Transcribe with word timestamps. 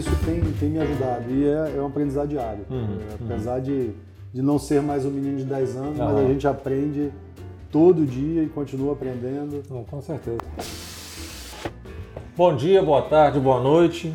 isso 0.00 0.16
tem, 0.24 0.40
tem 0.58 0.70
me 0.70 0.78
ajudado 0.78 1.30
e 1.30 1.46
é, 1.46 1.74
é 1.76 1.82
um 1.82 1.86
aprendizado 1.86 2.28
diário. 2.28 2.64
Uhum, 2.70 2.98
É, 3.10 3.24
apesar 3.24 3.60
de, 3.60 3.90
de 4.32 4.40
não 4.40 4.58
ser 4.58 4.80
mais 4.80 5.04
um 5.04 5.10
menino 5.10 5.36
de 5.36 5.44
10 5.44 5.76
anos, 5.76 5.98
mas 5.98 6.08
Aham. 6.08 6.24
a 6.24 6.28
gente 6.28 6.48
aprende 6.48 7.12
todo 7.70 8.06
dia 8.06 8.42
e 8.42 8.48
continua 8.48 8.94
aprendendo. 8.94 9.62
Não, 9.68 9.84
com 9.84 10.00
certeza. 10.00 10.38
Bom 12.34 12.56
dia, 12.56 12.82
boa 12.82 13.02
tarde, 13.02 13.38
boa 13.38 13.60
noite. 13.60 14.12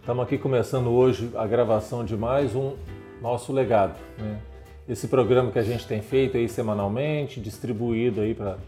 Estamos 0.00 0.22
aqui 0.22 0.36
começando 0.36 0.88
hoje 0.88 1.30
a 1.34 1.46
gravação 1.46 2.04
de 2.04 2.14
mais 2.14 2.54
um 2.54 2.74
nosso 3.22 3.54
legado. 3.54 3.98
Né? 4.18 4.36
Esse 4.86 5.08
programa 5.08 5.50
que 5.50 5.58
a 5.58 5.62
gente 5.62 5.86
tem 5.86 6.02
feito 6.02 6.36
aí 6.36 6.46
semanalmente, 6.46 7.40
distribuído 7.40 8.20
aí 8.20 8.34
para 8.34 8.58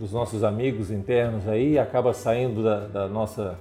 os 0.00 0.10
nossos 0.10 0.42
amigos 0.42 0.90
internos 0.90 1.46
aí, 1.46 1.78
acaba 1.78 2.14
saindo 2.14 2.64
da, 2.64 2.86
da 2.86 3.08
nossa 3.08 3.58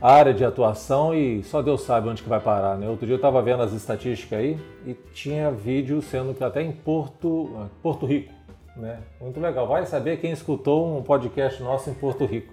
área 0.00 0.34
de 0.34 0.44
atuação 0.44 1.14
e 1.14 1.42
só 1.42 1.62
Deus 1.62 1.82
sabe 1.82 2.08
onde 2.08 2.22
que 2.22 2.28
vai 2.28 2.40
parar. 2.40 2.76
Né? 2.76 2.88
Outro 2.88 3.06
dia 3.06 3.14
eu 3.14 3.16
estava 3.16 3.40
vendo 3.42 3.62
as 3.62 3.72
estatísticas 3.72 4.38
aí 4.38 4.58
e 4.86 4.94
tinha 5.12 5.50
vídeo 5.50 6.02
sendo 6.02 6.34
que 6.34 6.44
até 6.44 6.62
em 6.62 6.72
Porto, 6.72 7.68
Porto 7.82 8.06
Rico. 8.06 8.32
Né? 8.76 9.00
Muito 9.20 9.40
legal. 9.40 9.66
Vai 9.66 9.86
saber 9.86 10.18
quem 10.18 10.32
escutou 10.32 10.98
um 10.98 11.02
podcast 11.02 11.62
nosso 11.62 11.88
em 11.88 11.94
Porto 11.94 12.24
Rico. 12.26 12.52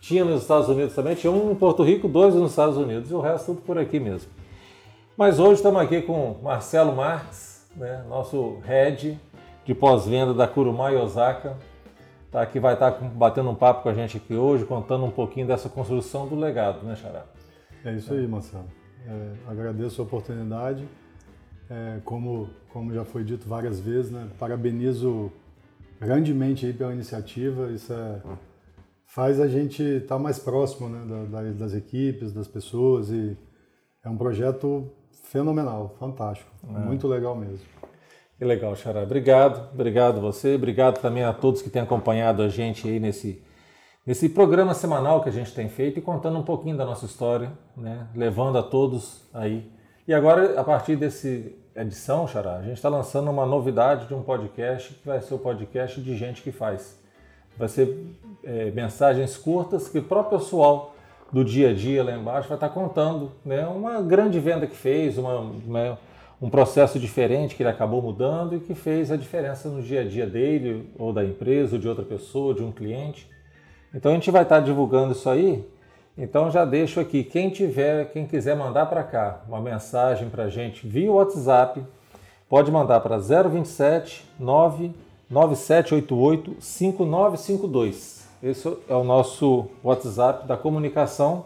Tinha 0.00 0.24
nos 0.24 0.42
Estados 0.42 0.68
Unidos 0.68 0.94
também, 0.94 1.14
tinha 1.14 1.30
um 1.30 1.52
em 1.52 1.54
Porto 1.54 1.82
Rico, 1.82 2.08
dois 2.08 2.34
nos 2.34 2.50
Estados 2.50 2.76
Unidos 2.76 3.10
e 3.10 3.14
o 3.14 3.20
resto 3.20 3.46
tudo 3.46 3.60
por 3.60 3.78
aqui 3.78 4.00
mesmo. 4.00 4.30
Mas 5.16 5.38
hoje 5.38 5.54
estamos 5.54 5.80
aqui 5.82 6.00
com 6.00 6.36
Marcelo 6.42 6.96
Marques, 6.96 7.66
né, 7.76 8.02
nosso 8.08 8.58
head 8.64 9.20
de 9.64 9.74
pós-venda 9.74 10.32
da 10.32 10.48
Kurumai 10.48 10.96
Osaka. 10.96 11.56
Tá 12.30 12.42
aqui, 12.42 12.60
vai 12.60 12.74
estar 12.74 12.92
batendo 12.92 13.50
um 13.50 13.54
papo 13.54 13.82
com 13.82 13.88
a 13.88 13.94
gente 13.94 14.16
aqui 14.16 14.34
hoje, 14.34 14.64
contando 14.64 15.04
um 15.04 15.10
pouquinho 15.10 15.46
dessa 15.46 15.68
construção 15.68 16.28
do 16.28 16.36
legado, 16.36 16.84
né, 16.86 16.94
Xará? 16.94 17.24
É 17.84 17.92
isso 17.94 18.12
aí, 18.12 18.26
Marcelo. 18.26 18.66
É, 19.06 19.32
agradeço 19.48 20.00
a 20.00 20.04
oportunidade. 20.04 20.86
É, 21.68 21.98
como, 22.04 22.48
como 22.72 22.92
já 22.92 23.04
foi 23.04 23.24
dito 23.24 23.48
várias 23.48 23.80
vezes, 23.80 24.10
né, 24.12 24.28
parabenizo 24.38 25.30
grandemente 26.00 26.66
aí 26.66 26.72
pela 26.72 26.92
iniciativa. 26.92 27.70
Isso 27.72 27.92
é, 27.92 28.20
faz 29.06 29.40
a 29.40 29.48
gente 29.48 29.82
estar 29.82 30.18
mais 30.18 30.38
próximo 30.38 30.88
né, 30.88 31.04
da- 31.30 31.42
da- 31.42 31.50
das 31.52 31.74
equipes, 31.74 32.32
das 32.32 32.46
pessoas 32.46 33.10
e 33.10 33.36
é 34.04 34.08
um 34.08 34.16
projeto 34.16 34.88
fenomenal, 35.24 35.94
fantástico, 35.98 36.50
muito 36.86 37.06
legal 37.08 37.34
mesmo. 37.36 37.66
Que 38.40 38.44
legal, 38.46 38.74
Xará. 38.74 39.02
Obrigado, 39.02 39.68
obrigado 39.74 40.18
você, 40.18 40.54
obrigado 40.54 40.98
também 40.98 41.22
a 41.22 41.30
todos 41.30 41.60
que 41.60 41.68
têm 41.68 41.82
acompanhado 41.82 42.40
a 42.42 42.48
gente 42.48 42.88
aí 42.88 42.98
nesse, 42.98 43.42
nesse 44.06 44.30
programa 44.30 44.72
semanal 44.72 45.22
que 45.22 45.28
a 45.28 45.32
gente 45.32 45.52
tem 45.52 45.68
feito 45.68 45.98
e 45.98 46.00
contando 46.00 46.38
um 46.38 46.42
pouquinho 46.42 46.74
da 46.74 46.86
nossa 46.86 47.04
história, 47.04 47.52
né? 47.76 48.06
levando 48.16 48.56
a 48.56 48.62
todos 48.62 49.28
aí. 49.34 49.70
E 50.08 50.14
agora, 50.14 50.58
a 50.58 50.64
partir 50.64 50.96
dessa 50.96 51.28
edição, 51.76 52.26
Xará, 52.26 52.56
a 52.56 52.62
gente 52.62 52.76
está 52.76 52.88
lançando 52.88 53.30
uma 53.30 53.44
novidade 53.44 54.06
de 54.06 54.14
um 54.14 54.22
podcast 54.22 54.94
que 54.94 55.06
vai 55.06 55.20
ser 55.20 55.34
o 55.34 55.38
podcast 55.38 56.00
de 56.00 56.16
gente 56.16 56.40
que 56.40 56.50
faz. 56.50 56.98
Vai 57.58 57.68
ser 57.68 57.94
é, 58.42 58.70
mensagens 58.70 59.36
curtas 59.36 59.86
que 59.86 59.98
o 59.98 60.02
próprio 60.02 60.38
pessoal 60.38 60.94
do 61.30 61.44
dia 61.44 61.68
a 61.68 61.74
dia 61.74 62.02
lá 62.02 62.12
embaixo 62.16 62.48
vai 62.48 62.56
estar 62.56 62.70
contando 62.70 63.32
né, 63.44 63.66
uma 63.66 64.00
grande 64.00 64.40
venda 64.40 64.66
que 64.66 64.74
fez, 64.74 65.18
uma, 65.18 65.40
uma- 65.40 65.98
um 66.40 66.48
processo 66.48 66.98
diferente 66.98 67.54
que 67.54 67.62
ele 67.62 67.68
acabou 67.68 68.00
mudando 68.00 68.56
e 68.56 68.60
que 68.60 68.74
fez 68.74 69.12
a 69.12 69.16
diferença 69.16 69.68
no 69.68 69.82
dia 69.82 70.00
a 70.00 70.04
dia 70.04 70.26
dele, 70.26 70.90
ou 70.98 71.12
da 71.12 71.22
empresa, 71.22 71.76
ou 71.76 71.80
de 71.80 71.86
outra 71.86 72.02
pessoa, 72.04 72.54
de 72.54 72.62
um 72.62 72.72
cliente. 72.72 73.28
Então 73.94 74.12
a 74.12 74.14
gente 74.14 74.30
vai 74.30 74.42
estar 74.42 74.60
divulgando 74.60 75.12
isso 75.12 75.28
aí. 75.28 75.62
Então 76.16 76.50
já 76.50 76.64
deixo 76.64 76.98
aqui, 76.98 77.22
quem 77.22 77.50
tiver, 77.50 78.10
quem 78.10 78.26
quiser 78.26 78.56
mandar 78.56 78.86
para 78.86 79.02
cá 79.02 79.42
uma 79.46 79.60
mensagem 79.60 80.30
para 80.30 80.44
a 80.44 80.48
gente 80.48 80.86
via 80.86 81.12
WhatsApp, 81.12 81.82
pode 82.48 82.70
mandar 82.70 83.00
para 83.00 83.18
027 83.18 84.24
99788 84.38 86.56
5952. 86.58 88.26
Esse 88.42 88.74
é 88.88 88.94
o 88.94 89.04
nosso 89.04 89.66
WhatsApp 89.84 90.46
da 90.46 90.56
comunicação. 90.56 91.44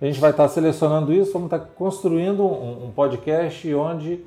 A 0.00 0.06
gente 0.06 0.20
vai 0.20 0.30
estar 0.30 0.46
selecionando 0.48 1.12
isso, 1.12 1.32
vamos 1.32 1.46
estar 1.46 1.58
construindo 1.58 2.44
um, 2.44 2.86
um 2.86 2.92
podcast 2.92 3.74
onde 3.74 4.24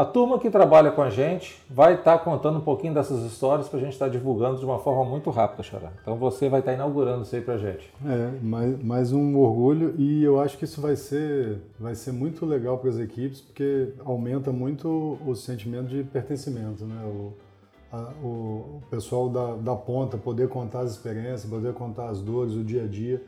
a 0.00 0.04
turma 0.04 0.38
que 0.38 0.48
trabalha 0.48 0.92
com 0.92 1.02
a 1.02 1.10
gente 1.10 1.60
vai 1.68 1.94
estar 1.94 2.18
contando 2.20 2.58
um 2.58 2.60
pouquinho 2.60 2.94
dessas 2.94 3.22
histórias 3.24 3.68
para 3.68 3.78
a 3.78 3.82
gente 3.82 3.94
estar 3.94 4.08
divulgando 4.08 4.58
de 4.58 4.64
uma 4.64 4.78
forma 4.78 5.04
muito 5.04 5.28
rápida, 5.30 5.62
Xará. 5.62 5.90
Então 6.00 6.16
você 6.16 6.48
vai 6.48 6.60
estar 6.60 6.72
inaugurando 6.72 7.22
isso 7.22 7.34
aí 7.34 7.42
para 7.42 7.54
a 7.54 7.58
gente. 7.58 7.92
É, 8.06 8.30
mais, 8.40 8.82
mais 8.84 9.12
um 9.12 9.36
orgulho 9.36 9.94
e 9.98 10.22
eu 10.22 10.38
acho 10.40 10.56
que 10.56 10.64
isso 10.64 10.80
vai 10.80 10.94
ser, 10.94 11.58
vai 11.80 11.94
ser 11.96 12.12
muito 12.12 12.46
legal 12.46 12.78
para 12.78 12.90
as 12.90 12.98
equipes 12.98 13.40
porque 13.40 13.88
aumenta 14.04 14.52
muito 14.52 15.18
o 15.26 15.34
sentimento 15.34 15.88
de 15.88 16.04
pertencimento, 16.04 16.84
né? 16.84 17.02
O, 17.04 17.32
a- 17.92 18.12
o 18.22 18.80
pessoal 18.90 19.28
da, 19.28 19.56
da 19.56 19.74
ponta 19.74 20.16
poder 20.16 20.48
contar 20.48 20.80
as 20.80 20.92
experiências, 20.92 21.44
poder 21.46 21.72
contar 21.74 22.08
as 22.10 22.20
dores, 22.20 22.54
o 22.54 22.62
dia 22.62 22.84
a 22.84 22.86
dia. 22.86 23.20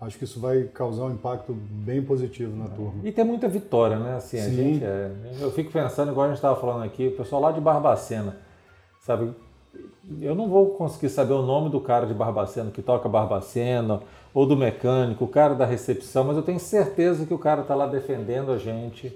Acho 0.00 0.16
que 0.16 0.24
isso 0.24 0.40
vai 0.40 0.62
causar 0.64 1.04
um 1.04 1.10
impacto 1.10 1.52
bem 1.52 2.02
positivo 2.02 2.56
na 2.56 2.68
turma. 2.68 3.00
E 3.04 3.12
tem 3.12 3.24
muita 3.24 3.46
vitória, 3.48 3.98
né? 3.98 4.16
Assim, 4.16 4.38
a 4.38 4.44
Sim. 4.44 4.54
gente 4.56 4.84
é- 4.84 5.12
eu 5.40 5.50
fico 5.52 5.70
pensando, 5.70 6.10
igual 6.10 6.24
a 6.24 6.28
gente 6.30 6.38
estava 6.38 6.58
falando 6.58 6.84
aqui, 6.84 7.08
o 7.08 7.16
pessoal 7.16 7.42
lá 7.42 7.52
de 7.52 7.60
Barbacena, 7.60 8.36
sabe? 9.00 9.30
Eu 10.20 10.34
não 10.34 10.48
vou 10.48 10.70
conseguir 10.70 11.10
saber 11.10 11.34
o 11.34 11.42
nome 11.42 11.68
do 11.68 11.80
cara 11.80 12.06
de 12.06 12.14
Barbacena 12.14 12.70
que 12.70 12.80
toca 12.80 13.08
Barbacena, 13.10 14.00
ou 14.32 14.46
do 14.46 14.56
mecânico, 14.56 15.24
o 15.24 15.28
cara 15.28 15.54
da 15.54 15.66
recepção, 15.66 16.24
mas 16.24 16.36
eu 16.36 16.42
tenho 16.42 16.58
certeza 16.58 17.26
que 17.26 17.34
o 17.34 17.38
cara 17.38 17.60
está 17.60 17.74
lá 17.74 17.86
defendendo 17.86 18.52
a 18.52 18.58
gente. 18.58 19.12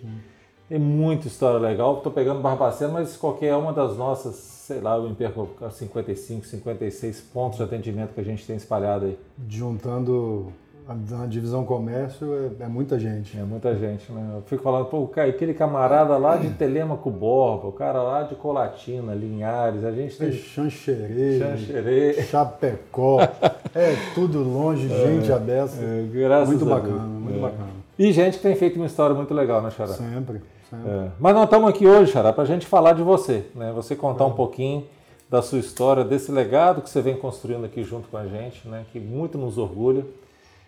Tem 0.69 0.79
muita 0.79 1.27
história 1.29 1.59
legal. 1.59 1.97
Estou 1.99 2.13
pegando 2.13 2.41
Barbacena, 2.41 2.93
mas 2.93 3.17
qualquer 3.17 3.55
uma 3.57 3.73
das 3.73 3.97
nossas, 3.97 4.35
sei 4.35 4.81
lá, 4.81 4.97
eu 4.97 5.09
me 5.09 5.15
perco 5.15 5.49
55, 5.71 6.45
56 6.47 7.21
pontos 7.21 7.59
de 7.59 7.65
atendimento 7.65 8.13
que 8.13 8.21
a 8.21 8.25
gente 8.25 8.47
tem 8.47 8.57
espalhado 8.57 9.07
aí. 9.07 9.19
Juntando 9.49 10.53
a, 10.87 10.95
na 10.95 11.27
divisão 11.27 11.65
comércio 11.65 12.53
é, 12.61 12.65
é 12.65 12.69
muita 12.69 12.99
gente. 12.99 13.39
É 13.39 13.43
muita 13.43 13.75
gente, 13.75 14.11
né? 14.13 14.33
Eu 14.37 14.43
fico 14.43 14.63
falando, 14.63 14.87
pô, 14.87 15.09
aquele 15.17 15.55
camarada 15.55 16.17
lá 16.17 16.37
de 16.37 16.51
Telemaco 16.51 17.11
Borba, 17.11 17.69
o 17.69 17.73
cara 17.73 18.03
lá 18.03 18.23
de 18.23 18.35
Colatina, 18.35 19.15
Linhares, 19.15 19.85
a 19.85 19.93
gente 19.93 20.17
Tem 20.17 20.31
tem 20.31 20.39
Xanxerê, 20.39 21.39
Xanxerê. 21.39 22.23
Chapecó, 22.23 23.21
é 23.75 23.97
tudo 24.15 24.43
longe, 24.43 24.89
gente 24.89 25.33
abessa. 25.33 25.83
É, 25.83 26.07
graças 26.13 26.49
muito 26.49 26.71
a 26.71 26.75
bacana, 26.75 26.99
Deus. 26.99 27.11
muito 27.11 27.39
É. 27.39 27.41
bacana. 27.41 27.69
E 27.99 28.13
gente 28.13 28.37
que 28.37 28.43
tem 28.43 28.57
feito 28.57 28.77
uma 28.77 28.87
história 28.87 29.15
muito 29.15 29.33
legal, 29.33 29.63
né, 29.63 29.71
Xará? 29.71 29.93
Sempre, 29.93 30.43
sempre. 30.69 30.91
É. 30.91 31.09
Mas 31.19 31.35
nós 31.35 31.45
estamos 31.45 31.71
aqui 31.71 31.87
hoje, 31.87 32.13
Xará, 32.13 32.33
para 32.33 32.43
a 32.43 32.47
gente 32.47 32.67
falar 32.67 32.93
de 32.93 33.03
você, 33.03 33.47
né? 33.55 33.73
Você 33.75 33.95
contar 33.97 34.27
um 34.27 34.33
pouquinho 34.33 34.85
da 35.31 35.41
sua 35.41 35.59
história, 35.59 36.05
desse 36.05 36.31
legado 36.31 36.83
que 36.83 36.91
você 36.91 37.01
vem 37.01 37.17
construindo 37.17 37.65
aqui 37.65 37.83
junto 37.83 38.09
com 38.09 38.17
a 38.17 38.27
gente, 38.27 38.69
né? 38.69 38.85
Que 38.93 39.01
muito 39.01 39.39
nos 39.39 39.57
orgulha. 39.59 40.05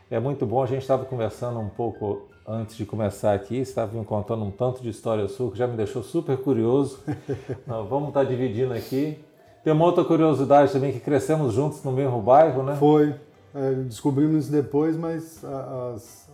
É 0.08 0.20
muito 0.20 0.46
bom, 0.46 0.62
a 0.62 0.66
gente 0.66 0.82
estava 0.82 1.04
conversando 1.04 1.58
um 1.58 1.68
pouco 1.68 2.28
antes 2.46 2.76
de 2.76 2.86
começar 2.86 3.34
aqui, 3.34 3.56
estava 3.56 3.98
me 3.98 4.04
contando 4.04 4.44
um 4.44 4.52
tanto 4.52 4.80
de 4.80 4.88
história 4.88 5.26
sua 5.26 5.50
que 5.50 5.58
já 5.58 5.66
me 5.66 5.76
deixou 5.76 6.00
super 6.00 6.36
curioso. 6.36 7.00
Nós 7.66 7.88
vamos 7.88 8.08
estar 8.08 8.22
dividindo 8.22 8.72
aqui. 8.72 9.18
Tem 9.64 9.72
uma 9.72 9.84
outra 9.84 10.04
curiosidade 10.04 10.72
também, 10.72 10.92
que 10.92 11.00
crescemos 11.00 11.54
juntos 11.54 11.82
no 11.82 11.90
mesmo 11.90 12.22
bairro, 12.22 12.62
né? 12.62 12.76
Foi, 12.76 13.16
é, 13.52 13.72
descobrimos 13.82 14.44
isso 14.44 14.52
depois, 14.52 14.96
mas 14.96 15.44
as, 15.44 16.30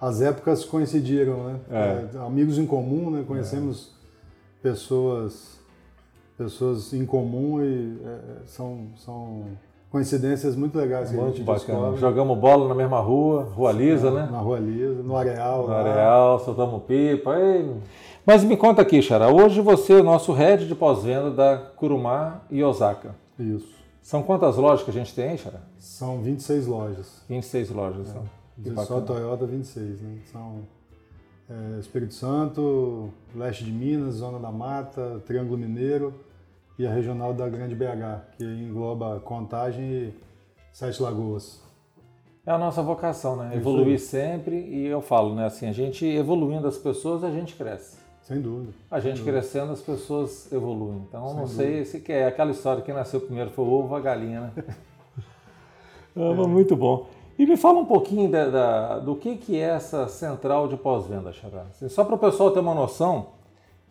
as 0.00 0.22
épocas 0.22 0.64
coincidiram, 0.64 1.44
né? 1.44 1.60
É. 1.70 2.16
É, 2.16 2.18
amigos 2.20 2.56
em 2.56 2.64
comum, 2.64 3.10
né? 3.10 3.22
Conhecemos 3.28 3.92
pessoas, 4.62 5.60
pessoas 6.38 6.94
em 6.94 7.04
comum 7.04 7.62
e 7.62 7.98
é, 8.02 8.46
são, 8.46 8.88
são 8.96 9.44
coincidências 9.90 10.54
muito 10.54 10.78
legais 10.78 11.10
que 11.10 11.16
a 11.16 11.20
Muito 11.20 11.36
gente 11.38 11.44
bacana. 11.46 11.78
descobre. 11.78 12.00
Jogamos 12.00 12.38
bola 12.38 12.68
na 12.68 12.74
mesma 12.74 13.00
rua, 13.00 13.42
Rua 13.54 13.72
Lisa, 13.72 14.10
né? 14.10 14.28
Na 14.30 14.38
Rua 14.38 14.58
Lisa, 14.58 15.02
no 15.02 15.16
Areal. 15.16 15.62
No 15.62 15.68
lá. 15.68 15.80
Areal, 15.80 16.38
soltamos 16.40 16.82
pipa. 16.84 17.36
ei. 17.38 17.70
Mas 18.24 18.44
me 18.44 18.56
conta 18.56 18.82
aqui, 18.82 19.02
Xará, 19.02 19.28
hoje 19.28 19.60
você 19.60 19.94
é 19.94 19.96
o 19.96 20.04
nosso 20.04 20.32
head 20.32 20.68
de 20.68 20.74
pós-venda 20.74 21.30
da 21.30 21.56
Kurumar 21.58 22.44
e 22.50 22.62
Osaka. 22.62 23.14
Isso. 23.38 23.68
São 24.02 24.22
quantas 24.22 24.56
lojas 24.56 24.84
que 24.84 24.90
a 24.90 24.94
gente 24.94 25.14
tem 25.14 25.30
aí, 25.30 25.38
Xará? 25.38 25.58
São 25.78 26.20
26 26.20 26.66
lojas. 26.66 27.22
26 27.28 27.70
lojas. 27.70 28.08
são. 28.08 28.22
Que 28.62 28.68
E 28.68 28.74
só. 28.84 29.00
Toyota 29.00 29.46
26, 29.46 30.02
né? 30.02 30.18
São 30.30 30.58
é, 31.48 31.80
Espírito 31.80 32.14
Santo, 32.14 33.08
leste 33.34 33.64
de 33.64 33.72
Minas, 33.72 34.14
Zona 34.16 34.38
da 34.38 34.50
Mata, 34.52 35.20
Triângulo 35.26 35.58
Mineiro 35.58 36.14
e 36.80 36.86
a 36.86 36.90
regional 36.90 37.34
da 37.34 37.46
Grande 37.46 37.74
BH, 37.74 38.36
que 38.38 38.44
engloba 38.44 39.20
Contagem 39.20 39.84
e 39.84 40.14
Sete 40.72 41.02
Lagoas. 41.02 41.60
É 42.46 42.50
a 42.50 42.56
nossa 42.56 42.82
vocação, 42.82 43.36
né? 43.36 43.54
Evoluir 43.54 44.00
sempre 44.00 44.56
e 44.56 44.86
eu 44.86 45.02
falo, 45.02 45.34
né? 45.34 45.44
Assim, 45.44 45.68
a 45.68 45.72
gente 45.72 46.06
evoluindo 46.06 46.66
as 46.66 46.78
pessoas, 46.78 47.22
a 47.22 47.30
gente 47.30 47.54
cresce. 47.54 47.98
Sem 48.22 48.40
dúvida. 48.40 48.72
A 48.90 48.98
gente 48.98 49.22
crescendo, 49.22 49.72
as 49.72 49.82
pessoas 49.82 50.50
evoluem. 50.50 51.04
Então, 51.06 51.28
Sem 51.28 51.36
não 51.36 51.44
dúvida. 51.44 51.62
sei 51.62 51.84
se 51.84 52.00
que 52.00 52.12
é 52.12 52.26
aquela 52.26 52.50
história 52.50 52.82
que 52.82 52.90
nasceu 52.94 53.20
primeiro 53.20 53.50
foi 53.50 53.66
o 53.66 53.70
ovo 53.70 53.94
a 53.94 54.00
galinha, 54.00 54.40
né? 54.40 54.64
Mas 56.16 56.46
Muito 56.46 56.74
bom. 56.74 57.08
E 57.38 57.44
me 57.44 57.58
fala 57.58 57.78
um 57.78 57.84
pouquinho 57.84 58.30
da, 58.30 58.48
da, 58.48 58.98
do 59.00 59.16
que, 59.16 59.36
que 59.36 59.58
é 59.58 59.68
essa 59.68 60.08
central 60.08 60.66
de 60.66 60.78
pós-venda, 60.78 61.30
Xará. 61.30 61.66
Assim, 61.68 61.90
só 61.90 62.04
para 62.04 62.14
o 62.14 62.18
pessoal 62.18 62.50
ter 62.50 62.60
uma 62.60 62.74
noção, 62.74 63.26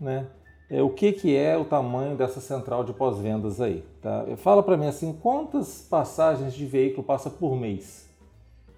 né? 0.01 0.25
É, 0.69 0.83
o 0.83 0.89
que, 0.89 1.11
que 1.11 1.35
é 1.35 1.57
o 1.57 1.65
tamanho 1.65 2.15
dessa 2.15 2.39
central 2.39 2.83
de 2.83 2.93
pós-vendas 2.93 3.59
aí. 3.59 3.83
Tá? 4.01 4.25
Fala 4.37 4.61
para 4.61 4.77
mim 4.77 4.85
assim, 4.85 5.11
quantas 5.13 5.81
passagens 5.89 6.53
de 6.53 6.65
veículo 6.65 7.03
passa 7.03 7.27
por 7.29 7.55
mês 7.55 8.07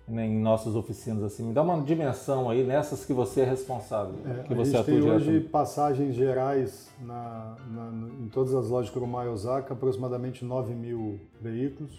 né, 0.08 0.26
em 0.26 0.40
nossas 0.40 0.74
oficinas? 0.76 1.22
Assim, 1.22 1.44
me 1.44 1.54
dá 1.54 1.62
uma 1.62 1.82
dimensão 1.82 2.50
aí 2.50 2.64
nessas 2.64 3.04
que 3.04 3.12
você 3.12 3.42
é 3.42 3.46
responsável. 3.46 4.16
É, 4.26 4.44
que 4.44 4.54
a 4.54 4.56
você 4.56 4.72
gente 4.72 4.86
tem 4.86 5.00
atua 5.00 5.14
hoje 5.16 5.40
passagens 5.42 6.16
gerais 6.16 6.90
na, 7.02 7.56
na- 7.70 8.10
em 8.24 8.30
todas 8.30 8.56
as 8.56 8.70
lojas 8.70 8.90
Kurumai 8.90 9.28
Osaka, 9.28 9.74
aproximadamente 9.74 10.46
9 10.46 10.74
mil 10.74 11.20
veículos. 11.42 11.92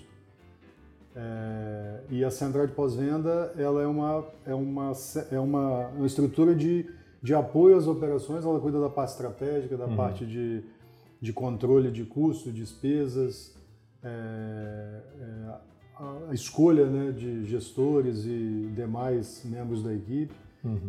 É, 1.14 2.00
e 2.08 2.24
a 2.24 2.30
central 2.30 2.66
de 2.66 2.72
pós-venda 2.72 3.52
ela 3.58 3.82
é 3.82 3.86
uma, 3.86 4.24
é 4.46 4.54
uma, 4.54 4.92
é 5.30 5.38
uma, 5.38 5.88
uma 5.88 6.06
estrutura 6.06 6.54
de, 6.54 6.86
de 7.22 7.34
apoio 7.34 7.76
às 7.76 7.86
operações, 7.86 8.44
ela 8.44 8.58
cuida 8.60 8.80
da 8.80 8.88
parte 8.90 9.10
estratégica, 9.10 9.76
da 9.76 9.86
parte 9.96 10.26
de, 10.26 10.62
de 11.20 11.32
controle 11.32 11.90
de 11.90 12.04
custo, 12.04 12.50
despesas, 12.50 13.54
é, 14.02 14.08
é, 14.08 15.54
a, 16.30 16.34
escolha 16.34 16.86
né, 16.86 17.12
de 17.12 17.44
gestores 17.44 18.24
e 18.24 18.70
demais 18.74 19.42
membros 19.44 19.82
da 19.82 19.94
equipe. 19.94 20.34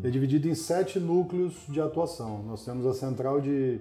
É 0.04 0.10
dividido 0.10 0.48
em 0.48 0.56
sete 0.56 1.00
núcleos 1.00 1.66
de 1.68 1.80
atuação. 1.82 2.44
Nós 2.44 2.64
temos 2.66 2.86
a 2.86 2.94
central 2.94 3.40
de 3.42 3.80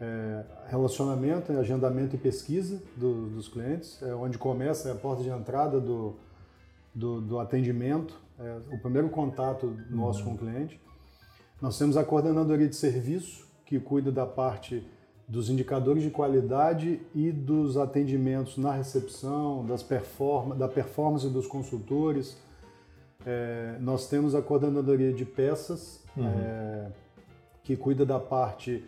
é, 0.00 0.44
relacionamento, 0.68 1.52
agendamento 1.52 2.16
e 2.16 2.18
pesquisa 2.18 2.82
do- 2.96 3.28
dos 3.30 3.48
clientes, 3.48 4.00
é 4.02 4.14
onde 4.14 4.38
começa 4.38 4.88
é 4.88 4.92
a 4.92 4.94
porta 4.94 5.22
de 5.22 5.28
entrada 5.28 5.80
do, 5.80 6.14
do, 6.94 7.20
do 7.20 7.38
atendimento, 7.38 8.14
é 8.38 8.58
o 8.72 8.78
primeiro 8.78 9.08
contato 9.08 9.74
nosso 9.90 10.22
com 10.24 10.32
o 10.34 10.38
cliente. 10.38 10.80
Nós 11.60 11.76
temos 11.76 11.96
a 11.96 12.04
coordenadoria 12.04 12.68
de 12.68 12.76
serviço, 12.76 13.46
que 13.66 13.80
cuida 13.80 14.12
da 14.12 14.24
parte 14.24 14.86
dos 15.26 15.50
indicadores 15.50 16.02
de 16.02 16.10
qualidade 16.10 17.00
e 17.14 17.30
dos 17.30 17.76
atendimentos 17.76 18.56
na 18.56 18.72
recepção, 18.72 19.66
das 19.66 19.82
performa, 19.82 20.54
da 20.54 20.68
performance 20.68 21.28
dos 21.28 21.46
consultores. 21.46 22.38
É, 23.26 23.76
nós 23.80 24.08
temos 24.08 24.34
a 24.34 24.40
coordenadoria 24.40 25.12
de 25.12 25.24
peças, 25.24 26.02
é, 26.16 26.90
que 27.62 27.76
cuida 27.76 28.06
da 28.06 28.18
parte 28.18 28.82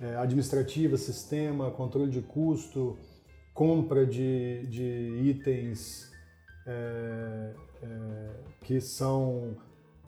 é, 0.00 0.16
administrativa, 0.16 0.96
sistema, 0.96 1.70
controle 1.70 2.10
de 2.10 2.20
custo, 2.20 2.96
compra 3.54 4.04
de, 4.04 4.66
de 4.66 5.20
itens 5.22 6.10
é, 6.66 7.52
é, 7.82 8.30
que 8.62 8.80
são 8.80 9.56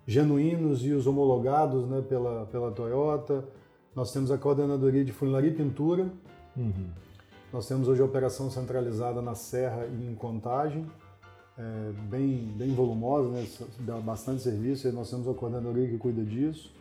genuínos 0.08 0.82
e 0.86 0.92
os 0.92 1.06
homologados 1.06 1.86
né, 1.86 2.02
pela, 2.08 2.46
pela 2.46 2.70
Toyota. 2.72 3.44
Nós 3.94 4.10
temos 4.10 4.30
a 4.30 4.38
coordenadoria 4.38 5.04
de 5.04 5.12
funilaria 5.12 5.50
e 5.50 5.54
pintura. 5.54 6.08
Nós 7.52 7.68
temos 7.68 7.88
hoje 7.88 8.00
a 8.00 8.06
operação 8.06 8.50
centralizada 8.50 9.20
na 9.20 9.34
Serra 9.34 9.86
e 9.86 10.10
em 10.10 10.14
Contagem, 10.14 10.86
é, 11.58 11.92
bem, 12.08 12.54
bem 12.56 12.74
volumosa, 12.74 13.28
né, 13.28 13.46
dá 13.80 13.96
bastante 13.98 14.42
serviço, 14.42 14.88
e 14.88 14.92
nós 14.92 15.10
temos 15.10 15.28
a 15.28 15.34
coordenadoria 15.34 15.88
que 15.88 15.98
cuida 15.98 16.22
disso. 16.24 16.72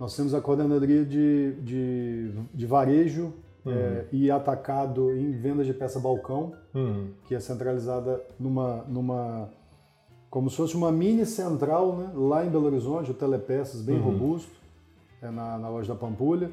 Nós 0.00 0.16
temos 0.16 0.32
a 0.32 0.40
coordenadoria 0.40 1.04
de, 1.04 1.52
de, 1.60 2.32
de 2.54 2.66
varejo 2.66 3.32
é, 3.66 4.06
e 4.10 4.30
atacado 4.30 5.14
em 5.14 5.32
vendas 5.32 5.66
de 5.66 5.74
peça 5.74 6.00
balcão, 6.00 6.54
Uhum. 6.74 7.08
que 7.26 7.34
é 7.34 7.40
centralizada 7.40 8.22
numa, 8.38 8.84
numa 8.88 9.50
como 10.30 10.50
se 10.50 10.56
fosse 10.56 10.76
uma 10.76 10.92
mini 10.92 11.24
central, 11.24 11.96
né? 11.96 12.10
lá 12.14 12.44
em 12.44 12.50
Belo 12.50 12.66
Horizonte, 12.66 13.10
o 13.10 13.14
Telepeças 13.14 13.80
bem 13.80 13.98
robusto, 13.98 14.50
é 15.22 15.30
na, 15.30 15.58
na 15.58 15.68
loja 15.68 15.92
da 15.92 15.98
Pampulha. 15.98 16.50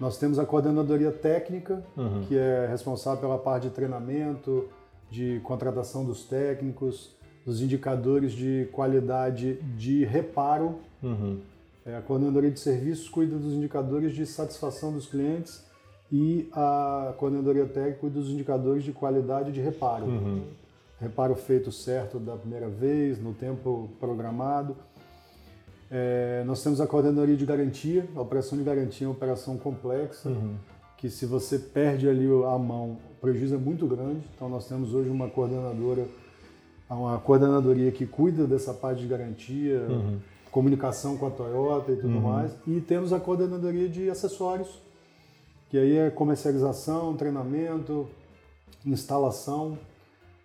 Nós 0.00 0.18
temos 0.18 0.38
a 0.38 0.44
coordenadoria 0.44 1.12
técnica, 1.12 1.84
que 2.26 2.36
é 2.36 2.66
responsável 2.66 3.20
pela 3.20 3.38
parte 3.38 3.68
de 3.68 3.74
treinamento, 3.74 4.64
de 5.10 5.40
contratação 5.44 6.04
dos 6.04 6.24
técnicos, 6.24 7.14
dos 7.44 7.60
indicadores 7.60 8.32
de 8.32 8.68
qualidade 8.72 9.54
de 9.76 10.04
reparo. 10.04 10.76
Uhum. 11.02 11.38
É, 11.84 11.96
a 11.96 12.00
coordenadoria 12.00 12.50
de 12.50 12.60
serviços 12.60 13.08
cuida 13.08 13.36
dos 13.36 13.52
indicadores 13.52 14.12
de 14.12 14.24
satisfação 14.24 14.92
dos 14.92 15.06
clientes 15.06 15.64
e 16.10 16.48
a 16.52 17.14
coordenadoria 17.18 17.66
técnica 17.66 17.98
cuida 17.98 18.20
dos 18.20 18.30
indicadores 18.30 18.84
de 18.84 18.92
qualidade 18.92 19.52
de 19.52 19.60
reparo. 19.60 20.06
Reparo 21.02 21.34
feito 21.34 21.72
certo 21.72 22.20
da 22.20 22.36
primeira 22.36 22.68
vez, 22.68 23.20
no 23.20 23.34
tempo 23.34 23.90
programado. 23.98 24.76
É, 25.90 26.44
nós 26.46 26.62
temos 26.62 26.80
a 26.80 26.86
coordenadoria 26.86 27.36
de 27.36 27.44
garantia. 27.44 28.06
A 28.14 28.20
operação 28.20 28.56
de 28.56 28.62
garantia 28.62 29.04
é 29.04 29.08
uma 29.08 29.16
operação 29.16 29.58
complexa, 29.58 30.30
que 30.96 31.10
se 31.10 31.26
você 31.26 31.58
perde 31.58 32.08
ali 32.08 32.28
a 32.46 32.56
mão, 32.56 32.98
o 33.10 33.20
prejuízo 33.20 33.56
é 33.56 33.58
muito 33.58 33.84
grande. 33.84 34.22
Então 34.32 34.48
nós 34.48 34.68
temos 34.68 34.94
hoje 34.94 35.10
uma 35.10 35.28
coordenadora, 35.28 36.06
uma 36.88 37.18
coordenadoria 37.18 37.90
que 37.90 38.06
cuida 38.06 38.46
dessa 38.46 38.72
parte 38.72 39.02
de 39.02 39.08
garantia, 39.08 39.84
comunicação 40.52 41.16
com 41.16 41.26
a 41.26 41.30
Toyota 41.30 41.90
e 41.90 41.96
tudo 41.96 42.20
mais. 42.20 42.54
E 42.64 42.80
temos 42.80 43.12
a 43.12 43.18
coordenadoria 43.18 43.88
de 43.88 44.08
acessórios, 44.08 44.80
que 45.68 45.76
aí 45.76 45.96
é 45.96 46.10
comercialização, 46.10 47.16
treinamento, 47.16 48.08
instalação 48.86 49.76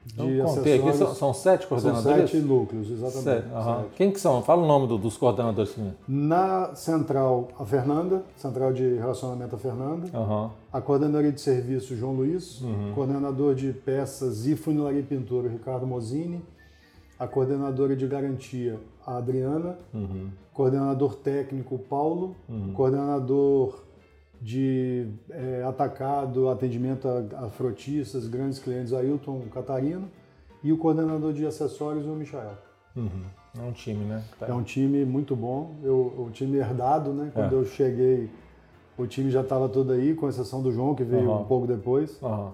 de 0.08 0.14
Então, 0.40 0.56
contei 0.56 0.80
aqui, 0.80 0.94
são, 0.98 1.14
são 1.16 1.34
sete 1.34 1.62
São 1.62 1.70
coordenadores? 1.70 2.32
sete 2.32 2.44
núcleos, 2.44 2.90
exatamente. 2.90 3.24
Sete, 3.24 3.48
sete. 3.50 3.86
Quem 3.96 4.12
que 4.12 4.20
são? 4.20 4.42
Fala 4.42 4.64
o 4.64 4.68
nome 4.68 4.88
do- 4.88 4.98
dos 4.98 5.18
coordenadores. 5.18 5.76
Na 6.08 6.74
central, 6.76 7.50
a 7.60 7.66
Fernanda, 7.66 8.24
central 8.38 8.72
de 8.74 8.96
relacionamento 8.96 9.56
a 9.56 9.60
Fernanda. 9.60 10.08
A 10.72 10.82
coordenadoria 10.82 11.32
de 11.32 11.42
serviço, 11.42 11.96
João 11.96 12.14
Luiz. 12.14 12.62
Uhum. 12.62 12.92
Coordenador 12.96 13.54
de 13.54 13.74
peças 13.74 14.48
e 14.48 14.56
funilaria 14.56 15.00
e 15.00 15.04
pintura, 15.04 15.50
Ricardo 15.50 15.86
Mosini. 15.86 16.42
A 17.20 17.26
coordenadora 17.28 17.96
de 17.96 18.06
garantia, 18.08 18.80
a 19.06 19.18
Adriana. 19.18 19.78
Uhum. 19.94 20.30
Coordenador 20.54 21.16
técnico, 21.16 21.78
Paulo. 21.78 22.36
Coordenador 22.74 23.84
de 24.42 25.08
eh, 25.30 25.64
atacado, 25.68 26.50
atendimento 26.50 27.08
a, 27.08 27.46
a 27.46 27.50
frotistas, 27.50 28.28
grandes 28.28 28.60
clientes, 28.60 28.94
Ailton 28.94 29.42
Catarino. 29.54 30.10
E 30.64 30.72
o 30.72 30.78
coordenador 30.78 31.34
de 31.34 31.46
acessórios, 31.46 32.06
o 32.06 32.10
Michael. 32.10 32.58
Uhum. 32.96 33.24
É 33.58 33.62
um 33.62 33.72
time, 33.72 34.06
né? 34.06 34.24
Tá. 34.40 34.48
É 34.48 34.54
um 34.54 34.64
time 34.64 35.06
muito 35.06 35.36
bom, 35.36 35.76
eu, 35.84 35.96
o 36.18 36.30
time 36.32 36.58
herdado, 36.58 37.12
né? 37.14 37.32
Quando 37.34 37.56
É. 37.56 37.60
eu 37.60 37.66
cheguei, 37.66 38.30
o 38.98 39.06
time 39.06 39.30
já 39.32 39.42
estava 39.42 39.70
todo 39.70 39.92
aí, 39.94 40.14
com 40.14 40.28
exceção 40.28 40.62
do 40.62 40.72
João, 40.72 40.96
que 40.96 41.04
veio 41.04 41.30
Aham. 41.32 41.42
um 41.42 41.46
pouco 41.46 41.68
depois. 41.68 42.18
Aham. 42.22 42.52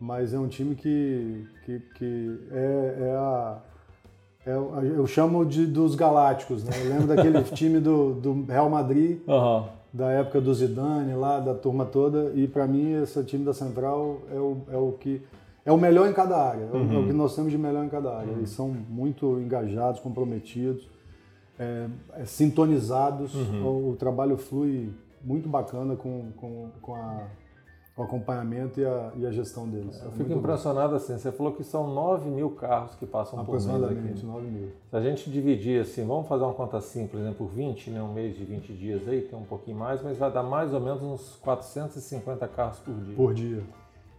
Mas 0.00 0.34
é 0.34 0.38
um 0.38 0.48
time 0.48 0.74
que, 0.74 1.46
que, 1.64 1.80
que 1.94 2.40
é, 2.50 2.96
é 3.00 3.16
a. 3.16 3.58
é 4.46 4.50
eu 4.54 5.06
chamo 5.06 5.44
de 5.46 5.66
dos 5.66 5.94
galácticos, 5.94 6.62
né? 6.64 6.70
Eu 6.82 6.88
lembro 6.90 7.06
daquele 7.06 7.42
time 7.54 7.80
do, 7.80 8.12
do 8.14 8.44
Real 8.44 8.68
Madrid, 8.68 9.20
Aham. 9.26 9.68
Da 9.96 10.10
época 10.12 10.40
do 10.40 10.52
Zidane, 10.54 11.14
lá, 11.14 11.40
da 11.40 11.54
turma 11.54 11.84
toda, 11.86 12.30
e 12.34 12.46
para 12.46 12.66
mim 12.66 12.92
esse 13.02 13.22
time 13.24 13.44
da 13.44 13.54
Central 13.54 14.20
é 14.30 14.38
o, 14.38 14.56
é 14.70 14.76
o 14.76 14.92
que. 14.92 15.22
É 15.64 15.72
o 15.72 15.76
melhor 15.78 16.08
em 16.08 16.12
cada 16.12 16.36
área, 16.36 16.64
é 16.64 16.76
o- 16.76 16.76
é 16.94 16.98
o 16.98 17.06
que 17.06 17.12
nós 17.12 17.34
temos 17.34 17.50
de 17.50 17.58
melhor 17.58 17.84
em 17.84 17.88
cada 17.88 18.16
área. 18.16 18.30
Eles 18.38 18.50
são 18.50 18.68
muito 18.68 19.40
engajados, 19.40 19.98
comprometidos, 20.00 20.88
é, 21.58 21.86
é, 22.14 22.24
sintonizados, 22.24 23.34
o, 23.64 23.90
o 23.90 23.96
trabalho 23.96 24.36
flui 24.36 24.92
muito 25.24 25.48
bacana 25.48 25.96
com, 25.96 26.26
com, 26.36 26.68
com, 26.82 26.94
a- 26.94 27.26
o 27.96 28.02
acompanhamento 28.02 28.78
e 28.78 28.84
a, 28.84 29.10
e 29.16 29.26
a 29.26 29.30
gestão 29.30 29.66
deles. 29.66 29.98
Eu 30.02 30.12
fico 30.12 30.30
impressionado 30.30 30.94
assim, 30.94 31.16
você 31.16 31.32
falou 31.32 31.52
que 31.52 31.64
são 31.64 31.94
9 31.94 32.28
mil 32.28 32.50
carros 32.50 32.94
que 32.94 33.06
passam 33.06 33.42
por 33.42 33.52
mês 33.52 33.64
aqui. 33.64 33.74
Aproximadamente 33.74 34.26
9 34.26 34.46
mil. 34.48 34.72
Se 34.90 34.96
a 34.96 35.00
gente 35.00 35.30
dividir 35.30 35.80
assim, 35.80 36.06
vamos 36.06 36.28
fazer 36.28 36.44
uma 36.44 36.52
conta 36.52 36.78
simples, 36.82 37.22
né, 37.22 37.34
por 37.36 37.46
20, 37.46 37.90
né, 37.90 38.02
um 38.02 38.12
mês 38.12 38.36
de 38.36 38.44
20 38.44 38.72
dias 38.74 39.08
aí, 39.08 39.22
tem 39.22 39.38
um 39.38 39.44
pouquinho 39.44 39.78
mais, 39.78 40.02
mas 40.02 40.18
vai 40.18 40.30
dar 40.30 40.42
mais 40.42 40.74
ou 40.74 40.80
menos 40.80 41.02
uns 41.02 41.36
450 41.36 42.46
carros 42.48 42.78
por 42.80 42.94
dia. 42.94 43.16
Por 43.16 43.32
dia. 43.32 43.62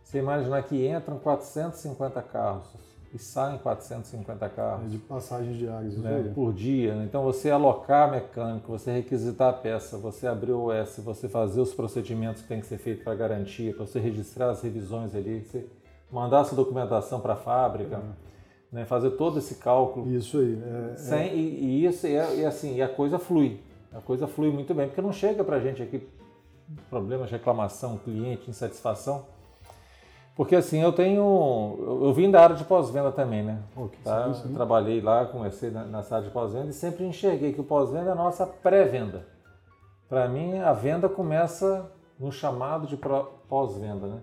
Você 0.04 0.18
imaginar 0.18 0.64
que 0.64 0.88
entram 0.88 1.20
450 1.20 2.20
carros 2.24 2.87
e 3.14 3.18
saem 3.20 3.58
450 3.60 4.46
É 4.46 4.50
carros 4.50 4.92
de 4.92 4.98
passagens 4.98 5.56
diárias. 5.58 5.98
né, 5.98 6.32
por 6.36 6.54
dia. 6.54 6.94
né? 6.96 7.06
Então 7.06 7.24
você 7.24 7.50
alocar 7.50 8.12
mecânico, 8.12 8.72
você 8.72 8.92
requisitar 8.92 9.50
a 9.50 9.54
peça, 9.54 9.98
você 9.98 10.28
abrir 10.28 10.52
o 10.52 10.66
OS, 10.68 11.00
você 11.00 11.28
fazer 11.30 11.62
os 11.62 11.74
procedimentos 11.74 12.42
que 12.42 12.48
tem 12.48 12.60
que 12.60 12.68
ser 12.68 12.78
feito 12.78 13.04
para 13.04 13.16
garantia, 13.16 13.74
para 13.74 13.86
você 13.86 14.00
registrar 14.00 14.50
as 14.50 14.62
revisões 14.62 15.16
ali, 15.16 15.42
você 15.42 15.66
mandar 16.12 16.42
essa 16.42 16.56
documentação 16.56 17.20
para 17.22 17.34
a 17.34 17.38
fábrica, 17.38 18.02
né, 18.72 18.84
fazer 18.86 19.12
todo 19.12 19.40
esse 19.40 19.56
cálculo. 19.56 20.10
Isso 20.12 20.38
aí. 20.40 20.62
é- 20.62 20.92
é- 20.92 20.96
Sem, 20.98 21.34
e, 21.34 21.60
e 21.64 21.86
isso 21.86 22.06
é, 22.06 22.36
e 22.36 22.46
assim, 22.46 22.76
e 22.76 22.82
a 22.82 22.90
coisa 22.90 23.18
flui. 23.18 23.60
A 23.94 24.02
coisa 24.02 24.28
flui 24.28 24.52
muito 24.52 24.74
bem, 24.74 24.88
porque 24.88 25.02
não 25.02 25.14
chega 25.14 25.44
pra 25.44 25.60
gente 25.60 25.82
aqui 25.82 26.06
problemas, 26.90 27.32
reclamação, 27.32 27.98
cliente, 27.98 28.50
insatisfação. 28.50 29.26
Porque 30.38 30.56
assim, 30.56 30.80
eu 30.80 30.94
tenho. 30.94 32.00
Eu, 32.04 32.14
vim 32.14 32.30
da 32.30 32.42
área 32.44 32.56
de 32.56 32.64
pós-venda 32.64 33.12
também, 33.12 33.44
né? 33.44 33.60
Ok, 33.76 33.98
Tá? 34.04 34.32
sim, 34.36 34.44
sim. 34.48 34.54
Trabalhei 34.54 35.02
lá, 35.02 35.26
comecei 35.26 35.72
na, 35.72 35.84
nessa 35.84 36.16
área 36.16 36.28
de 36.28 36.34
pós-venda 36.34 36.68
e 36.70 36.74
sempre 36.74 37.04
enxerguei 37.06 37.54
que 37.54 37.60
o 37.60 37.64
pós-venda 37.64 38.10
é 38.10 38.12
a 38.12 38.16
nossa 38.16 38.46
pré-venda. 38.46 39.26
Para 40.08 40.28
mim, 40.30 40.60
a 40.60 40.72
venda 40.74 41.10
começa 41.10 41.92
no 42.20 42.32
chamado 42.32 42.86
de 42.86 42.96
pós-venda, 43.50 44.06
né? 44.06 44.20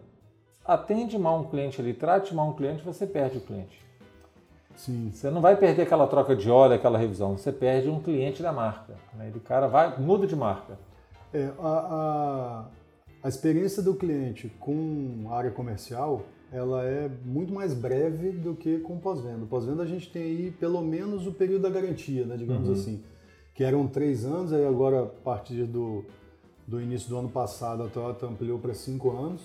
Atende 0.64 1.18
mal 1.18 1.40
um 1.40 1.44
cliente 1.44 1.80
ali, 1.80 1.92
trate 1.92 2.32
mal 2.32 2.46
um 2.48 2.52
cliente, 2.52 2.84
você 2.84 3.06
perde 3.06 3.38
o 3.38 3.40
cliente. 3.40 3.84
Sim. 4.76 5.10
Você 5.12 5.30
não 5.30 5.40
vai 5.40 5.56
perder 5.56 5.82
aquela 5.82 6.06
troca 6.06 6.34
de 6.34 6.48
óleo, 6.50 6.74
aquela 6.74 6.96
revisão, 6.98 7.36
você 7.36 7.52
perde 7.52 7.90
um 7.90 8.00
cliente 8.00 8.40
da 8.42 8.52
marca. 8.52 8.94
Né? 9.14 9.26
Ele, 9.28 9.38
o 9.38 9.40
cara 9.40 9.66
vai, 9.66 9.98
muda 9.98 10.26
de 10.26 10.34
marca. 10.36 10.78
É, 11.32 11.50
a, 11.60 11.68
a, 11.68 12.64
a 13.24 13.28
experiência 13.28 13.82
do 13.82 13.94
cliente 13.94 14.52
com 14.60 15.24
a 15.30 15.38
área 15.38 15.50
comercial, 15.50 16.26
ela 16.52 16.84
é 16.84 17.10
muito 17.24 17.54
mais 17.54 17.72
breve 17.72 18.32
do 18.32 18.54
que 18.54 18.80
com 18.80 18.98
pós-venda. 18.98 19.46
Pós-venda 19.46 19.82
a 19.82 19.86
gente 19.86 20.12
tem 20.12 20.22
aí 20.22 20.50
pelo 20.50 20.82
menos 20.82 21.26
o 21.26 21.32
período 21.32 21.62
da 21.62 21.70
garantia, 21.70 22.26
né, 22.26 22.36
digamos 22.36 22.68
assim, 22.68 23.02
que 23.54 23.64
eram 23.64 23.88
três 23.88 24.26
anos, 24.26 24.52
aí 24.52 24.66
agora 24.66 25.04
a 25.04 25.06
partir 25.06 25.64
do, 25.64 26.04
do 26.66 26.80
início 26.80 27.08
do 27.08 27.18
ano 27.18 27.28
passado 27.28 27.82
a 27.82 27.88
Toyota 27.88 28.26
ampliou 28.26 28.58
para 28.58 28.72
cinco 28.72 29.10
anos. 29.10 29.42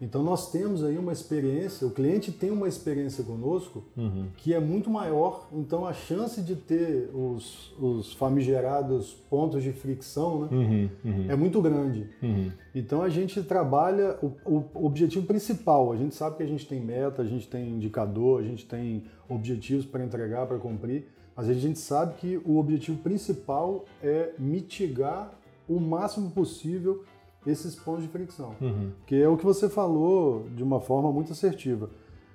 Então 0.00 0.22
nós 0.22 0.50
temos 0.50 0.84
aí 0.84 0.96
uma 0.96 1.12
experiência, 1.12 1.86
o 1.86 1.90
cliente 1.90 2.30
tem 2.32 2.50
uma 2.50 2.68
experiência 2.68 3.24
conosco 3.24 3.84
que 4.36 4.54
é 4.54 4.60
muito 4.60 4.88
maior, 4.90 5.48
então 5.52 5.86
a 5.86 5.92
chance 5.92 6.40
de 6.42 6.54
ter 6.56 7.10
os, 7.14 7.72
os 7.78 8.12
famigerados 8.14 9.14
pontos 9.28 9.62
de 9.62 9.72
fricção 9.72 10.46
né, 10.46 10.90
é 11.28 11.36
muito 11.36 11.60
grande. 11.60 12.08
Então 12.74 13.02
a 13.02 13.08
gente 13.08 13.42
trabalha 13.42 14.18
o, 14.22 14.32
o 14.74 14.86
objetivo 14.86 15.26
principal. 15.26 15.92
A 15.92 15.96
gente 15.96 16.14
sabe 16.14 16.36
que 16.36 16.42
a 16.42 16.46
gente 16.46 16.66
tem 16.66 16.80
meta, 16.80 17.22
a 17.22 17.24
gente 17.24 17.48
tem 17.48 17.68
indicador, 17.70 18.40
a 18.40 18.44
gente 18.44 18.64
tem 18.66 19.04
objetivos 19.28 19.84
para 19.84 20.04
entregar, 20.04 20.46
para 20.46 20.58
cumprir, 20.58 21.06
mas 21.36 21.48
a 21.48 21.54
gente 21.54 21.78
sabe 21.78 22.14
que 22.14 22.40
o 22.44 22.58
objetivo 22.58 22.98
principal 22.98 23.84
é 24.02 24.32
mitigar 24.38 25.32
o 25.68 25.80
máximo 25.80 26.30
possível 26.30 27.04
esses 27.46 27.74
pontos 27.76 28.02
de 28.02 28.08
fricção. 28.08 28.54
Que 29.06 29.22
é 29.22 29.28
o 29.28 29.36
que 29.36 29.44
você 29.44 29.68
falou 29.68 30.46
de 30.54 30.62
uma 30.62 30.80
forma 30.80 31.12
muito 31.12 31.32
assertiva. 31.32 31.90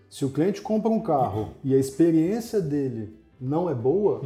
Se 0.10 0.26
o 0.26 0.30
cliente 0.30 0.62
compra 0.62 0.90
um 0.90 1.00
carro 1.02 1.50
e 1.64 1.74
a 1.74 1.78
experiência 1.78 2.60
dele 2.62 3.16
não 3.40 3.70
é 3.70 3.76
boa, 3.76 4.22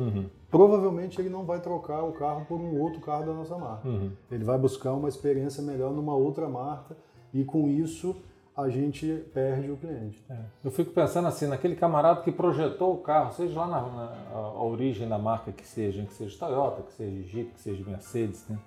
provavelmente 0.50 1.20
ele 1.20 1.30
não 1.30 1.46
vai 1.46 1.60
trocar 1.60 2.04
o 2.04 2.12
carro 2.14 2.46
por 2.46 2.60
um 2.60 2.80
outro 2.80 3.00
carro 3.02 3.26
da 3.26 3.34
nossa 3.34 3.58
marca. 3.58 3.88
Ele 4.32 4.44
vai 4.44 4.58
buscar 4.58 4.94
uma 4.94 5.10
experiência 5.10 5.62
melhor 5.64 5.92
numa 5.92 6.16
outra 6.16 6.48
marca 6.48 6.96
e 7.34 7.44
com 7.44 7.68
isso 7.68 8.16
a 8.56 8.70
gente 8.70 9.08
perde 9.34 9.72
o 9.72 9.78
cliente. 9.78 10.24
É. 10.30 10.38
Eu 10.64 10.70
fico 10.70 10.92
pensando 10.92 11.28
assim, 11.28 11.48
naquele 11.48 11.76
camarada 11.76 12.22
que 12.22 12.32
projetou 12.32 12.94
o 12.94 12.98
carro, 12.98 13.34
seja 13.34 13.60
lá 13.60 13.66
na, 13.68 13.82
na- 13.82 14.16
a 14.36 14.64
origem 14.64 15.10
da 15.10 15.18
marca 15.18 15.52
que 15.52 15.66
seja, 15.66 16.04
que 16.06 16.14
seja 16.14 16.38
Toyota, 16.38 16.84
que 16.84 16.94
seja 16.94 17.24
Jeep, 17.28 17.52
que 17.52 17.60
seja 17.62 17.84
Mercedes, 17.90 18.46
né? 18.48 18.60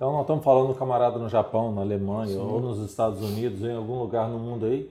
Então 0.00 0.12
nós 0.12 0.22
estamos 0.22 0.42
falando 0.42 0.68
do 0.68 0.74
camarada 0.74 1.18
no 1.18 1.28
Japão, 1.28 1.70
na 1.72 1.82
Alemanha, 1.82 2.40
ou 2.40 2.58
nos 2.58 2.78
Estados 2.78 3.20
Unidos, 3.20 3.62
ou 3.62 3.68
em 3.68 3.76
algum 3.76 3.98
lugar 3.98 4.30
no 4.30 4.38
mundo 4.38 4.64
aí. 4.64 4.90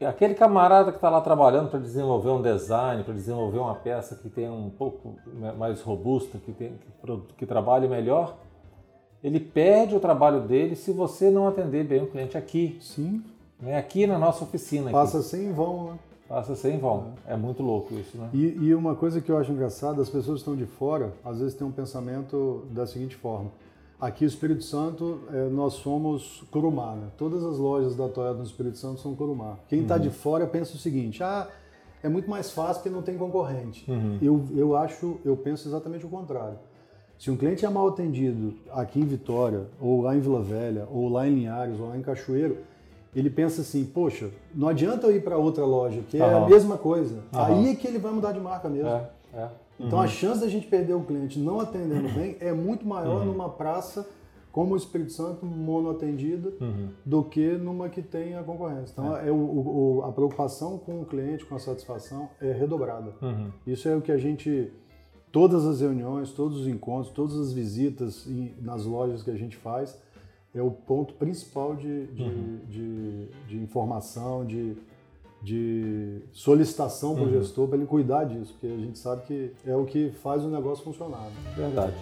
Aquele 0.00 0.32
camarada 0.32 0.92
que 0.92 0.98
está 0.98 1.10
lá 1.10 1.20
trabalhando 1.20 1.70
para 1.70 1.80
desenvolver 1.80 2.28
um 2.28 2.40
design, 2.40 3.02
para 3.02 3.12
desenvolver 3.12 3.58
uma 3.58 3.74
peça 3.74 4.14
que 4.14 4.28
tenha 4.28 4.52
um 4.52 4.70
pouco 4.70 5.16
mais 5.58 5.82
robusta, 5.82 6.38
que, 6.38 6.52
tem, 6.52 6.74
que, 7.02 7.20
que 7.36 7.44
trabalhe 7.44 7.88
melhor, 7.88 8.36
ele 9.24 9.40
perde 9.40 9.96
o 9.96 9.98
trabalho 9.98 10.42
dele 10.42 10.76
se 10.76 10.92
você 10.92 11.28
não 11.28 11.48
atender 11.48 11.82
bem 11.82 12.00
o 12.00 12.06
cliente 12.06 12.38
aqui, 12.38 12.78
Sim, 12.80 13.24
né? 13.60 13.76
aqui 13.76 14.06
na 14.06 14.20
nossa 14.20 14.44
oficina. 14.44 14.84
aqui. 14.84 14.92
passa 14.92 15.20
sem 15.20 15.52
vão, 15.52 15.86
né? 15.86 15.98
Passa 16.28 16.54
sem 16.54 16.78
vão. 16.78 17.12
É 17.26 17.36
muito 17.36 17.62
louco 17.62 17.94
isso, 17.94 18.16
né? 18.16 18.30
E, 18.32 18.46
e 18.62 18.74
uma 18.74 18.94
coisa 18.94 19.20
que 19.20 19.30
eu 19.30 19.36
acho 19.36 19.52
engraçada, 19.52 20.00
as 20.00 20.08
pessoas 20.08 20.42
que 20.42 20.50
estão 20.50 20.56
de 20.56 20.66
fora, 20.66 21.12
às 21.24 21.38
vezes 21.38 21.54
têm 21.54 21.66
um 21.66 21.72
pensamento 21.72 22.64
da 22.70 22.86
seguinte 22.86 23.14
forma. 23.14 23.50
Aqui 24.00 24.24
no 24.24 24.28
Espírito 24.28 24.64
Santo, 24.64 25.20
eh, 25.32 25.48
nós 25.50 25.74
somos 25.74 26.42
Curumá, 26.50 26.94
né? 26.94 27.08
Todas 27.16 27.44
as 27.44 27.58
lojas 27.58 27.94
da 27.94 28.08
Toyota 28.08 28.38
no 28.38 28.44
Espírito 28.44 28.76
Santo 28.76 29.00
são 29.00 29.14
Curumá. 29.14 29.56
Quem 29.68 29.82
está 29.82 29.98
de 29.98 30.10
fora 30.10 30.46
pensa 30.46 30.74
o 30.74 30.78
seguinte, 30.78 31.22
ah, 31.22 31.48
é 32.02 32.08
muito 32.08 32.28
mais 32.28 32.50
fácil 32.50 32.82
porque 32.82 32.94
não 32.94 33.02
tem 33.02 33.16
concorrente. 33.16 33.86
Eu, 34.20 34.44
eu 34.54 34.76
acho, 34.76 35.18
eu 35.24 35.36
penso 35.36 35.68
exatamente 35.68 36.04
o 36.04 36.08
contrário. 36.08 36.58
Se 37.18 37.30
um 37.30 37.36
cliente 37.36 37.64
é 37.64 37.68
mal 37.70 37.88
atendido 37.88 38.54
aqui 38.72 39.00
em 39.00 39.06
Vitória, 39.06 39.66
ou 39.80 40.02
lá 40.02 40.14
em 40.14 40.20
Vila 40.20 40.42
Velha, 40.42 40.86
ou 40.90 41.08
lá 41.08 41.26
em 41.26 41.34
Linhares, 41.34 41.78
ou 41.80 41.88
lá 41.88 41.96
em 41.96 42.02
Cachoeiro, 42.02 42.58
ele 43.14 43.30
pensa 43.30 43.60
assim, 43.62 43.84
poxa, 43.84 44.30
não 44.54 44.68
adianta 44.68 45.06
eu 45.06 45.14
ir 45.16 45.22
para 45.22 45.36
outra 45.38 45.64
loja, 45.64 46.00
que 46.08 46.16
é 46.18 46.22
a 46.22 46.36
Aham. 46.38 46.48
mesma 46.48 46.76
coisa. 46.76 47.22
Aham. 47.32 47.46
Aí 47.46 47.68
é 47.70 47.74
que 47.74 47.86
ele 47.86 47.98
vai 47.98 48.12
mudar 48.12 48.32
de 48.32 48.40
marca 48.40 48.68
mesmo. 48.68 48.88
É, 48.88 49.10
é. 49.34 49.48
Então 49.78 50.00
a 50.00 50.06
chance 50.06 50.40
da 50.40 50.48
gente 50.48 50.66
perder 50.66 50.94
o 50.94 51.02
cliente 51.02 51.38
não 51.38 51.58
atendendo 51.60 52.08
bem 52.10 52.36
é 52.40 52.52
muito 52.52 52.86
maior 52.86 53.20
Uhum. 53.20 53.26
numa 53.32 53.48
praça 53.48 54.06
como 54.52 54.74
o 54.74 54.76
Espírito 54.76 55.10
Santo, 55.10 55.44
monoatendida, 55.44 56.52
Uhum. 56.60 56.88
do 57.04 57.24
que 57.24 57.52
numa 57.58 57.88
que 57.88 58.00
tem 58.00 58.36
a 58.36 58.42
concorrência. 58.44 58.92
Então 58.92 59.16
é. 59.16 59.28
o- 59.30 59.34
o- 59.34 59.96
o- 59.98 60.02
a 60.04 60.12
preocupação 60.12 60.78
com 60.78 61.00
o 61.00 61.04
cliente, 61.04 61.44
com 61.44 61.56
a 61.56 61.58
satisfação, 61.58 62.28
é 62.40 62.52
redobrada. 62.52 63.12
Uhum. 63.20 63.50
Isso 63.66 63.88
é 63.88 63.96
o 63.96 64.00
que 64.00 64.12
a 64.12 64.16
gente, 64.16 64.72
todas 65.32 65.66
as 65.66 65.80
reuniões, 65.80 66.30
todos 66.30 66.60
os 66.60 66.68
encontros, 66.68 67.12
todas 67.12 67.36
as 67.36 67.52
visitas 67.52 68.28
nas 68.62 68.84
lojas 68.84 69.24
que 69.24 69.30
a 69.32 69.34
gente 69.36 69.56
faz, 69.56 70.00
é 70.54 70.62
o 70.62 70.70
ponto 70.70 71.14
principal 71.14 71.74
de, 71.74 72.06
de, 72.06 72.22
Uhum. 72.22 72.58
de- 72.68 73.26
de 73.48 73.56
informação, 73.58 74.44
de, 74.44 74.76
de 75.42 76.20
solicitação 76.32 77.10
Uhum. 77.10 77.16
para 77.16 77.24
o 77.24 77.30
gestor, 77.30 77.66
para 77.68 77.76
ele 77.76 77.86
cuidar 77.86 78.24
disso, 78.24 78.52
porque 78.52 78.66
a 78.72 78.76
gente 78.78 78.98
sabe 78.98 79.22
que 79.26 79.50
é 79.66 79.74
o 79.76 79.84
que 79.84 80.10
faz 80.22 80.44
o 80.44 80.48
negócio 80.48 80.84
funcionar. 80.84 81.22
né? 81.22 81.54
Verdade. 81.56 81.94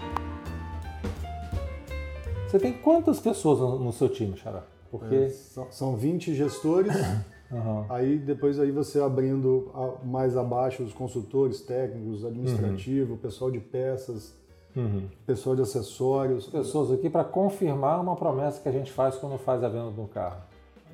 Você 2.49 2.59
tem 2.59 2.73
quantas 2.75 3.18
pessoas 3.18 3.59
no, 3.80 3.92
seu 3.92 4.09
time, 4.09 4.37
Xará? 4.37 4.62
Porque. 4.90 5.14
É, 5.14 5.28
são, 5.30 5.66
são 5.71 5.97
20 5.97 6.35
gestores, 6.35 6.92
Aham. 7.50 7.87
aí 7.88 8.18
depois 8.18 8.59
aí 8.61 8.71
você 8.71 9.00
abrindo 9.00 9.71
mais 10.04 10.37
abaixo 10.37 10.82
os 10.82 10.92
consultores 10.92 11.62
técnicos, 11.62 12.25
administrativo, 12.25 13.16
pessoal 13.16 13.50
de 13.50 13.59
peças, 13.61 14.35
Uhum. 14.75 15.09
pessoal 15.26 15.55
de 15.55 15.62
acessórios. 15.62 16.47
Pessoas 16.47 16.91
aqui 16.91 17.11
para 17.11 17.25
confirmar 17.25 18.00
uma 18.00 18.17
promessa 18.17 18.61
que 18.61 18.69
a 18.69 18.73
gente 18.73 18.91
faz 18.91 19.17
quando 19.17 19.38
faz 19.38 19.62
a 19.62 19.69
venda 19.69 19.91
do 19.91 20.07
carro. 20.09 20.43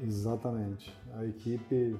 Exatamente. 0.02 0.92
A 1.16 1.24
equipe 1.24 1.96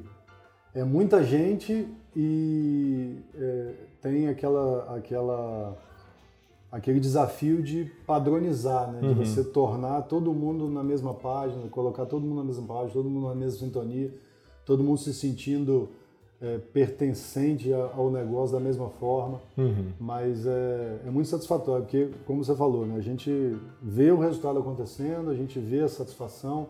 é 0.75 0.85
muita 0.85 1.23
gente 1.23 1.88
e 2.14 3.18
é, 3.35 3.75
tem 4.00 4.28
aquela, 4.28 4.97
aquela, 4.97 5.76
aquele 6.70 7.00
desafio 7.00 7.62
de 7.62 7.85
padronizar, 8.06 8.90
né? 8.92 9.00
de 9.00 9.14
você 9.14 9.42
tornar 9.42 10.02
todo 10.02 10.32
mundo 10.32 10.68
na 10.68 10.82
mesma 10.82 11.14
página, 11.14 11.68
colocar 11.68 12.06
todo 12.06 12.23
mundo 12.23 12.38
na 12.38 12.44
mesma 12.44 12.66
página, 12.66 12.90
todo 12.90 13.08
mundo 13.08 13.28
na 13.28 13.35
mesma 13.35 13.58
sintonia, 13.58 14.14
todo 14.64 14.85
mundo 14.85 14.99
se 14.99 15.14
sentindo 15.14 15.90
é, 16.40 16.59
pertencente 16.73 17.73
ao 17.73 18.11
negócio 18.11 18.57
da 18.57 18.61
mesma 18.61 18.88
forma. 18.90 19.40
Mas 19.99 20.47
é, 20.47 21.00
é 21.07 21.11
muito 21.11 21.28
satisfatório, 21.28 21.83
porque, 21.83 22.11
como 22.26 22.45
você 22.45 22.54
falou, 22.54 22.87
né, 22.87 22.97
a 22.97 23.00
gente 23.00 23.57
vê 23.83 24.11
o 24.11 24.18
resultado 24.18 24.59
acontecendo, 24.59 25.30
a 25.30 25.35
gente 25.35 25.59
vê 25.59 25.80
a 25.80 25.88
satisfação, 25.88 26.68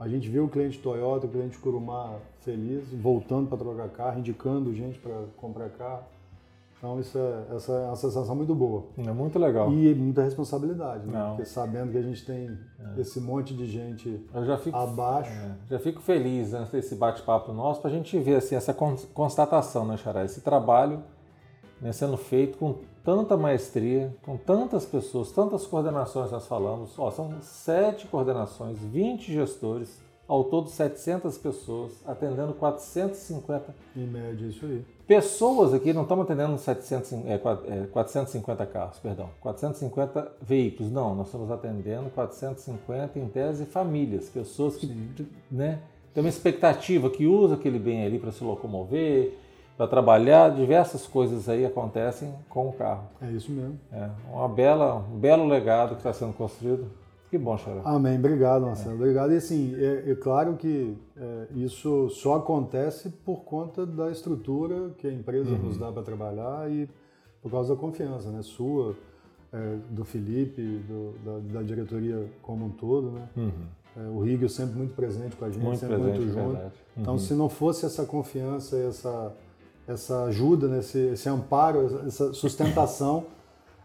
a 0.00 0.08
gente 0.08 0.28
vê 0.28 0.40
o 0.40 0.48
cliente 0.48 0.78
Toyota, 0.78 1.26
o 1.26 1.30
cliente 1.30 1.58
Kurumá 1.58 2.16
feliz, 2.40 2.84
voltando 2.92 3.48
para 3.48 3.58
trocar 3.58 3.88
carro, 3.88 4.18
indicando 4.18 4.74
gente 4.74 4.98
para 4.98 5.24
comprar 5.36 5.68
carro. 5.70 6.02
Então, 6.84 7.00
isso 7.00 7.16
é, 7.18 7.56
essa 7.56 7.72
é 7.72 7.86
uma 7.86 7.96
sensação 7.96 8.36
muito 8.36 8.54
boa. 8.54 8.84
É 8.98 9.10
muito 9.10 9.38
legal. 9.38 9.72
E 9.72 9.94
muita 9.94 10.22
responsabilidade, 10.22 11.06
né? 11.06 11.18
Não. 11.18 11.28
Porque 11.30 11.46
sabendo 11.46 11.92
que 11.92 11.96
a 11.96 12.02
gente 12.02 12.22
tem 12.26 12.58
esse 12.98 13.18
monte 13.20 13.54
de 13.54 13.66
gente 13.66 14.22
já 14.44 14.58
fico, 14.58 14.76
abaixo. 14.76 15.30
é, 15.32 15.54
já 15.70 15.78
fico 15.78 16.02
feliz 16.02 16.52
antes 16.52 16.70
desse 16.70 16.94
bate-papo 16.94 17.54
nosso 17.54 17.80
para 17.80 17.88
a 17.88 17.92
gente 17.94 18.18
ver 18.18 18.34
assim, 18.36 18.54
essa 18.54 18.74
con- 18.74 18.96
constatação, 19.14 19.86
né, 19.86 19.96
Xará? 19.96 20.24
Esse 20.26 20.42
trabalho 20.42 21.02
né, 21.80 21.90
sendo 21.90 22.18
feito 22.18 22.58
com 22.58 22.74
tanta 23.02 23.34
maestria, 23.34 24.14
com 24.22 24.36
tantas 24.36 24.84
pessoas, 24.84 25.32
tantas 25.32 25.66
coordenações 25.66 26.30
nós 26.30 26.46
falamos. 26.46 26.98
Ó, 26.98 27.10
são 27.10 27.34
sete 27.40 28.06
coordenações, 28.08 28.78
20 28.78 29.32
gestores, 29.32 30.02
ao 30.26 30.44
todo 30.44 30.70
700 30.70 31.36
pessoas, 31.38 31.92
atendendo 32.06 32.54
450 32.54 33.74
Em 33.96 34.06
média, 34.06 34.46
isso 34.46 34.64
aí. 34.64 34.82
pessoas 35.06 35.74
aqui, 35.74 35.92
não 35.92 36.02
estamos 36.02 36.24
atendendo 36.24 36.56
700, 36.58 37.12
é, 37.26 37.38
qua- 37.38 37.60
é, 37.68 37.86
450 37.92 38.64
carros, 38.66 38.98
perdão, 38.98 39.28
450 39.40 40.32
veículos, 40.40 40.90
não, 40.90 41.14
nós 41.14 41.26
estamos 41.26 41.50
atendendo 41.50 42.08
450 42.10 43.18
em 43.18 43.28
tese 43.28 43.64
famílias, 43.66 44.28
pessoas 44.28 44.76
que 44.76 44.86
né, 45.50 45.80
têm 46.14 46.22
uma 46.22 46.28
expectativa, 46.28 47.10
que 47.10 47.26
usam 47.26 47.56
aquele 47.56 47.78
bem 47.78 48.04
ali 48.06 48.18
para 48.18 48.32
se 48.32 48.42
locomover, 48.42 49.34
para 49.76 49.86
trabalhar, 49.88 50.54
diversas 50.54 51.04
coisas 51.06 51.48
aí 51.48 51.66
acontecem 51.66 52.32
com 52.48 52.68
o 52.68 52.72
carro. 52.72 53.08
É 53.20 53.26
isso 53.30 53.50
mesmo. 53.50 53.76
É 53.92 54.08
uma 54.32 54.48
bela, 54.48 55.04
um 55.12 55.18
belo 55.18 55.44
legado 55.48 55.90
que 55.90 56.00
está 56.00 56.12
sendo 56.12 56.32
construído. 56.32 56.86
Que 57.34 57.38
bom, 57.38 57.58
Xará. 57.58 57.80
Amém. 57.84 58.16
Obrigado, 58.16 58.64
Marcelo. 58.64 58.94
Obrigado. 58.94 59.32
E 59.32 59.36
assim, 59.38 59.74
é, 59.76 60.12
é 60.12 60.14
claro 60.14 60.54
que 60.54 60.96
é, 61.16 61.46
isso 61.56 62.08
só 62.10 62.36
acontece 62.36 63.08
por 63.24 63.38
conta 63.42 63.84
da 63.84 64.08
estrutura 64.08 64.90
que 64.98 65.08
a 65.08 65.12
empresa 65.12 65.50
Uhum. 65.50 65.58
nos 65.64 65.76
dá 65.76 65.90
para 65.90 66.02
trabalhar 66.04 66.70
e 66.70 66.88
por 67.42 67.50
causa 67.50 67.74
da 67.74 67.80
confiança, 67.80 68.30
né? 68.30 68.40
Sua, 68.42 68.94
é, 69.52 69.76
do 69.90 70.04
Felipe, 70.04 70.62
do- 70.88 71.14
da, 71.24 71.58
da 71.58 71.62
diretoria 71.66 72.24
como 72.40 72.66
um 72.66 72.70
todo, 72.70 73.10
né? 73.10 73.28
É, 73.96 74.08
o 74.10 74.20
Rigel 74.20 74.48
sempre 74.48 74.76
muito 74.78 74.94
presente 74.94 75.34
com 75.34 75.44
a 75.44 75.48
gente, 75.50 75.58
Uhum. 75.60 75.66
Muito 75.66 75.80
sempre 75.80 75.96
presente, 75.96 76.18
muito 76.20 76.32
junto. 76.34 76.50
verdade. 76.52 76.74
Uhum. 76.96 77.02
Então, 77.02 77.18
se 77.18 77.34
não 77.34 77.48
fosse 77.48 77.84
essa 77.84 78.04
confiança, 78.04 78.76
essa, 78.78 79.32
essa 79.88 80.22
ajuda, 80.26 80.68
né? 80.68 80.78
esse, 80.78 80.98
esse 81.00 81.28
amparo, 81.28 82.00
essa 82.06 82.32
sustentação, 82.32 83.24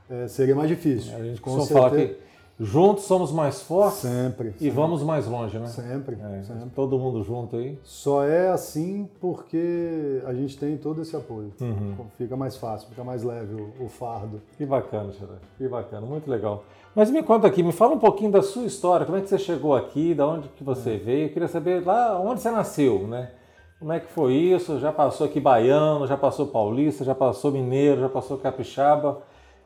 é, 0.08 0.28
seria 0.28 0.56
mais 0.56 0.70
difícil. 0.70 1.16
A 1.16 1.24
gente 1.24 1.42
Com 1.42 1.60
certeza. 1.62 1.90
que 2.14 2.29
juntos 2.60 3.06
somos 3.06 3.32
mais 3.32 3.62
fortes 3.62 4.00
Sempre. 4.00 4.54
e 4.60 4.70
vamos 4.70 5.02
mais 5.02 5.26
longe, 5.26 5.58
né? 5.58 5.68
Sempre, 5.68 6.18
É, 6.22 6.44
sempre. 6.44 6.70
Todo 6.76 7.00
mundo 7.00 7.24
junto 7.24 7.56
aí. 7.56 7.80
Só 7.84 8.26
é 8.26 8.50
assim 8.50 9.10
porque 9.22 10.22
a 10.26 10.34
gente 10.34 10.58
tem 10.58 10.78
todo 10.78 11.02
esse 11.02 11.16
apoio. 11.16 11.54
Uhum. 11.62 11.96
Fica 12.18 12.36
mais 12.36 12.58
fácil, 12.58 12.90
fica 12.90 13.04
mais 13.04 13.24
leve 13.24 13.56
o, 13.56 13.86
o 13.86 13.88
fardo. 13.88 14.42
Que 14.58 14.66
bacana, 14.66 15.12
Xará. 15.14 15.36
Que 15.58 15.68
bacana, 15.68 16.06
muito 16.06 16.30
legal. 16.30 16.64
Mas 16.94 17.10
me 17.10 17.24
conta 17.24 17.48
aqui, 17.48 17.64
me 17.64 17.72
fala 17.72 17.94
um 17.94 18.00
pouquinho 18.00 18.32
da 18.32 18.42
sua 18.42 18.66
história. 18.66 19.06
Como 19.06 19.18
é 19.18 19.22
que 19.22 19.30
você 19.30 19.38
chegou 19.38 19.76
aqui? 19.76 20.14
Da 20.14 20.28
onde 20.28 20.50
que 20.50 20.64
você 20.64 20.98
veio? 20.98 21.28
Eu 21.28 21.34
queria 21.34 21.48
saber 21.48 21.86
lá 21.86 22.20
onde 22.20 22.42
você 22.42 22.52
nasceu, 22.52 23.08
né? 23.08 23.32
Como 23.80 23.94
é 23.94 24.00
que 24.02 24.12
foi 24.12 24.34
isso? 24.34 24.78
Já 24.80 24.92
passou 24.92 25.26
aqui 25.26 25.40
baiano, 25.40 26.06
já 26.06 26.18
passou 26.18 26.48
paulista, 26.48 27.06
já 27.06 27.16
passou 27.16 27.52
mineiro, 27.52 28.02
já 28.02 28.10
passou 28.10 28.38
capixaba. 28.38 29.22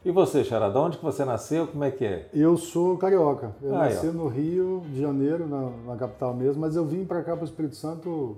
E 0.06 0.12
você, 0.12 0.44
de 0.44 0.78
onde 0.78 0.98
que 0.98 1.04
você 1.04 1.24
nasceu? 1.24 1.66
Como 1.68 1.84
é 1.84 1.90
que 1.92 2.04
é? 2.04 2.30
Eu 2.34 2.58
sou 2.58 2.98
carioca. 2.98 3.56
Eu 3.62 3.74
Aí, 3.76 3.94
nasci 3.94 4.08
ó. 4.08 4.12
no 4.12 4.28
Rio 4.28 4.82
de 4.92 5.00
Janeiro, 5.00 5.48
na, 5.48 5.70
na 5.88 5.96
capital 5.96 6.34
mesmo, 6.34 6.60
mas 6.60 6.76
eu 6.76 6.86
vim 6.86 7.06
para 7.06 7.24
cá, 7.24 7.36
para 7.36 7.44
o 7.44 7.46
Espírito 7.48 7.76
Santo, 7.78 8.38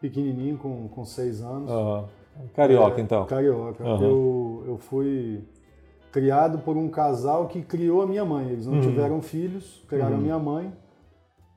pequenininho, 0.00 0.56
com, 0.56 0.86
com 0.88 1.04
seis 1.04 1.40
anos. 1.42 1.68
Aham. 1.70 2.04
Carioca, 2.54 3.00
É, 3.00 3.04
então. 3.04 3.24
Carioca. 3.26 3.82
Aham. 3.84 4.04
Eu, 4.04 4.64
eu 4.68 4.78
fui 4.78 5.42
criado 6.12 6.58
por 6.58 6.76
um 6.76 6.88
casal 6.88 7.48
que 7.48 7.60
criou 7.60 8.02
a 8.02 8.06
minha 8.06 8.24
mãe. 8.24 8.48
Eles 8.50 8.66
não 8.66 8.74
Uhum. 8.74 8.80
tiveram 8.80 9.20
filhos, 9.20 9.82
criaram 9.88 10.16
a 10.16 10.20
minha 10.20 10.38
mãe. 10.38 10.72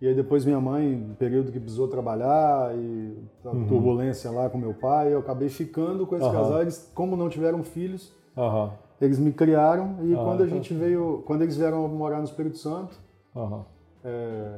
E 0.02 0.08
aí 0.08 0.16
depois 0.16 0.46
minha 0.46 0.60
mãe, 0.60 1.16
período 1.18 1.52
que 1.52 1.60
precisou 1.60 1.88
trabalhar 1.88 2.76
e 2.76 3.18
a 3.46 3.50
turbulência 3.68 4.30
lá 4.32 4.48
com 4.50 4.58
meu 4.58 4.74
pai, 4.74 5.12
eu 5.14 5.20
acabei 5.20 5.50
ficando 5.50 6.06
com 6.08 6.16
esse 6.16 6.26
Uhum. 6.26 6.32
Casal. 6.32 6.62
Eles, 6.62 6.92
como 6.96 7.16
não 7.16 7.30
tiveram 7.30 7.64
filhos, 7.64 8.12
Aham. 8.36 8.72
Eles 9.00 9.20
me 9.20 9.32
criaram 9.32 9.96
e 10.04 10.14
Ah, 10.14 10.18
quando 10.18 10.42
a 10.44 10.46
então- 10.46 10.58
gente 10.58 10.74
veio, 10.74 11.24
quando 11.26 11.42
eles 11.44 11.56
vieram 11.58 11.88
morar 11.88 12.18
no 12.18 12.24
Espírito 12.26 12.58
Santo, 12.58 12.96
Aham. 13.36 13.64
é, 14.04 14.56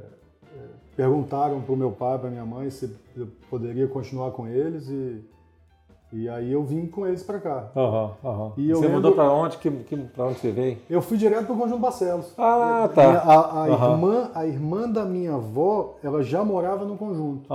perguntaram 0.96 1.62
para 1.62 1.74
o 1.74 1.78
meu 1.78 1.92
pai, 1.92 2.18
para 2.18 2.30
minha 2.30 2.46
mãe, 2.46 2.70
se 2.70 2.94
eu 3.16 3.28
poderia 3.50 3.88
continuar 3.88 4.32
com 4.32 4.48
eles 4.48 4.90
e, 4.90 5.24
e 6.12 6.28
aí 6.28 6.52
eu 6.52 6.64
vim 6.64 6.88
com 6.88 7.06
eles 7.06 7.24
para 7.24 7.40
cá. 7.40 7.70
Aham. 7.76 8.12
Aham. 8.24 8.52
E 8.58 8.68
Você 8.70 8.82
lembro- 8.82 8.96
mudou 8.96 9.12
para 9.14 9.32
onde? 9.32 9.58
Que, 9.58 9.70
que, 9.72 9.96
pra 9.98 10.26
onde 10.26 10.40
você 10.40 10.52
veio? 10.52 10.78
Eu 10.90 11.02
fui 11.02 11.18
direto 11.18 11.46
para 11.46 11.56
o 11.56 11.58
Conjunto 11.58 11.80
Barcelos. 11.80 12.34
Ah, 12.38 12.90
tá. 12.94 13.04
A, 13.20 13.34
a 13.64 13.68
Aham. 13.68 13.92
irmã, 13.94 14.32
a 14.34 14.46
irmã 14.48 14.90
da 14.90 15.06
minha 15.06 15.36
avó, 15.36 15.96
ela 16.04 16.22
já 16.24 16.44
morava 16.44 16.84
no 16.84 16.98
conjunto. 16.98 17.48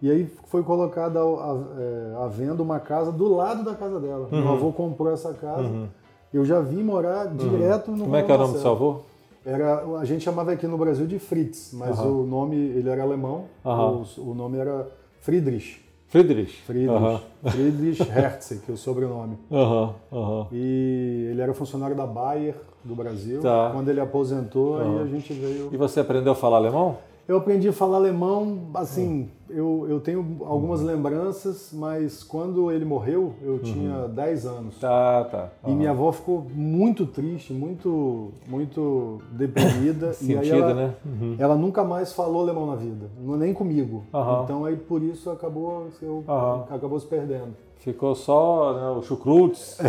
E 0.00 0.10
aí 0.10 0.26
foi 0.46 0.62
colocada 0.62 1.18
a, 1.20 1.58
é, 1.78 2.24
à 2.24 2.28
venda 2.28 2.62
uma 2.62 2.78
casa 2.78 3.10
do 3.12 3.34
lado 3.34 3.64
da 3.64 3.74
casa 3.74 3.98
dela. 4.00 4.28
Uhum. 4.32 4.40
Meu 4.40 4.52
avô 4.52 4.72
comprou 4.72 5.12
essa 5.12 5.34
casa. 5.34 5.88
Eu 6.36 6.44
já 6.44 6.60
vim 6.60 6.82
morar 6.82 7.34
direto 7.34 7.92
no 7.92 8.04
Como 8.04 8.14
é 8.14 8.22
que 8.22 8.30
é 8.30 8.34
o 8.34 8.38
nome 8.38 8.52
do 8.52 8.58
seu 8.58 8.72
avô? 8.72 8.96
Era, 9.42 9.82
a 9.98 10.04
gente 10.04 10.22
chamava 10.22 10.52
aqui 10.52 10.66
no 10.66 10.76
Brasil 10.76 11.06
de 11.06 11.18
Fritz, 11.18 11.70
mas 11.72 11.98
Aham. 11.98 12.10
o 12.10 12.26
nome, 12.26 12.56
ele 12.56 12.90
era 12.90 13.02
alemão, 13.02 13.44
Aham. 13.64 14.04
o, 14.18 14.32
o 14.32 14.34
nome 14.34 14.58
era 14.58 14.86
Friedrich. 15.20 15.82
Friedrich. 16.08 16.60
Friedrich, 16.66 16.90
Aham. 16.90 17.20
Friedrich 17.46 18.02
Herzig, 18.02 18.60
que 18.60 18.70
é 18.70 18.74
o 18.74 18.76
sobrenome. 18.76 19.38
E 20.52 21.28
ele 21.30 21.40
era 21.40 21.54
funcionário 21.54 21.96
da 21.96 22.06
Bayer 22.06 22.54
do 22.84 22.94
Brasil. 22.94 23.40
Tá. 23.40 23.70
Quando 23.72 23.88
ele 23.88 24.00
aposentou, 24.00 24.78
aí 24.78 24.98
a 25.04 25.06
gente 25.06 25.32
veio. 25.32 25.70
E 25.72 25.76
você 25.78 26.00
aprendeu 26.00 26.32
a 26.32 26.36
falar 26.36 26.58
alemão? 26.58 26.98
Eu 27.28 27.38
aprendi 27.38 27.68
a 27.68 27.72
falar 27.72 27.96
alemão, 27.96 28.68
assim, 28.74 29.28
eu, 29.50 29.84
eu 29.88 29.98
tenho 29.98 30.38
algumas 30.44 30.80
lembranças, 30.80 31.70
mas 31.72 32.22
quando 32.22 32.70
ele 32.70 32.84
morreu, 32.84 33.34
eu 33.42 33.58
tinha 33.58 34.06
10 34.06 34.46
anos. 34.46 34.78
Tá, 34.78 35.24
tá. 35.24 35.48
E 35.66 35.72
minha 35.74 35.90
avó 35.90 36.12
ficou 36.12 36.46
muito 36.54 37.04
triste, 37.04 37.52
muito, 37.52 38.30
muito 38.46 39.20
deprimida. 39.32 40.14
e 40.22 40.36
aí 40.36 40.46
Sentida, 40.46 40.56
ela, 40.56 40.74
né? 40.74 40.94
Uhum. 41.04 41.34
ela 41.36 41.56
nunca 41.56 41.82
mais 41.82 42.12
falou 42.12 42.42
alemão 42.42 42.64
na 42.66 42.76
vida, 42.76 43.10
não- 43.20 43.36
nem 43.36 43.52
comigo. 43.52 44.04
Aham. 44.14 44.42
Então 44.44 44.64
aí 44.64 44.76
por 44.76 45.02
isso 45.02 45.28
acabou, 45.28 45.88
eu, 46.00 46.22
Aham. 46.28 46.64
acabou 46.70 47.00
se 47.00 47.06
perdendo. 47.06 47.56
Ficou 47.78 48.14
só 48.14 48.72
né, 48.72 48.88
o 48.90 49.02
chucrutes. 49.02 49.78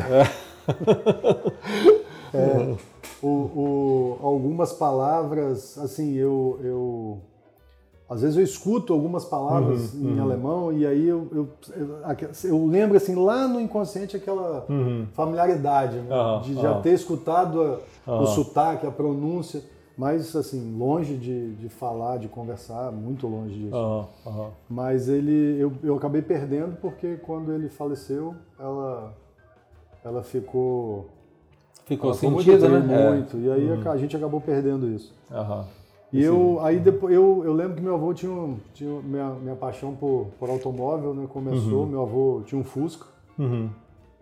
É. 2.33 2.75
O, 3.21 3.27
o- 3.27 4.17
algumas 4.21 4.71
palavras, 4.73 5.77
assim, 5.77 6.13
eu, 6.13 6.59
eu 6.63 7.17
às 8.09 8.21
vezes 8.21 8.37
eu 8.37 8.43
escuto 8.43 8.93
algumas 8.93 9.25
palavras 9.25 9.93
Uhum, 9.93 10.15
em 10.15 10.19
alemão 10.19 10.71
e 10.71 10.85
aí 10.85 11.07
eu, 11.07 11.27
eu, 11.31 11.49
eu, 11.75 12.49
eu 12.49 12.65
lembro 12.67 12.95
assim 12.95 13.15
lá 13.15 13.47
no 13.47 13.59
inconsciente 13.59 14.15
aquela 14.15 14.65
familiaridade 15.13 15.97
né, 15.97 16.15
de 16.43 16.53
já 16.55 16.75
ter 16.81 16.91
escutado 16.93 17.61
a- 17.61 17.79
o 18.21 18.25
sotaque, 18.27 18.85
a 18.87 18.91
pronúncia, 18.91 19.61
mas 19.97 20.33
assim 20.35 20.77
longe 20.77 21.17
de, 21.17 21.55
de 21.55 21.69
falar, 21.69 22.17
de 22.17 22.27
conversar, 22.29 22.91
muito 22.91 23.27
longe 23.27 23.53
disso. 23.55 23.75
Mas 24.69 25.09
ele, 25.09 25.57
eu, 25.59 25.73
eu 25.83 25.95
acabei 25.97 26.21
perdendo 26.21 26.77
porque 26.77 27.15
quando 27.17 27.51
ele 27.51 27.67
faleceu, 27.67 28.35
ela, 28.59 29.11
ela 30.05 30.23
ficou 30.23 31.07
Ficou 31.87 32.09
ela 32.11 32.19
sentida, 32.19 32.69
muito, 32.69 32.87
né? 32.87 33.09
Muito. 33.09 33.37
E 33.37 33.49
aí 33.51 33.81
a 33.87 33.97
gente 33.97 34.15
acabou 34.15 34.39
perdendo 34.41 34.87
isso. 34.89 35.13
É. 35.31 35.35
Aham. 35.35 35.65
E 36.13 36.21
eu, 36.23 36.59
aí 36.61 36.79
depois, 36.79 37.13
eu, 37.13 37.41
eu 37.43 37.53
lembro 37.53 37.75
que 37.75 37.81
meu 37.81 37.95
avô 37.95 38.13
tinha, 38.13 38.31
um- 38.31 38.57
tinha 38.73 39.01
minha, 39.01 39.29
minha 39.31 39.55
paixão 39.55 39.93
por, 39.93 40.27
por 40.39 40.49
automóvel, 40.49 41.13
né? 41.13 41.27
Começou, 41.27 41.85
meu 41.85 42.01
avô 42.01 42.41
tinha 42.45 42.59
um 42.59 42.63
Fusca. 42.63 43.05
Uhum. 43.37 43.69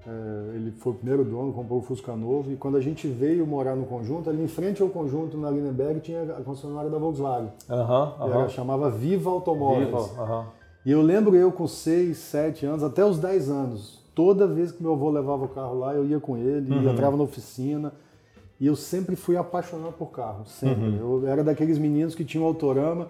É, 0.07 0.55
ele 0.55 0.71
foi 0.71 0.93
o 0.93 0.95
primeiro 0.95 1.23
dono, 1.23 1.51
comprou 1.53 1.79
o 1.79 1.81
Fusca 1.81 2.15
novo. 2.15 2.51
E 2.51 2.55
quando 2.55 2.77
a 2.77 2.81
gente 2.81 3.07
veio 3.07 3.45
morar 3.45 3.75
no 3.75 3.85
conjunto, 3.85 4.29
ali 4.29 4.43
em 4.43 4.47
frente 4.47 4.81
ao 4.81 4.89
conjunto, 4.89 5.37
na 5.37 5.49
Lindenberg, 5.49 5.99
tinha 5.99 6.21
a 6.23 6.41
concessionária 6.43 6.89
da 6.89 6.97
Volkswagen. 6.97 7.49
Era- 8.19 8.35
aham. 8.35 8.49
chamava 8.49 8.89
Viva 8.89 9.29
Automóveis. 9.31 9.87
Viva. 9.89 10.45
E 10.85 10.91
eu 10.91 11.01
lembro 11.01 11.35
eu 11.35 11.51
com 11.51 11.67
6, 11.67 12.17
7 12.17 12.65
anos, 12.67 12.83
até 12.83 13.03
os 13.03 13.17
10 13.19 13.49
anos, 13.49 13.99
toda 14.15 14.47
vez 14.47 14.71
que 14.71 14.81
meu 14.81 14.93
avô 14.93 15.09
levava 15.09 15.45
o 15.45 15.49
carro 15.49 15.77
lá, 15.77 15.93
eu 15.93 16.05
ia 16.05 16.19
com 16.19 16.37
ele, 16.37 16.71
Uhum. 16.73 16.89
entrava 16.89 17.15
na 17.17 17.23
oficina. 17.23 17.93
E 18.59 18.65
eu 18.67 18.75
sempre 18.75 19.15
fui 19.17 19.35
apaixonado 19.35 19.91
por 19.93 20.07
carro, 20.11 20.45
sempre. 20.45 20.85
Uhum. 20.87 21.21
Eu 21.21 21.27
era 21.27 21.43
daqueles 21.43 21.77
meninos 21.77 22.15
que 22.15 22.23
tinham 22.23 22.45
autorama, 22.45 23.07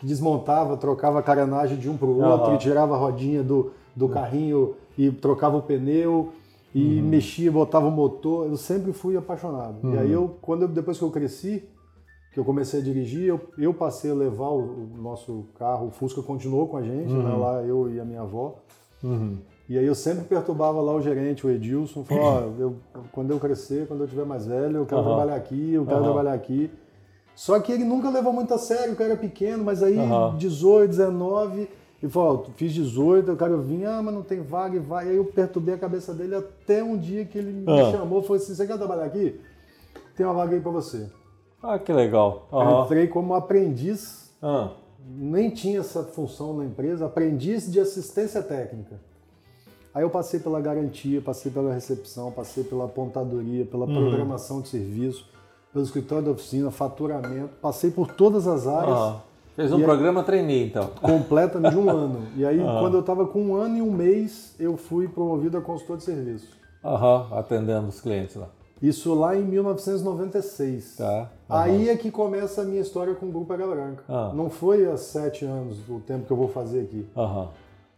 que 0.00 0.04
desmontava, 0.06 0.76
trocava 0.76 1.20
a 1.20 1.22
carenagem 1.22 1.78
de 1.78 1.88
um 1.88 1.96
para 1.96 2.08
o 2.08 2.20
outro, 2.20 2.54
e 2.54 2.58
tirava 2.58 2.94
a 2.94 2.98
rodinha 2.98 3.42
do, 3.42 3.70
do 3.94 4.08
carrinho 4.08 4.74
e 4.96 5.10
trocava 5.10 5.56
o 5.56 5.62
pneu 5.62 6.32
e 6.74 6.98
Uhum. 7.00 7.08
mexia, 7.08 7.50
botava 7.50 7.86
o 7.86 7.90
motor. 7.92 8.46
Eu 8.48 8.56
sempre 8.56 8.92
fui 8.92 9.16
apaixonado. 9.16 9.76
E 9.84 9.86
Uhum. 9.86 9.98
aí 10.00 10.12
eu, 10.12 10.36
quando 10.42 10.62
eu- 10.62 10.68
depois 10.68 10.98
que 10.98 11.04
eu 11.04 11.10
cresci, 11.10 11.64
que 12.32 12.38
eu 12.40 12.44
comecei 12.44 12.80
a 12.80 12.82
dirigir, 12.82 13.24
eu, 13.26 13.40
eu 13.56 13.72
passei 13.72 14.10
a 14.10 14.14
levar 14.14 14.48
o, 14.50 14.58
o 14.94 14.98
nosso 15.00 15.46
carro, 15.58 15.86
o 15.86 15.90
Fusca 15.90 16.22
continuou 16.22 16.66
com 16.68 16.76
a 16.76 16.82
gente, 16.82 17.12
né, 17.12 17.36
lá 17.36 17.62
eu 17.62 17.88
e 17.92 17.98
a 18.00 18.04
minha 18.04 18.20
avó. 18.22 18.56
Uhum. 19.68 19.74
E 19.74 19.78
aí 19.78 19.86
eu 19.86 19.94
sempre 19.94 20.24
perturbava 20.24 20.80
lá 20.80 20.94
o 20.94 21.00
gerente, 21.02 21.46
o 21.46 21.50
Edilson, 21.50 22.04
falava, 22.04 22.46
ó, 22.48 22.52
eu, 22.60 22.76
quando 23.12 23.30
eu 23.30 23.38
crescer, 23.38 23.86
quando 23.86 24.00
eu 24.00 24.08
tiver 24.08 24.24
mais 24.24 24.46
velho, 24.46 24.78
eu 24.78 24.86
quero 24.86 25.00
Aham. 25.00 25.08
trabalhar 25.10 25.34
aqui, 25.36 25.74
eu 25.74 25.84
quero 25.84 25.96
Aham. 25.96 26.04
trabalhar 26.04 26.32
aqui. 26.32 26.70
Só 27.34 27.60
que 27.60 27.70
ele 27.70 27.84
nunca 27.84 28.10
levou 28.10 28.32
muito 28.32 28.52
a 28.52 28.58
sério, 28.58 28.94
o 28.94 28.96
cara 28.96 29.10
era 29.10 29.18
pequeno, 29.18 29.62
mas 29.62 29.82
aí 29.82 29.96
Aham. 29.96 30.36
18, 30.36 30.88
19, 30.90 31.68
ele 32.02 32.12
falou, 32.12 32.46
ó, 32.48 32.52
fiz 32.56 32.72
18, 32.72 33.30
o 33.32 33.36
cara 33.36 33.56
vinha, 33.56 33.90
ah, 33.90 34.02
mas 34.02 34.14
não 34.14 34.22
tem 34.22 34.40
vaga 34.40 34.76
e 34.76 34.80
vai. 34.80 35.06
E 35.06 35.10
aí 35.10 35.16
eu 35.16 35.24
perturbei 35.24 35.74
a 35.74 35.78
cabeça 35.78 36.12
dele 36.14 36.34
até 36.34 36.82
um 36.82 36.96
dia 36.96 37.24
que 37.24 37.38
ele 37.38 37.52
me 37.52 37.80
Ah. 37.80 37.90
chamou, 37.92 38.22
falou 38.22 38.36
assim, 38.36 38.54
você 38.54 38.66
quer 38.66 38.76
trabalhar 38.76 39.04
aqui? 39.04 39.40
Tem 40.16 40.26
uma 40.26 40.34
vaga 40.34 40.54
aí 40.54 40.60
pra 40.60 40.70
você. 40.72 41.08
Ah, 41.62 41.78
que 41.78 41.92
legal. 41.92 42.48
Eu 42.52 42.58
Aham. 42.60 42.84
entrei 42.84 43.06
como 43.08 43.34
aprendiz 43.34 44.32
Ah, 44.42 44.70
nem 45.16 45.50
tinha 45.50 45.80
essa 45.80 46.02
função 46.04 46.56
na 46.56 46.64
empresa, 46.64 47.06
aprendiz 47.06 47.70
de 47.70 47.78
assistência 47.80 48.42
técnica. 48.42 49.00
Aí 49.94 50.02
eu 50.02 50.10
passei 50.10 50.38
pela 50.40 50.60
garantia, 50.60 51.20
passei 51.20 51.50
pela 51.50 51.72
recepção, 51.72 52.30
passei 52.30 52.62
pela 52.64 52.84
apontadoria, 52.84 53.64
pela 53.64 53.86
Uhum. 53.86 53.94
programação 53.94 54.60
de 54.60 54.68
serviço, 54.68 55.26
pelo 55.72 55.84
escritório 55.84 56.24
da 56.26 56.30
oficina, 56.32 56.70
faturamento, 56.70 57.50
passei 57.60 57.90
por 57.90 58.08
todas 58.12 58.46
as 58.46 58.66
áreas 58.66 58.96
aham. 58.96 59.20
Fez 59.56 59.72
um 59.72 59.76
E 59.78 59.80
aí- 59.80 59.84
programa 59.86 60.22
trainee, 60.22 60.66
então. 60.68 60.90
completamente 61.02 61.72
de 61.72 61.78
um 61.78 61.88
ano. 61.90 62.22
E 62.36 62.44
aí, 62.46 62.60
Ah. 62.60 62.78
quando 62.80 62.94
eu 62.94 63.00
estava 63.00 63.26
com 63.26 63.42
um 63.42 63.56
ano 63.56 63.76
e 63.78 63.82
um 63.82 63.90
mês, 63.90 64.54
eu 64.60 64.76
fui 64.76 65.08
promovido 65.08 65.56
a 65.58 65.60
consultor 65.60 65.96
de 65.96 66.04
serviço. 66.04 66.46
Aham, 66.84 67.26
atendendo 67.32 67.88
os 67.88 68.00
clientes 68.00 68.36
lá. 68.36 68.46
Isso 68.80 69.12
lá 69.14 69.34
em 69.36 69.42
1996. 69.42 70.96
Tá. 70.96 71.28
Aí 71.48 71.88
é 71.88 71.96
que 71.96 72.10
começa 72.12 72.62
a 72.62 72.64
minha 72.64 72.80
história 72.80 73.14
com 73.14 73.26
o 73.26 73.30
Grupo 73.32 73.52
Águia 73.52 73.66
Branca. 73.66 74.04
Ah. 74.08 74.30
Não 74.32 74.48
foi 74.48 74.86
há 74.88 74.96
sete 74.96 75.44
anos 75.44 75.76
o 75.88 75.98
tempo 75.98 76.26
que 76.26 76.32
eu 76.32 76.36
vou 76.36 76.48
fazer 76.48 76.82
aqui. 76.82 77.04
Aham. 77.16 77.48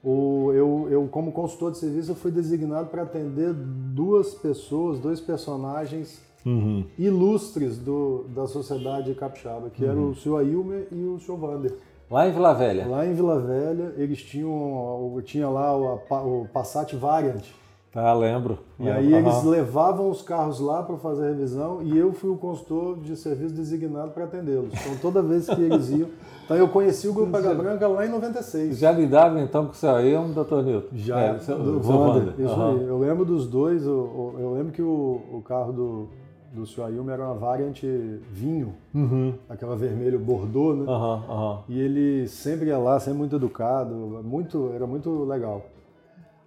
O, 0.03 0.51
eu, 0.55 0.89
eu, 0.91 1.09
como 1.09 1.31
consultor 1.31 1.73
de 1.73 1.79
serviço, 1.79 2.13
eu 2.13 2.15
fui 2.15 2.31
designado 2.31 2.89
para 2.89 3.03
atender 3.03 3.53
duas 3.53 4.35
pessoas, 4.35 4.99
dois 4.99 5.21
personagens 5.21 6.21
Uhum. 6.45 6.87
ilustres 6.99 7.77
do, 7.77 8.25
da 8.35 8.47
sociedade 8.47 9.15
capixaba, 9.15 9.69
que 9.69 9.85
eram 9.85 10.09
o 10.09 10.15
senhor 10.15 10.39
Ailmer 10.39 10.89
e 10.91 11.05
o 11.05 11.21
senhor 11.21 11.37
Vander. 11.37 11.77
Lá 12.11 12.27
em 12.27 12.33
Vila 12.33 12.55
Velha. 12.55 12.89
Lá 12.89 13.07
em 13.07 13.13
Vila 13.13 13.39
Velha, 13.39 13.93
eles 13.99 14.23
tinham, 14.23 15.21
tinha 15.23 15.49
lá 15.51 15.77
o, 15.77 15.97
o 15.97 16.49
Passat 16.53 16.97
Variant. 16.97 17.45
Tá, 17.93 18.13
lembro. 18.15 18.59
E 18.79 18.85
Lembro. 18.85 18.99
aí 19.01 19.15
eles 19.15 19.43
levavam 19.43 20.09
os 20.11 20.23
carros 20.23 20.61
lá 20.61 20.81
para 20.83 20.97
fazer 20.97 21.25
a 21.25 21.29
revisão 21.31 21.83
e 21.83 21.99
eu 21.99 22.13
fui 22.13 22.31
o 22.31 22.37
consultor 22.37 22.99
de 23.01 23.17
serviço 23.17 23.53
designado 23.53 24.13
para 24.13 24.25
atendê-los. 24.25 24.73
Então 24.73 24.97
toda 25.03 25.21
vez 25.21 25.47
que 25.47 25.61
eles 25.61 25.91
iam. 25.91 26.09
Então 26.51 26.59
eu 26.59 26.67
conheci 26.67 27.07
o 27.07 27.13
Grupo 27.13 27.37
Águia 27.37 27.55
Branca 27.55 27.87
lá 27.87 28.05
em 28.05 28.09
96. 28.09 28.77
Já 28.77 28.91
lidava 28.91 29.41
então 29.41 29.67
com 29.67 29.71
o 29.71 29.75
seu 29.75 29.95
aí, 29.95 30.17
um 30.17 30.33
doutor 30.33 30.65
Nilton? 30.65 30.89
Já, 30.97 31.21
É, 31.21 31.39
seu, 31.39 31.57
do 31.57 31.81
seu 31.81 31.97
Wander, 31.97 32.35
Wander. 32.37 32.81
aí. 32.81 32.89
Eu 32.89 32.99
lembro 32.99 33.25
dos 33.25 33.47
dois, 33.47 33.87
o- 33.87 34.35
eu 34.37 34.53
lembro 34.55 34.73
que 34.73 34.83
o, 34.83 35.21
o 35.33 35.43
carro 35.47 35.73
do, 35.73 36.09
do 36.53 36.67
Sr. 36.67 36.87
Ailma 36.87 37.13
era 37.13 37.25
uma 37.25 37.35
variante 37.35 37.87
vinho, 38.33 38.75
Uhum. 38.93 39.35
aquela 39.49 39.77
vermelho 39.77 40.19
bordô, 40.19 40.75
né? 40.75 40.87
Aham, 40.91 41.23
aham. 41.29 41.59
E 41.69 41.79
ele 41.81 42.27
sempre 42.27 42.67
ia 42.67 42.79
lá, 42.79 42.99
sempre 42.99 43.21
muito 43.21 43.37
educado, 43.37 43.95
muito, 44.25 44.73
era 44.75 44.89
muito 44.89 45.23
legal. 45.23 45.63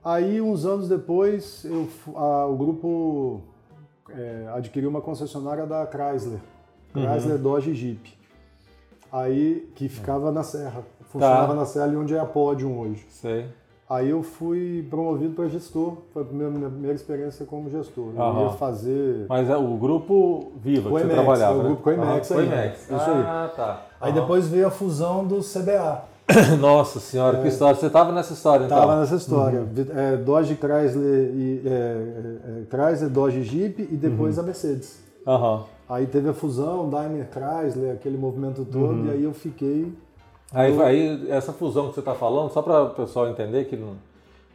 Aí, 0.04 0.42
uns 0.42 0.66
anos 0.66 0.90
depois, 0.90 1.64
eu 1.66 1.88
a- 2.16 2.46
o 2.46 2.56
grupo 2.56 3.42
é, 4.10 4.48
adquiriu 4.54 4.90
uma 4.90 5.02
concessionária 5.02 5.66
da 5.66 5.86
Chrysler, 5.88 6.40
Chrysler 6.94 7.38
Dodge 7.38 7.74
Jeep. 7.74 8.18
Aí, 9.12 9.72
que 9.76 9.88
ficava 9.88 10.32
na 10.32 10.44
Serra, 10.44 10.84
funcionava 11.10 11.48
Tá. 11.50 11.54
na 11.56 11.66
Serra 11.66 11.86
ali 11.86 11.96
onde 11.96 12.14
é 12.16 12.20
a 12.20 12.26
Podium 12.26 12.78
hoje. 12.80 13.06
Sei. 13.10 13.46
Aí 13.90 14.10
eu 14.10 14.24
fui 14.24 14.86
promovido 14.90 15.36
para 15.36 15.48
gestor, 15.48 15.98
foi 16.14 16.24
a 16.24 16.26
minha, 16.26 16.50
minha 16.50 16.70
primeira 16.70 16.96
experiência 16.96 17.46
como 17.46 17.70
gestor. 17.70 18.12
Eu 18.16 18.22
Aham. 18.22 18.44
ia 18.44 18.50
fazer... 18.52 19.26
Mas 19.30 19.50
é 19.50 19.56
o 19.58 19.78
grupo 19.78 20.52
Viva 20.58 20.90
que 20.90 20.90
você 20.90 21.08
trabalhava, 21.08 21.54
é 21.54 21.56
o 21.56 21.62
né? 21.64 21.68
grupo 21.70 21.84
Coimex 21.84 22.32
ainda. 22.32 22.44
Coimex. 22.52 22.82
Isso 22.84 22.94
aí. 22.94 23.24
Ah, 23.26 23.52
tá. 23.56 23.86
Aí 24.02 24.12
depois 24.14 24.48
veio 24.48 24.68
a 24.68 24.72
fusão 24.72 25.26
do 25.28 25.40
CBA. 25.42 26.06
Nossa 26.60 27.00
senhora, 27.00 27.42
que 27.42 27.48
história. 27.48 27.76
Você 27.76 27.88
estava 27.88 28.12
nessa 28.12 28.34
história 28.34 28.66
então? 28.66 28.78
Tava 28.78 29.00
nessa 29.00 29.16
história. 29.16 29.68
É, 29.96 30.18
Dodge 30.18 30.56
Chrysler, 30.56 31.32
e, 31.34 31.62
é, 31.66 31.70
é, 31.70 32.62
é, 32.62 32.64
Chrysler, 32.70 33.10
Dodge 33.10 33.44
Jeep 33.44 33.82
e 33.82 33.96
depois 33.96 34.40
a 34.40 34.44
Mercedes. 34.44 35.04
Aham. 35.28 35.64
Aí 35.88 36.08
teve 36.08 36.30
a 36.30 36.34
fusão, 36.34 36.90
Daimler 36.90 37.28
Chrysler, 37.30 37.94
aquele 37.94 38.18
movimento 38.18 38.66
todo, 38.66 39.06
e 39.08 39.12
aí 39.12 39.24
eu 39.24 39.34
fiquei. 39.34 39.94
Aí, 40.52 40.82
aí, 40.82 41.32
essa 41.32 41.52
fusão 41.52 41.90
que 41.90 41.96
você 41.96 42.00
está 42.00 42.16
falando, 42.16 42.52
só 42.52 42.62
para 42.62 42.84
o 42.84 42.90
pessoal 42.92 43.28
entender 43.28 43.66
que 43.66 43.76
não 43.76 43.96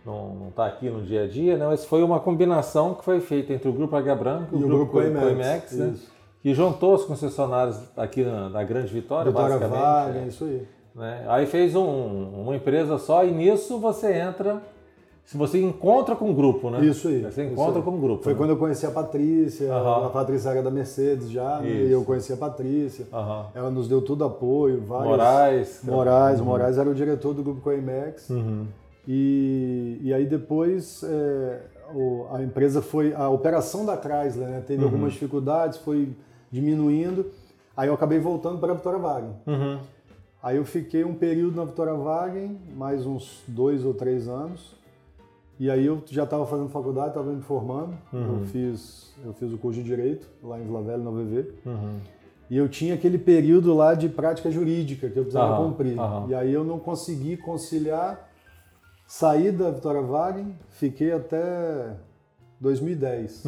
não 0.06 0.34
não 0.34 0.48
está 0.48 0.66
aqui 0.66 0.88
no 0.88 1.02
dia 1.02 1.24
a 1.24 1.28
dia, 1.28 1.58
né? 1.58 1.66
mas 1.66 1.84
foi 1.84 2.02
uma 2.02 2.18
combinação 2.18 2.94
que 2.94 3.04
foi 3.04 3.20
feita 3.20 3.52
entre 3.52 3.68
o 3.68 3.72
Grupo 3.72 3.94
Águia 3.94 4.14
Branca 4.14 4.48
e 4.52 4.56
o, 4.56 4.66
Grupo 4.66 4.92
Coimex, 4.92 5.22
Coimex, 5.22 5.72
né? 5.72 5.94
que 6.40 6.54
juntou 6.54 6.94
os 6.94 7.04
concessionários 7.04 7.78
aqui 7.96 8.24
na, 8.24 8.48
na 8.48 8.64
Grande 8.64 8.92
Vitória, 8.92 9.30
Vitória 9.30 9.58
basicamente. 9.58 9.82
Vaga, 9.82 10.18
é, 10.20 10.26
isso 10.28 10.44
aí. 10.44 10.66
Né? 10.98 11.24
Aí 11.28 11.46
fez 11.46 11.74
um- 11.76 12.42
uma 12.42 12.56
empresa 12.56 12.98
só 12.98 13.24
e 13.24 13.30
nisso 13.30 13.78
você 13.78 14.12
entra, 14.12 14.60
se 15.24 15.36
você 15.36 15.62
encontra 15.62 16.16
com 16.16 16.30
o 16.30 16.34
grupo, 16.34 16.70
né? 16.70 16.84
Isso 16.84 17.08
aí. 17.08 17.22
Você 17.22 17.44
encontra 17.44 17.78
aí. 17.78 17.82
com 17.84 17.90
o 17.90 17.98
grupo. 17.98 18.22
Foi 18.24 18.32
né? 18.32 18.38
quando 18.38 18.50
eu 18.50 18.56
conheci 18.56 18.84
a 18.86 18.90
Patrícia, 18.90 19.72
Aham. 19.72 20.06
a 20.06 20.10
Patrícia 20.10 20.48
era 20.50 20.62
da 20.62 20.70
Mercedes 20.70 21.30
já, 21.30 21.60
né? 21.60 21.68
E 21.68 21.90
eu 21.92 22.02
conheci 22.04 22.32
a 22.32 22.36
Patrícia. 22.36 23.06
Aham. 23.12 23.46
Ela 23.54 23.70
nos 23.70 23.86
deu 23.88 24.00
todo 24.02 24.24
apoio, 24.24 24.80
vários. 24.80 25.08
Moraes. 25.08 25.80
Moraes, 25.84 26.40
o 26.40 26.44
Moraes 26.44 26.78
era 26.78 26.88
o 26.88 26.94
diretor 26.94 27.34
do 27.34 27.42
grupo 27.42 27.60
Coimex. 27.60 28.28
Uhum. 28.30 28.66
E, 29.06 29.98
e 30.02 30.12
aí 30.12 30.26
depois 30.26 31.02
é, 31.04 31.60
o- 31.94 32.26
a 32.32 32.42
empresa 32.42 32.82
foi. 32.82 33.14
A 33.14 33.28
operação 33.28 33.84
da 33.86 33.96
Chrysler 33.96 34.48
né, 34.48 34.62
teve 34.66 34.82
algumas 34.84 35.12
dificuldades, 35.12 35.78
foi 35.78 36.08
diminuindo. 36.50 37.26
Aí 37.76 37.88
eu 37.88 37.94
acabei 37.94 38.18
voltando 38.18 38.58
para 38.58 38.72
a 38.72 38.74
Vitória 38.74 38.98
Wagen. 38.98 39.30
Uhum. 40.42 40.48
Aí 40.48 40.56
eu 40.56 40.64
fiquei 40.64 41.04
um 41.04 41.14
período 41.14 41.56
na 41.56 41.64
Vitória 41.64 41.94
Wagen, 41.94 42.58
mais 42.76 43.06
uns 43.06 43.42
dois 43.46 43.84
ou 43.84 43.94
três 43.94 44.28
anos. 44.28 44.76
E 45.58 45.68
aí 45.70 45.84
eu 45.84 46.02
já 46.06 46.22
estava 46.22 46.46
fazendo 46.46 46.68
faculdade, 46.68 47.08
estava 47.08 47.32
me 47.32 47.42
formando. 47.42 47.96
Eu, 48.12 48.46
fiz, 48.46 49.12
eu 49.24 49.32
fiz 49.32 49.52
o 49.52 49.58
curso 49.58 49.80
de 49.80 49.84
Direito 49.84 50.28
lá 50.42 50.58
em 50.58 50.62
Vila 50.62 50.82
Velha, 50.82 50.98
na 50.98 51.10
UVV. 51.10 51.52
Uhum. 51.66 51.96
E 52.50 52.56
eu 52.56 52.68
tinha 52.68 52.94
aquele 52.94 53.18
período 53.18 53.74
lá 53.74 53.94
de 53.94 54.08
prática 54.08 54.50
jurídica 54.50 55.10
que 55.10 55.18
eu 55.18 55.24
precisava 55.24 55.54
Aham, 55.54 55.70
cumprir. 55.70 55.96
E 56.28 56.34
aí 56.34 56.52
eu 56.52 56.64
não 56.64 56.78
consegui 56.78 57.36
conciliar, 57.36 58.30
saí 59.06 59.52
da 59.52 59.70
Vitória 59.70 60.00
Wagen, 60.00 60.54
fiquei 60.70 61.12
até 61.12 61.94
2010. 62.60 63.44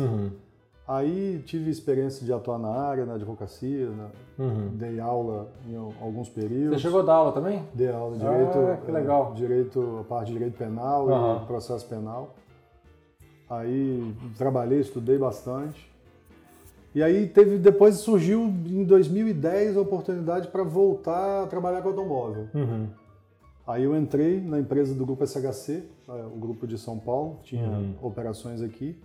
Uhum. 0.90 0.96
Aí 0.96 1.42
tive 1.46 1.70
experiência 1.70 2.26
de 2.26 2.32
atuar 2.32 2.58
na 2.58 2.68
área, 2.68 3.06
na 3.06 3.14
advocacia, 3.14 3.88
na- 3.90 4.10
Uhum. 4.44 4.68
dei 4.74 4.98
aula 4.98 5.48
em 5.68 5.76
al- 5.76 5.92
alguns 6.00 6.28
períodos. 6.28 6.76
Você 6.80 6.88
chegou 6.88 7.00
a 7.00 7.04
dar 7.04 7.14
aula 7.14 7.32
também? 7.32 7.62
Dei 7.74 7.88
aula 7.90 8.16
de 8.16 8.26
Ah, 8.26 8.30
direito, 8.30 8.84
que 8.84 8.90
legal. 8.92 9.32
eh, 9.32 9.36
direito, 9.36 9.98
a 10.00 10.04
parte 10.04 10.28
de 10.28 10.32
direito 10.34 10.56
penal 10.58 11.08
Aham. 11.08 11.42
e 11.42 11.46
processo 11.46 11.86
penal. 11.86 12.34
Aí 13.48 14.14
trabalhei, 14.38 14.80
estudei 14.80 15.18
bastante. 15.18 15.90
E 16.94 17.02
aí 17.02 17.28
teve, 17.28 17.58
depois 17.58 17.96
surgiu 17.96 18.42
em 18.42 18.84
2010 18.84 19.76
a 19.76 19.80
oportunidade 19.80 20.48
para 20.48 20.64
voltar 20.64 21.44
a 21.44 21.46
trabalhar 21.46 21.82
com 21.82 21.88
automóvel. 21.88 22.48
Uhum. 22.54 22.88
Aí 23.66 23.84
eu 23.84 23.96
entrei 23.96 24.40
na 24.40 24.58
empresa 24.58 24.92
do 24.94 25.04
grupo 25.06 25.24
SHC, 25.24 25.84
eh, 26.08 26.12
o 26.34 26.36
grupo 26.38 26.66
de 26.66 26.76
São 26.76 26.98
Paulo, 26.98 27.38
tinha 27.44 27.68
Uhum. 27.68 27.94
operações 28.02 28.60
aqui. 28.60 28.98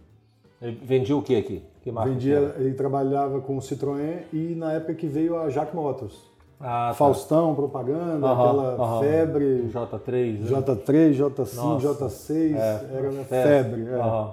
Ele 0.62 0.80
vendia 0.84 1.16
o 1.16 1.22
que 1.22 1.36
aqui? 1.36 1.64
Que 1.82 1.92
marca 1.92 2.10
que 2.10 2.16
Vendia, 2.16 2.36
era? 2.38 2.62
ele 2.62 2.74
trabalhava 2.74 3.40
com 3.42 3.58
o 3.58 3.60
Citroën 3.62 4.24
e 4.34 4.56
na 4.56 4.74
época 4.74 4.94
que 4.96 5.06
veio 5.08 5.38
a 5.38 5.50
Jack 5.50 5.76
Motors. 5.76 6.14
Ah, 6.60 6.88
tá. 6.90 6.94
Faustão, 6.96 7.54
propaganda, 7.54 8.26
Aham, 8.28 8.34
aquela 8.50 8.84
aham. 8.84 9.00
febre. 9.02 9.70
J3. 9.72 10.40
né? 10.40 10.48
J3, 10.50 11.14
J5, 11.14 11.56
Nossa. 11.56 12.06
J6, 12.06 12.56
É, 12.56 12.90
era 12.94 13.12
febre. 13.12 13.26
febre. 13.26 13.82
é. 13.92 13.94
Aham. 14.00 14.32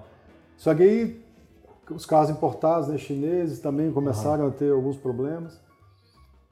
Só 0.56 0.74
que 0.74 0.82
aí 0.82 1.20
os 1.90 2.06
carros 2.06 2.30
importados, 2.30 2.88
né, 2.88 2.96
chineses, 2.96 3.58
também 3.58 3.90
começaram 3.92 4.46
a 4.46 4.50
ter 4.50 4.72
alguns 4.72 4.96
problemas. 4.96 5.60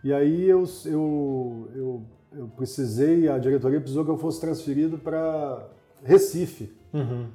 E 0.02 0.12
aí 0.12 0.44
eu, 0.48 0.64
eu, 0.86 1.68
eu, 1.74 2.02
eu 2.36 2.48
precisei, 2.56 3.28
a 3.28 3.38
diretoria 3.38 3.78
precisou 3.80 4.04
que 4.04 4.10
eu 4.10 4.18
fosse 4.18 4.40
transferido 4.40 4.98
para 4.98 5.66
Recife. 6.04 6.72
Uhum. 6.92 7.26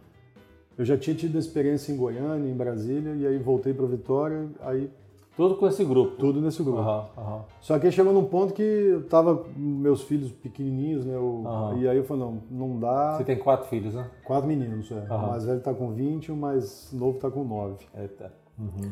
Eu 0.78 0.84
já 0.86 0.98
tinha 0.98 1.16
tido 1.16 1.38
experiência 1.38 1.92
em 1.94 1.98
Goiânia, 1.98 2.50
em 2.50 2.56
Brasília, 2.56 3.14
e 3.16 3.26
aí 3.26 3.38
voltei 3.38 3.74
para 3.74 3.86
Vitória, 3.86 4.48
aí 4.62 4.90
Tudo 5.38 5.56
com 5.56 5.68
esse 5.68 5.84
grupo. 5.86 6.16
tudo 6.18 6.40
nesse 6.42 6.62
grupo. 6.64 6.80
Aham, 6.80 7.06
aham. 7.18 7.42
Só 7.62 7.78
que 7.80 7.90
chegou 7.92 8.12
num 8.14 8.26
ponto 8.26 8.54
que 8.54 8.62
eu 8.62 9.04
tava 9.08 9.46
meus 9.56 10.02
filhos 10.04 10.32
pequenininhos, 10.32 11.06
né? 11.06 11.14
eu- 11.16 11.44
Aham. 11.46 11.78
e 11.78 11.88
aí 11.88 11.98
eu 11.98 12.04
falei, 12.04 12.24
não, 12.24 12.42
não 12.50 12.80
dá. 12.80 13.18
Você 13.18 13.24
tem 13.24 13.38
quatro 13.38 13.68
filhos, 13.70 13.94
né? 13.94 14.06
Quatro 14.24 14.48
meninos, 14.48 14.90
é. 14.92 15.14
O 15.14 15.28
mais 15.28 15.46
velho 15.46 15.60
tá 15.62 15.74
com 15.74 15.92
20, 15.92 16.32
o 16.32 16.36
mais 16.38 16.90
novo 16.94 17.20
tá 17.20 17.30
com 17.32 17.44
9. 17.44 17.86
Eita. 17.98 18.32
Uhum. 18.60 18.92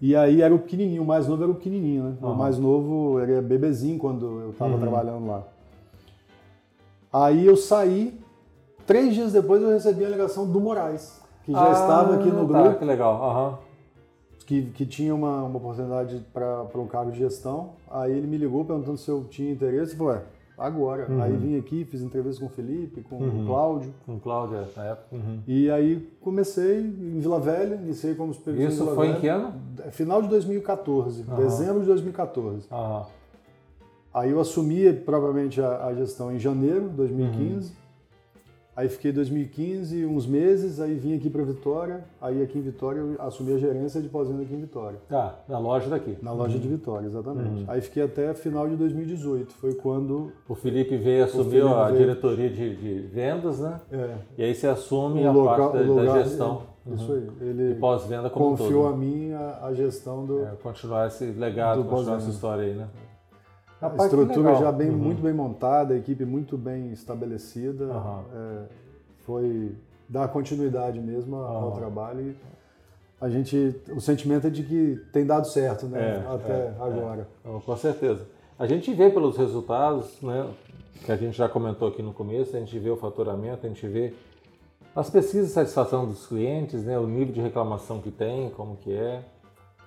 E 0.00 0.14
aí 0.14 0.42
era 0.42 0.54
o 0.54 0.58
pequenininho, 0.58 1.02
o 1.02 1.06
mais 1.06 1.26
novo 1.26 1.42
era 1.42 1.50
o 1.52 1.54
pequenininho, 1.54 2.02
né? 2.04 2.16
O 2.20 2.34
mais 2.34 2.58
novo 2.58 3.18
era 3.18 3.40
bebezinho 3.40 3.98
quando 3.98 4.40
eu 4.40 4.52
tava 4.52 4.74
Uhum. 4.74 4.80
trabalhando 4.80 5.26
lá. 5.26 5.42
Aí 7.12 7.46
eu 7.46 7.56
saí, 7.56 8.18
três 8.86 9.14
dias 9.14 9.32
depois 9.32 9.60
eu 9.62 9.70
recebi 9.70 10.04
a 10.04 10.08
ligação 10.08 10.46
do 10.50 10.60
Moraes, 10.60 11.20
que 11.44 11.52
já 11.52 11.68
Ah, 11.68 11.72
estava 11.72 12.14
aqui 12.16 12.28
no 12.30 12.46
tá, 12.48 12.62
grupo, 12.62 12.78
que 12.78 12.84
legal. 12.84 13.22
Aham. 13.22 13.58
que, 14.46 14.62
que 14.70 14.86
tinha 14.86 15.14
uma, 15.14 15.42
uma 15.42 15.56
oportunidade 15.58 16.24
para 16.32 16.68
um 16.76 16.86
cargo 16.86 17.10
de 17.10 17.18
gestão. 17.18 17.70
Aí 17.90 18.12
ele 18.12 18.26
me 18.26 18.36
ligou 18.36 18.64
perguntando 18.64 18.96
se 18.96 19.08
eu 19.08 19.24
tinha 19.24 19.50
interesse 19.52 19.94
e 19.94 19.96
falou, 19.96 20.12
ué, 20.12 20.22
agora. 20.56 21.06
Uhum. 21.10 21.20
Aí 21.20 21.32
vim 21.36 21.58
aqui, 21.58 21.84
fiz 21.84 22.00
entrevista 22.00 22.40
com 22.40 22.46
o 22.46 22.48
Felipe, 22.50 23.02
com 23.02 23.16
o 23.16 23.44
Cláudio. 23.46 23.92
Com 24.06 24.20
Cláudia 24.20 24.68
na 24.76 24.84
época. 24.84 25.06
Uhum. 25.16 25.40
E 25.48 25.68
aí 25.70 26.08
comecei 26.20 26.80
em 26.80 27.18
Vila 27.18 27.40
Velha, 27.40 27.74
iniciei 27.74 28.14
como 28.14 28.32
supervisor 28.32 28.70
Isso 28.70 28.82
em 28.84 28.94
foi 28.94 29.06
em 29.06 29.10
Velha. 29.10 29.20
que 29.20 29.28
ano? 29.28 29.52
Final 29.90 30.22
de 30.22 30.28
2014, 30.28 31.24
Aham. 31.28 31.36
dezembro 31.36 31.80
de 31.80 31.86
2014. 31.86 32.66
Aham. 32.70 33.06
Aí 34.14 34.30
eu 34.30 34.40
assumi 34.40 34.92
provavelmente 34.92 35.60
a, 35.60 35.86
a 35.86 35.94
gestão 35.94 36.32
em 36.32 36.38
janeiro 36.38 36.88
de 36.88 36.94
2015. 36.96 37.72
Aí 38.76 38.90
fiquei 38.90 39.10
2015, 39.10 40.04
uns 40.04 40.26
meses, 40.26 40.78
aí 40.80 40.92
vim 40.94 41.16
aqui 41.16 41.30
para 41.30 41.42
Vitória. 41.42 42.04
Aí 42.20 42.42
aqui 42.42 42.58
em 42.58 42.60
Vitória 42.60 42.98
eu 42.98 43.16
assumi 43.18 43.54
a 43.54 43.58
gerência 43.58 44.02
de 44.02 44.08
pós-venda 44.10 44.42
aqui 44.42 44.52
em 44.52 44.60
Vitória. 44.60 44.98
Ah, 45.10 45.32
na 45.48 45.58
loja 45.58 45.88
daqui. 45.88 46.18
Na 46.20 46.30
loja 46.30 46.56
uhum. 46.56 46.60
de 46.60 46.68
Vitória, 46.68 47.06
exatamente. 47.06 47.62
Uhum. 47.62 47.64
Aí 47.68 47.80
fiquei 47.80 48.02
até 48.02 48.34
final 48.34 48.68
de 48.68 48.76
2018. 48.76 49.54
Foi 49.54 49.72
quando. 49.72 50.30
O 50.46 50.54
Felipe 50.54 50.94
veio 50.94 51.24
assumir 51.24 51.62
a 51.62 51.86
veio... 51.86 52.00
diretoria 52.00 52.50
de, 52.50 52.76
de, 52.76 53.06
vendas, 53.06 53.60
né? 53.60 53.80
É. 53.90 54.14
E 54.36 54.44
aí 54.44 54.54
você 54.54 54.66
assume 54.66 55.24
o 55.24 55.28
a 55.28 55.32
local, 55.32 55.70
parte 55.70 55.82
da, 55.82 55.92
lugar, 55.94 56.06
da 56.06 56.22
gestão. 56.22 56.62
Uhum. 56.84 56.94
Isso 56.96 57.12
aí. 57.12 57.30
Ele 57.40 57.74
pós-venda 57.76 58.28
como 58.28 58.50
confiou 58.50 58.84
todo, 58.84 58.94
a 58.94 58.96
mim 58.98 59.32
a, 59.32 59.66
a 59.68 59.72
gestão 59.72 60.26
do. 60.26 60.42
É, 60.42 60.50
continuar 60.62 61.06
esse 61.06 61.24
legado, 61.24 61.82
continuar 61.84 62.18
essa 62.18 62.28
história 62.28 62.64
aí, 62.64 62.74
né? 62.74 62.86
A, 63.80 63.88
a 63.88 64.04
estrutura 64.04 64.54
já 64.56 64.72
bem, 64.72 64.88
uhum. 64.88 64.96
muito 64.96 65.22
bem 65.22 65.32
montada, 65.32 65.94
a 65.94 65.96
equipe 65.96 66.24
muito 66.24 66.56
bem 66.56 66.92
estabelecida. 66.92 67.84
Uhum. 67.84 68.20
É, 68.34 68.62
foi 69.18 69.76
dar 70.08 70.28
continuidade 70.28 71.00
mesmo 71.00 71.36
ao 71.36 71.72
ah. 71.72 71.76
trabalho 71.76 72.20
e 72.20 72.36
a 73.20 73.28
gente, 73.30 73.74
o 73.94 74.00
sentimento 74.00 74.46
é 74.46 74.50
de 74.50 74.62
que 74.62 75.00
tem 75.12 75.24
dado 75.24 75.46
certo, 75.46 75.86
né? 75.86 76.22
É, 76.22 76.34
Até 76.34 76.52
é, 76.52 76.74
agora. 76.78 77.28
É. 77.44 77.58
Com 77.64 77.76
certeza. 77.76 78.26
A 78.58 78.66
gente 78.66 78.92
vê 78.92 79.10
pelos 79.10 79.36
resultados, 79.36 80.20
né? 80.20 80.48
Que 81.04 81.12
a 81.12 81.16
gente 81.16 81.36
já 81.36 81.48
comentou 81.48 81.88
aqui 81.88 82.02
no 82.02 82.12
começo, 82.12 82.56
a 82.56 82.60
gente 82.60 82.78
vê 82.78 82.90
o 82.90 82.96
faturamento, 82.96 83.66
a 83.66 83.68
gente 83.68 83.86
vê 83.86 84.14
as 84.94 85.08
pesquisas 85.10 85.48
de 85.48 85.52
satisfação 85.52 86.06
dos 86.06 86.26
clientes, 86.26 86.84
né? 86.84 86.98
O 86.98 87.06
nível 87.06 87.32
de 87.32 87.40
reclamação 87.40 88.00
que 88.00 88.10
tem, 88.10 88.50
como 88.50 88.76
que 88.76 88.92
é, 88.92 89.22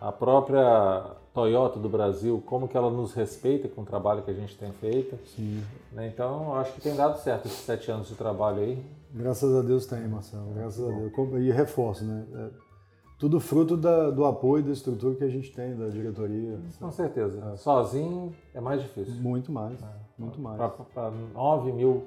a 0.01 0.11
própria 0.11 1.11
Toyota 1.39 1.79
do 1.79 1.87
Brasil, 1.87 2.43
como 2.45 2.67
que 2.67 2.75
ela 2.75 2.91
nos 2.91 3.13
respeita 3.13 3.69
com 3.69 3.81
o 3.83 3.85
trabalho 3.85 4.21
que 4.23 4.29
a 4.29 4.33
gente 4.33 4.57
tem 4.57 4.73
feito. 4.73 5.17
Sim. 5.25 5.63
Né? 5.93 6.07
Então, 6.07 6.53
acho 6.55 6.73
que 6.73 6.81
tem 6.81 6.93
dado 6.93 7.17
certo 7.17 7.45
esses 7.45 7.59
sete 7.59 7.89
anos 7.89 8.09
de 8.09 8.15
trabalho 8.15 8.61
aí. 8.61 8.85
Graças 9.13 9.55
a 9.55 9.61
Deus 9.61 9.85
tem, 9.85 10.05
Marcelo. 10.05 10.51
Graças 10.53 10.83
a 10.83 10.91
Deus. 10.91 11.13
E 11.41 11.49
reforço, 11.49 12.03
né? 12.03 12.25
É 12.35 12.69
tudo 13.17 13.39
fruto 13.39 13.77
da, 13.77 14.09
do 14.09 14.25
apoio 14.25 14.63
da 14.63 14.71
estrutura 14.71 15.15
que 15.15 15.23
a 15.23 15.29
gente 15.29 15.51
tem, 15.53 15.77
da 15.77 15.87
diretoria. 15.87 16.59
Com 16.77 16.91
certeza. 16.91 17.53
É. 17.53 17.57
Sozinho 17.57 18.35
é 18.53 18.59
mais 18.59 18.81
difícil. 18.81 19.13
Muito 19.15 19.49
mais. 19.49 19.81
É. 19.81 19.85
Muito 20.17 20.41
mais. 20.41 20.57
Para 20.93 21.11
9 21.33 21.71
mil 21.71 22.03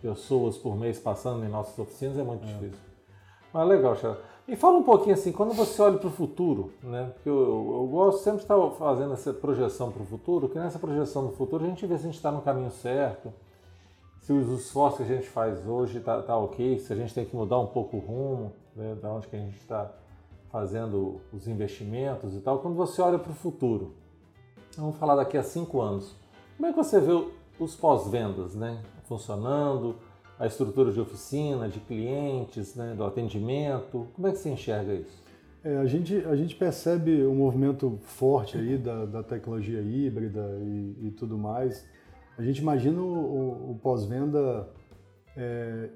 pessoas 0.00 0.56
por 0.56 0.76
mês 0.78 0.98
passando 0.98 1.44
em 1.44 1.48
nossas 1.48 1.78
oficinas 1.78 2.16
é 2.16 2.22
muito 2.22 2.44
é. 2.44 2.46
difícil. 2.46 2.80
Mas 3.52 3.68
legal, 3.68 3.94
Xará. 3.96 4.16
E 4.52 4.56
fala 4.56 4.76
um 4.76 4.82
pouquinho 4.82 5.14
assim, 5.14 5.32
quando 5.32 5.54
você 5.54 5.80
olha 5.80 5.96
para 5.96 6.08
o 6.08 6.10
futuro, 6.10 6.74
né? 6.82 7.10
Porque 7.14 7.26
eu, 7.26 7.40
eu, 7.40 7.72
eu, 7.80 7.88
gosto 7.90 8.22
sempre 8.22 8.40
de 8.40 8.44
estar 8.44 8.70
fazendo 8.72 9.14
essa 9.14 9.32
projeção 9.32 9.90
para 9.90 10.02
o 10.02 10.04
futuro, 10.04 10.46
que 10.46 10.58
nessa 10.58 10.78
projeção 10.78 11.26
do 11.26 11.32
futuro 11.32 11.64
a 11.64 11.68
gente 11.68 11.86
vê 11.86 11.96
se 11.96 12.02
a 12.02 12.06
gente 12.06 12.16
está 12.16 12.30
no 12.30 12.42
caminho 12.42 12.70
certo, 12.70 13.32
se 14.20 14.30
os 14.30 14.50
esforços 14.50 14.98
que 14.98 15.10
a 15.10 15.16
gente 15.16 15.26
faz 15.26 15.66
hoje 15.66 15.96
está 15.96 16.20
tá 16.20 16.36
ok, 16.36 16.78
se 16.78 16.92
a 16.92 16.96
gente 16.96 17.14
tem 17.14 17.24
que 17.24 17.34
mudar 17.34 17.58
um 17.60 17.66
pouco 17.66 17.96
o 17.96 18.00
rumo, 18.00 18.52
né, 18.76 18.94
da 19.00 19.08
onde 19.08 19.26
que 19.26 19.36
a 19.36 19.38
gente 19.38 19.56
está 19.56 19.90
fazendo 20.50 21.18
os 21.32 21.48
investimentos 21.48 22.34
e 22.34 22.40
tal. 22.40 22.58
Quando 22.58 22.76
você 22.76 23.00
olha 23.00 23.18
para 23.18 23.32
o 23.32 23.34
futuro, 23.34 23.94
vamos 24.76 24.96
falar 24.96 25.16
daqui 25.16 25.38
a 25.38 25.42
cinco 25.42 25.80
anos, 25.80 26.14
como 26.58 26.68
é 26.68 26.72
que 26.72 26.76
você 26.76 27.00
vê 27.00 27.26
os 27.58 27.74
pós-vendas, 27.74 28.54
né, 28.54 28.82
funcionando, 29.04 29.96
a 30.42 30.46
estrutura 30.48 30.90
de 30.90 31.00
oficina, 31.00 31.68
de 31.68 31.78
clientes, 31.78 32.74
né, 32.74 32.94
do 32.96 33.04
atendimento, 33.04 34.08
como 34.12 34.26
é 34.26 34.32
que 34.32 34.38
você 34.38 34.50
enxerga 34.50 34.92
isso? 34.92 35.22
É, 35.62 35.76
a, 35.76 35.86
gente, 35.86 36.16
a 36.16 36.34
gente 36.34 36.56
percebe 36.56 37.24
um 37.24 37.36
movimento 37.36 37.96
forte 38.02 38.58
aí 38.58 38.76
da, 38.76 39.04
da 39.04 39.22
tecnologia 39.22 39.80
híbrida 39.80 40.58
e, 40.60 40.96
e 41.06 41.10
tudo 41.12 41.38
mais. 41.38 41.86
A 42.36 42.42
gente 42.42 42.58
imagina 42.58 43.00
o, 43.00 43.70
o 43.70 43.78
pós-venda 43.80 44.68
é, 45.36 45.90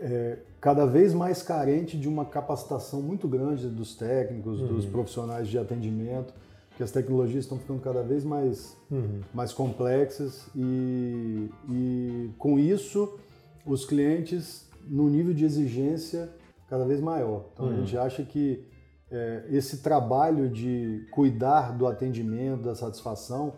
é, 0.00 0.38
cada 0.58 0.86
vez 0.86 1.12
mais 1.12 1.42
carente 1.42 1.98
de 1.98 2.08
uma 2.08 2.24
capacitação 2.24 3.02
muito 3.02 3.28
grande 3.28 3.68
dos 3.68 3.94
técnicos, 3.94 4.58
uhum. 4.58 4.68
dos 4.68 4.86
profissionais 4.86 5.48
de 5.48 5.58
atendimento, 5.58 6.32
que 6.78 6.82
as 6.82 6.90
tecnologias 6.90 7.44
estão 7.44 7.58
ficando 7.58 7.82
cada 7.82 8.02
vez 8.02 8.24
mais, 8.24 8.74
uhum. 8.90 9.20
mais 9.34 9.52
complexas 9.52 10.48
e, 10.56 11.50
e 11.68 12.30
com 12.38 12.58
isso 12.58 13.18
os 13.64 13.84
clientes 13.84 14.68
no 14.86 15.08
nível 15.08 15.32
de 15.32 15.44
exigência 15.44 16.30
cada 16.68 16.84
vez 16.84 17.00
maior. 17.00 17.46
Então 17.52 17.66
uhum. 17.66 17.72
a 17.72 17.76
gente 17.76 17.96
acha 17.96 18.22
que 18.22 18.64
é, 19.10 19.44
esse 19.50 19.78
trabalho 19.78 20.48
de 20.48 21.06
cuidar 21.10 21.76
do 21.76 21.86
atendimento, 21.86 22.62
da 22.62 22.74
satisfação, 22.74 23.52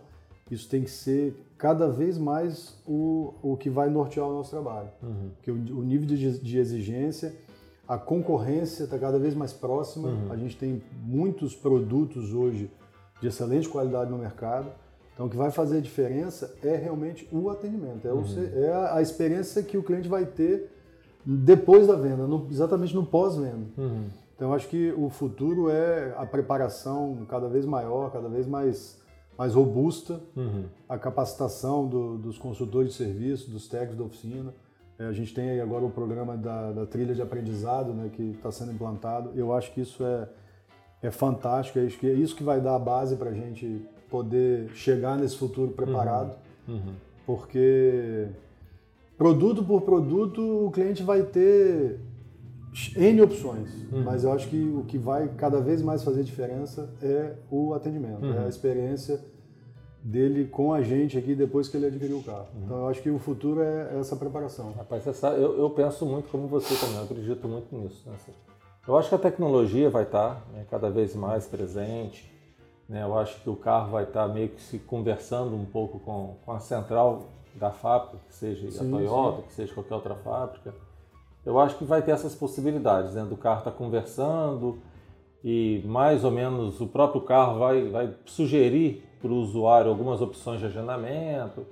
isso 0.51 0.69
tem 0.69 0.83
que 0.83 0.91
ser 0.91 1.35
cada 1.59 1.89
vez 1.89 2.19
mais 2.19 2.79
o, 2.87 3.35
o 3.43 3.57
que 3.57 3.71
vai 3.71 3.89
nortear 3.89 4.29
o 4.29 4.33
nosso 4.33 4.51
trabalho. 4.51 4.91
Uhum. 5.03 5.31
Porque 5.37 5.51
o, 5.51 5.55
o 5.55 5.83
nível 5.83 6.07
de, 6.07 6.39
de, 6.39 6.59
exigência, 6.59 7.35
a 7.89 7.97
concorrência 7.97 8.85
está 8.85 8.99
cada 8.99 9.19
vez 9.19 9.35
mais 9.35 9.53
próxima. 9.53 10.09
Uhum. 10.09 10.33
A 10.33 10.37
gente 10.37 10.57
tem 10.57 10.83
muitos 11.03 11.55
produtos 11.55 12.33
hoje 12.33 12.71
de 13.21 13.29
excelente 13.29 13.69
qualidade 13.69 14.11
no 14.11 14.19
mercado. 14.19 14.71
Então, 15.17 15.27
o 15.27 15.31
que 15.31 15.37
vai 15.37 15.51
fazer 15.51 15.79
a 15.79 15.81
diferença 15.81 16.55
é 16.63 16.77
realmente 16.77 17.27
o 17.33 17.49
atendimento, 17.49 18.07
é, 18.07 18.13
uhum. 18.13 18.21
o, 18.21 18.59
é 18.59 18.71
a, 18.71 18.97
a, 18.97 19.03
experiência 19.03 19.63
que 19.63 19.79
o 19.79 19.83
cliente 19.83 20.09
vai 20.09 20.27
ter 20.27 20.71
depois 21.25 21.87
da 21.87 21.97
venda, 21.97 22.27
no, 22.27 22.47
exatamente 22.51 22.95
no 22.95 23.05
pós-venda. 23.05 23.67
Uhum. 23.79 24.09
Então, 24.35 24.51
eu 24.51 24.55
acho 24.55 24.69
que 24.69 24.93
o 24.93 25.09
futuro 25.09 25.71
é 25.71 26.15
a 26.19 26.27
preparação 26.27 27.25
cada 27.31 27.49
vez 27.49 27.65
maior, 27.65 28.13
cada 28.13 28.29
vez 28.29 28.47
mais 28.47 29.01
mais 29.39 29.55
robusta, 29.55 30.21
uhum. 30.35 30.65
a 30.89 30.99
capacitação 30.99 31.87
do, 31.87 32.17
dos 32.17 32.39
consultores 32.39 32.93
de 32.93 32.97
serviço, 32.97 33.51
dos 33.51 33.69
técnicos 33.69 33.99
da 33.99 34.05
oficina. 34.05 34.55
É, 34.99 35.05
a 35.05 35.13
gente 35.13 35.35
tem 35.35 35.51
aí 35.51 35.61
agora 35.61 35.85
o 35.85 35.91
programa 35.91 36.37
da, 36.37 36.73
da 36.73 36.87
trilha 36.87 37.15
de 37.15 37.21
aprendizado 37.21 37.93
né, 37.93 38.09
que 38.11 38.23
está 38.31 38.51
sendo 38.51 38.73
implantado. 38.73 39.33
Eu 39.35 39.53
acho 39.53 39.73
que 39.73 39.83
isso 39.83 40.03
é, 40.05 40.29
é 41.03 41.11
fantástico, 41.11 41.79
é 41.79 41.85
isso, 41.85 41.99
que, 41.99 42.09
é 42.09 42.15
isso 42.15 42.35
que 42.35 42.43
vai 42.43 42.61
dar 42.61 42.77
a 42.77 42.79
base 42.79 43.17
para 43.17 43.29
a 43.29 43.35
gente 43.35 43.87
poder 44.11 44.71
chegar 44.75 45.17
nesse 45.19 45.37
futuro 45.37 45.73
preparado, 45.73 46.37
uhum. 46.67 46.75
Uhum. 46.75 46.95
porque 47.25 48.29
produto 49.17 49.65
por 49.65 49.83
produto 49.83 50.67
o 50.67 50.71
cliente 50.71 51.03
vai 51.03 51.23
ter 51.23 51.99
N 52.97 53.23
opções, 53.23 53.71
uhum. 53.91 54.03
mas 54.05 54.25
eu 54.25 54.33
acho 54.33 54.49
que 54.49 54.59
o 54.59 54.85
que 54.85 54.99
vai 54.99 55.29
cada 55.37 55.61
vez 55.61 55.81
mais 55.81 56.05
fazer 56.05 56.23
diferença 56.23 56.91
é 57.03 57.35
o 57.51 57.73
atendimento, 57.73 58.25
uhum. 58.25 58.35
é 58.35 58.39
a 58.39 58.43
uhum. 58.43 58.49
experiência 58.49 59.21
dele 60.03 60.47
com 60.47 60.73
a 60.73 60.83
gente 60.83 61.19
aqui 61.19 61.35
depois 61.35 61.69
que 61.69 61.77
ele 61.77 61.87
adquiriu 61.87 62.19
o 62.19 62.23
carro. 62.23 62.47
Uhum. 62.55 62.65
Então 62.65 62.77
eu 62.77 62.89
acho 62.89 63.03
que 63.03 63.11
o 63.11 63.19
futuro 63.19 63.61
é 63.61 63.99
essa 63.99 64.15
preparação. 64.15 64.73
Rapaz, 64.73 65.05
essa, 65.07 65.29
eu, 65.31 65.59
eu, 65.59 65.71
penso 65.71 66.07
muito 66.07 66.29
como 66.29 66.47
você 66.47 66.75
também, 66.77 66.99
eu 66.99 67.05
acredito 67.05 67.49
muito 67.49 67.75
nisso. 67.77 68.03
Né? 68.07 68.15
Eu 68.87 68.97
acho 68.97 69.09
que 69.09 69.15
a 69.17 69.19
tecnologia 69.19 69.91
vai 69.91 70.05
estar 70.05 70.47
né, 70.53 70.65
cada 70.71 70.89
vez 70.89 71.17
mais 71.17 71.47
presente, 71.47 72.31
né? 72.89 73.03
eu 73.03 73.19
acho 73.19 73.41
que 73.41 73.51
o 73.51 73.57
carro 73.57 73.93
vai 73.93 74.05
estar 74.05 74.27
meio 74.29 74.49
que 74.49 74.61
se 74.61 74.79
conversando 74.79 75.55
um 75.55 75.65
pouco 75.65 75.99
com, 76.01 76.37
com 76.45 76.53
a 76.53 76.61
central 76.61 77.29
da 77.55 77.71
fábrica, 77.71 78.19
que 78.29 78.35
seja 78.35 78.71
sim, 78.71 78.87
a 78.87 78.91
Toyota, 78.91 79.37
sim. 79.37 79.47
que 79.49 79.53
seja 79.55 79.75
qualquer 79.75 79.95
outra 79.95 80.15
fábrica 80.17 80.75
eu 81.47 81.61
acho 81.61 81.79
que 81.79 81.85
vai 81.85 82.03
ter 82.03 82.11
essas 82.11 82.35
possibilidades, 82.35 83.15
né? 83.15 83.25
Do 83.25 83.37
carro 83.37 83.61
estar 83.61 83.71
tá 83.71 83.77
conversando 83.77 84.79
e 85.45 85.81
mais 85.87 86.25
ou 86.25 86.33
menos 86.33 86.81
o 86.81 86.89
próprio 86.89 87.21
carro 87.21 87.61
vai, 87.61 87.89
vai 87.89 88.13
sugerir 88.27 89.05
para 89.23 89.31
o 89.31 89.37
usuário 89.37 89.89
algumas 89.89 90.21
opções 90.21 90.59
de 90.59 90.67
agendamento. 90.67 91.65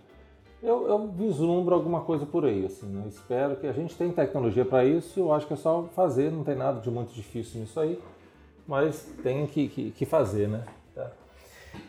Eu, 0.62 0.86
eu, 0.86 1.08
vislumbro 1.08 1.74
alguma 1.74 2.02
coisa 2.02 2.24
por 2.24 2.46
aí, 2.46 2.64
assim, 2.64 2.86
né? 2.86 3.04
espero 3.08 3.56
que 3.56 3.66
a 3.66 3.72
gente 3.72 3.94
tenha 3.96 4.10
tecnologia 4.10 4.64
para 4.64 4.82
isso, 4.82 5.20
eu 5.20 5.30
acho 5.30 5.46
que 5.46 5.52
é 5.52 5.56
só 5.56 5.82
fazer, 5.94 6.32
não 6.32 6.42
tem 6.42 6.54
nada 6.54 6.80
de 6.80 6.90
muito 6.90 7.12
difícil 7.12 7.60
nisso 7.60 7.78
aí, 7.78 8.00
mas 8.66 9.06
tem 9.22 9.46
que, 9.46 9.68
que, 9.68 9.90
que 9.90 10.06
fazer, 10.06 10.48
né? 10.48 10.64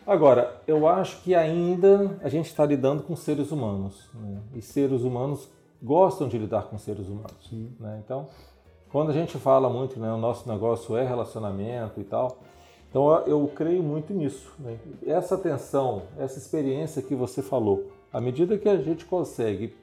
Agora, 0.06 0.62
eu 0.68 0.88
acho 0.88 1.22
que 1.22 1.34
ainda 1.34 2.18
a 2.22 2.30
gente 2.30 2.46
está 2.46 2.66
lidando 2.66 3.04
com 3.04 3.16
seres 3.16 3.52
humanos, 3.52 4.10
né? 4.14 4.40
e 4.54 4.62
seres 4.62 5.02
humanos 5.02 5.50
gostam 5.82 6.28
de 6.28 6.38
lidar 6.38 6.64
com 6.64 6.78
seres 6.78 7.08
humanos. 7.08 7.52
Né? 7.80 8.02
Então, 8.04 8.28
quando 8.92 9.10
a 9.10 9.14
gente 9.14 9.38
fala 9.38 9.70
muito, 9.70 10.00
né, 10.00 10.12
o 10.12 10.18
nosso 10.18 10.48
negócio 10.48 10.96
é 10.96 11.06
relacionamento 11.06 12.00
e 12.00 12.04
tal, 12.04 12.38
então 12.90 13.12
eu 13.26 13.46
creio 13.54 13.84
muito 13.84 14.14
nisso. 14.14 14.54
Né? 14.60 14.78
Essa 15.06 15.36
atenção, 15.36 16.04
essa 16.18 16.38
experiência 16.38 17.02
que 17.02 17.14
você 17.14 17.42
falou, 17.42 17.92
à 18.12 18.22
medida 18.22 18.58
que 18.58 18.70
a 18.70 18.78
gente 18.78 19.06
consegue 19.06 19.76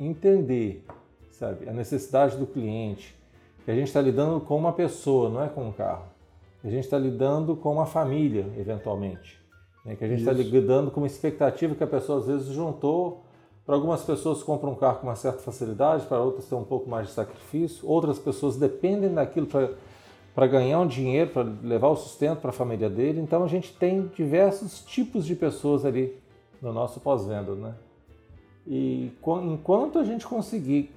entender, 0.00 0.84
sabe, 1.30 1.68
a 1.68 1.72
necessidade 1.72 2.36
do 2.36 2.46
cliente, 2.46 3.14
que 3.64 3.70
a 3.70 3.74
gente 3.74 3.88
está 3.88 4.00
lidando 4.00 4.40
com 4.40 4.56
uma 4.56 4.72
pessoa, 4.72 5.28
não 5.28 5.42
é 5.42 5.48
com 5.48 5.68
um 5.68 5.72
carro, 5.72 6.06
a 6.64 6.68
gente 6.68 6.84
está 6.84 6.98
lidando 6.98 7.54
com 7.54 7.72
uma 7.72 7.86
família, 7.86 8.46
eventualmente, 8.58 9.40
né? 9.86 9.96
que 9.96 10.04
a 10.04 10.08
gente 10.08 10.18
está 10.18 10.32
lidando 10.32 10.90
com 10.90 11.00
uma 11.00 11.06
expectativa 11.06 11.74
que 11.74 11.84
a 11.84 11.86
pessoa 11.86 12.18
às 12.18 12.26
vezes 12.26 12.48
juntou 12.48 13.22
para 13.66 13.74
algumas 13.74 14.02
pessoas 14.04 14.44
compram 14.44 14.72
um 14.72 14.74
carro 14.76 15.00
com 15.00 15.08
uma 15.08 15.16
certa 15.16 15.40
facilidade, 15.40 16.06
para 16.06 16.20
outras 16.20 16.44
tem 16.44 16.56
um 16.56 16.64
pouco 16.64 16.88
mais 16.88 17.08
de 17.08 17.12
sacrifício, 17.12 17.86
outras 17.88 18.16
pessoas 18.16 18.56
dependem 18.56 19.12
daquilo 19.12 19.48
para 19.48 20.46
ganhar 20.46 20.78
um 20.78 20.86
dinheiro, 20.86 21.30
para 21.30 21.42
levar 21.64 21.88
o 21.88 21.96
sustento 21.96 22.38
para 22.38 22.50
a 22.50 22.52
família 22.52 22.88
dele. 22.88 23.20
Então 23.20 23.42
a 23.42 23.48
gente 23.48 23.72
tem 23.72 24.06
diversos 24.14 24.84
tipos 24.84 25.26
de 25.26 25.34
pessoas 25.34 25.84
ali 25.84 26.16
no 26.62 26.72
nosso 26.72 27.00
pós-venda, 27.00 27.56
né? 27.56 27.74
E 28.64 29.10
enquanto 29.42 29.98
a 29.98 30.04
gente 30.04 30.24
conseguir 30.26 30.92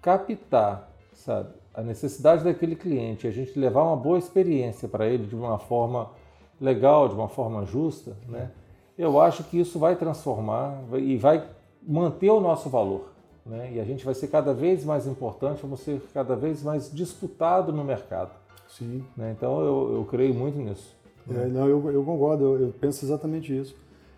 captar, 0.00 0.88
sabe, 1.12 1.50
a 1.74 1.82
necessidade 1.82 2.44
daquele 2.44 2.76
cliente, 2.76 3.26
a 3.26 3.32
gente 3.32 3.58
levar 3.58 3.82
uma 3.82 3.96
boa 3.96 4.18
experiência 4.18 4.88
para 4.88 5.08
ele 5.08 5.26
de 5.26 5.34
uma 5.34 5.58
forma 5.58 6.10
legal, 6.60 7.08
de 7.08 7.14
uma 7.14 7.28
forma 7.28 7.64
justa, 7.64 8.16
né? 8.28 8.50
Eu 8.98 9.20
acho 9.20 9.44
que 9.44 9.58
isso 9.60 9.78
vai 9.78 9.94
transformar 9.94 10.82
e 10.94 11.16
vai 11.16 11.46
manter 11.86 12.30
o 12.30 12.40
nosso 12.40 12.70
valor, 12.70 13.08
né? 13.44 13.72
E 13.74 13.80
a 13.80 13.84
gente 13.84 14.04
vai 14.04 14.14
ser 14.14 14.28
cada 14.28 14.54
vez 14.54 14.84
mais 14.84 15.06
importante, 15.06 15.60
vamos 15.62 15.80
ser 15.80 16.00
cada 16.14 16.34
vez 16.34 16.62
mais 16.62 16.90
disputado 16.92 17.72
no 17.72 17.84
mercado. 17.84 18.30
Sim. 18.68 19.04
Né? 19.16 19.34
Então 19.36 19.60
eu, 19.60 19.96
eu 19.96 20.04
creio 20.04 20.34
muito 20.34 20.58
nisso. 20.58 20.94
É, 21.28 21.46
não, 21.46 21.68
eu, 21.68 21.90
eu 21.90 22.04
concordo, 22.04 22.44
eu, 22.44 22.60
eu, 22.62 22.74
penso 22.80 23.04
exatamente 23.04 23.56
isso. 23.56 23.74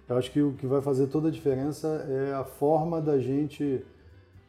Eu 0.08 0.16
acho 0.16 0.30
que 0.30 0.40
o 0.40 0.52
que 0.52 0.66
vai 0.66 0.80
fazer 0.80 1.06
toda 1.06 1.28
a 1.28 1.30
diferença 1.30 2.06
é 2.08 2.34
a 2.34 2.44
forma 2.44 3.00
da 3.00 3.18
gente 3.18 3.84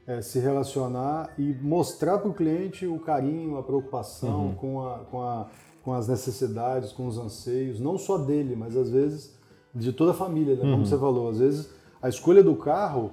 é, 0.06 0.22
se 0.22 0.40
relacionar 0.40 1.34
e 1.38 1.56
mostrar 1.62 2.18
para 2.18 2.30
o 2.30 2.34
cliente 2.34 2.86
o 2.86 3.00
carinho, 3.00 3.58
a 3.58 3.64
preocupação 3.64 4.48
uhum. 4.48 4.56
com, 4.56 4.88
a, 4.88 5.00
com, 5.12 5.22
a, 5.22 5.48
com 5.84 5.94
as 5.94 6.08
necessidades, 6.08 6.92
com 6.92 7.08
os 7.08 7.18
anseios, 7.18 7.80
não 7.80 7.98
só 7.98 8.18
dele, 8.18 8.56
mas 8.56 8.76
às 8.76 8.90
vezes 8.90 9.38
de 9.74 9.94
toda 9.94 10.12
a 10.12 10.14
família, 10.14 10.56
né? 10.56 10.62
como 10.62 10.78
uhum. 10.78 10.86
você 10.86 10.98
falou. 10.98 11.30
Às 11.30 11.40
vezes 11.40 11.70
a 12.02 12.10
escolha 12.10 12.44
do 12.44 12.56
carro 12.56 13.12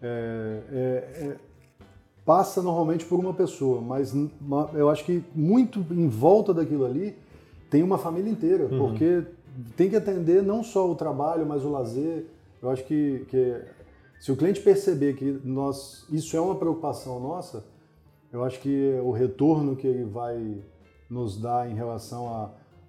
é, 0.00 0.60
é, 0.70 1.26
é 1.26 1.36
passa 2.24 2.62
normalmente 2.62 3.04
por 3.04 3.18
uma 3.18 3.34
pessoa, 3.34 3.80
mas 3.80 4.14
eu 4.74 4.88
acho 4.88 5.04
que 5.04 5.24
muito 5.34 5.84
em 5.90 6.08
volta 6.08 6.54
daquilo 6.54 6.84
ali 6.84 7.16
tem 7.68 7.82
uma 7.82 7.98
família 7.98 8.30
inteira, 8.30 8.64
uhum. 8.64 8.78
porque 8.78 9.24
tem 9.76 9.90
que 9.90 9.96
atender 9.96 10.42
não 10.42 10.62
só 10.62 10.90
o 10.90 10.94
trabalho, 10.94 11.44
mas 11.46 11.64
o 11.64 11.70
lazer. 11.70 12.26
Eu 12.62 12.70
acho 12.70 12.84
que, 12.84 13.26
que 13.28 13.60
se 14.20 14.30
o 14.30 14.36
cliente 14.36 14.60
perceber 14.60 15.14
que 15.14 15.40
nós, 15.44 16.06
isso 16.10 16.36
é 16.36 16.40
uma 16.40 16.54
preocupação 16.54 17.18
nossa, 17.18 17.64
eu 18.32 18.44
acho 18.44 18.60
que 18.60 18.98
o 19.02 19.10
retorno 19.10 19.74
que 19.74 19.86
ele 19.86 20.04
vai 20.04 20.62
nos 21.12 21.36
dar 21.38 21.70
em 21.70 21.74
relação 21.74 22.26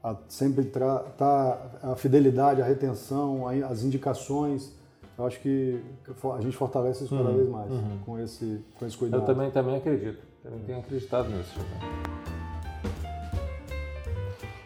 a, 0.02 0.12
a 0.12 0.16
sempre 0.30 0.64
tratar 0.64 1.80
a 1.84 1.96
fidelidade, 1.96 2.62
a 2.62 2.66
retenção, 2.66 3.48
as 3.70 3.84
indicações, 3.84 4.74
eu 5.18 5.26
acho 5.26 5.40
que 5.42 5.84
a 6.36 6.42
gente 6.42 6.56
fortalece 6.56 7.04
isso 7.04 7.16
cada 7.16 7.30
uhum, 7.30 7.36
vez 7.36 7.50
mais 7.50 7.72
uhum. 7.72 8.00
com, 8.06 8.20
esse, 8.20 8.64
com 8.80 8.86
esse 8.86 8.98
cuidado. 8.98 9.22
Eu 9.22 9.26
também, 9.26 9.52
também 9.52 9.76
acredito, 9.76 10.24
também 10.42 10.60
tenho 10.60 10.80
acreditado 10.80 11.30
nisso. 11.30 11.60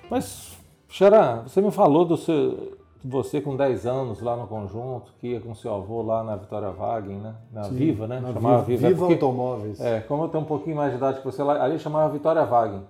Mas, 0.09 0.57
Xará, 0.87 1.41
você 1.41 1.59
me 1.59 1.71
falou 1.71 2.05
do 2.05 2.15
seu, 2.15 2.77
você 3.03 3.41
com 3.41 3.57
10 3.57 3.85
anos 3.87 4.21
lá 4.21 4.37
no 4.37 4.47
conjunto, 4.47 5.11
que 5.19 5.27
ia 5.29 5.41
com 5.41 5.53
seu 5.55 5.73
avô 5.73 6.01
lá 6.01 6.23
na 6.23 6.35
Vitória 6.35 6.69
Wagen, 6.69 7.17
né? 7.17 7.35
Na 7.51 7.63
Sim, 7.63 7.75
Viva, 7.75 8.07
né? 8.07 8.19
Na 8.19 8.33
chamava 8.33 8.63
Viva. 8.63 8.87
Viva, 8.87 8.87
Viva 8.87 8.87
é 8.87 9.07
porque, 9.07 9.13
Automóveis. 9.25 9.81
É, 9.81 9.99
como 10.01 10.23
eu 10.23 10.29
tenho 10.29 10.43
um 10.43 10.47
pouquinho 10.47 10.75
mais 10.75 10.91
de 10.91 10.97
idade 10.97 11.19
que 11.19 11.25
você 11.25 11.43
lá, 11.43 11.61
ali 11.61 11.79
chamava 11.79 12.13
Vitória 12.13 12.45
Wagen. 12.45 12.83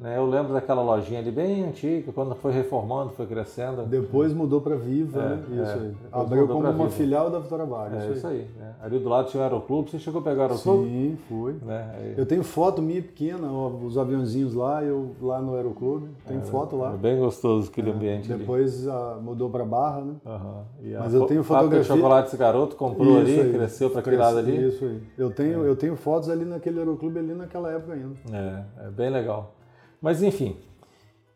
Né? 0.00 0.16
Eu 0.16 0.26
lembro 0.26 0.52
daquela 0.52 0.80
lojinha 0.80 1.18
ali 1.18 1.30
bem 1.30 1.64
antiga, 1.64 2.12
quando 2.12 2.34
foi 2.36 2.52
reformando, 2.52 3.10
foi 3.10 3.26
crescendo. 3.26 3.82
Depois 3.82 4.32
mudou 4.32 4.60
para 4.60 4.76
Viva, 4.76 5.20
é, 5.20 5.28
né? 5.28 5.42
Isso 5.50 5.70
é, 5.70 5.74
aí. 5.74 5.94
Abriu 6.12 6.46
como 6.46 6.68
uma 6.68 6.88
filial 6.88 7.30
da 7.30 7.40
Vitória 7.40 7.64
Vaga. 7.64 7.96
É 7.96 8.10
isso 8.12 8.26
aí. 8.26 8.46
Né? 8.56 8.74
Ali 8.80 8.98
do 8.98 9.08
lado 9.08 9.28
tinha 9.28 9.40
o 9.40 9.44
Aeroclube. 9.44 9.90
Você 9.90 9.98
chegou 9.98 10.20
a 10.20 10.24
pegar 10.24 10.38
o 10.38 10.42
Aeroclube? 10.42 10.88
Sim, 10.88 11.18
fui. 11.28 11.56
Né? 11.64 12.14
Eu 12.16 12.24
tenho 12.24 12.44
foto 12.44 12.80
minha 12.80 13.02
pequena, 13.02 13.50
os 13.50 13.98
aviãozinhos 13.98 14.54
lá, 14.54 14.84
eu 14.84 15.16
lá 15.20 15.40
no 15.40 15.56
Aeroclube. 15.56 16.08
Tem 16.26 16.38
é, 16.38 16.42
foto 16.42 16.76
lá. 16.76 16.94
É 16.94 16.96
bem 16.96 17.18
gostoso 17.18 17.68
aquele 17.68 17.90
é, 17.90 17.92
ambiente 17.92 18.28
Depois 18.28 18.86
a, 18.86 19.18
mudou 19.20 19.50
para 19.50 19.64
Barra, 19.64 20.00
né? 20.02 20.14
Uhum. 20.24 20.98
Mas 21.00 21.12
eu 21.12 21.26
tenho 21.26 21.42
fotografia. 21.42 21.80
O 21.80 21.96
chocolate 21.96 22.28
esse 22.28 22.36
garoto 22.36 22.76
comprou 22.76 23.20
isso 23.22 23.32
ali, 23.32 23.40
aí, 23.40 23.52
cresceu 23.52 23.90
para 23.90 24.00
aquele 24.00 24.16
lado 24.16 24.38
ali. 24.38 24.68
Isso 24.68 24.84
aí. 24.84 25.02
Eu 25.18 25.30
tenho, 25.30 25.64
é. 25.64 25.68
eu 25.68 25.74
tenho 25.74 25.96
fotos 25.96 26.28
ali 26.28 26.44
naquele 26.44 26.78
Aeroclube 26.78 27.18
ali 27.18 27.34
naquela 27.34 27.72
época 27.72 27.94
ainda. 27.94 28.14
É, 28.32 28.86
é 28.86 28.90
bem 28.90 29.10
legal. 29.10 29.57
Mas 30.00 30.22
enfim, 30.22 30.56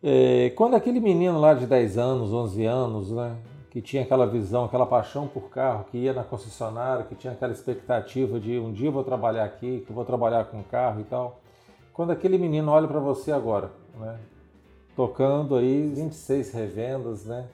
é, 0.02 0.50
quando 0.56 0.74
aquele 0.74 1.00
menino 1.00 1.40
lá 1.40 1.54
de 1.54 1.66
10 1.66 1.98
anos, 1.98 2.32
11 2.32 2.64
anos, 2.64 3.10
né, 3.10 3.36
que 3.70 3.80
tinha 3.80 4.02
aquela 4.02 4.26
visão, 4.26 4.64
aquela 4.64 4.84
paixão 4.84 5.26
por 5.26 5.48
carro, 5.48 5.84
que 5.90 5.98
ia 5.98 6.12
na 6.12 6.22
concessionária, 6.22 7.04
que 7.04 7.14
tinha 7.14 7.32
aquela 7.32 7.52
expectativa 7.52 8.38
de 8.38 8.58
um 8.58 8.72
dia 8.72 8.88
eu 8.88 8.92
vou 8.92 9.04
trabalhar 9.04 9.44
aqui, 9.44 9.82
que 9.84 9.90
eu 9.90 9.94
vou 9.94 10.04
trabalhar 10.04 10.44
com 10.44 10.62
carro 10.62 11.00
e 11.00 11.04
tal. 11.04 11.40
Quando 11.92 12.10
aquele 12.10 12.38
menino 12.38 12.70
olha 12.70 12.86
para 12.86 13.00
você 13.00 13.32
agora, 13.32 13.70
né, 13.98 14.18
tocando 14.94 15.56
aí 15.56 15.86
26 15.94 16.52
revendas, 16.52 17.24
né, 17.24 17.46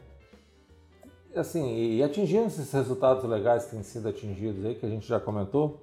assim, 1.34 1.76
e 1.76 2.02
atingindo 2.02 2.46
esses 2.46 2.72
resultados 2.72 3.24
legais 3.24 3.66
que 3.66 3.72
têm 3.72 3.82
sido 3.82 4.08
atingidos 4.08 4.64
aí, 4.64 4.74
que 4.74 4.84
a 4.84 4.88
gente 4.88 5.06
já 5.06 5.20
comentou, 5.20 5.80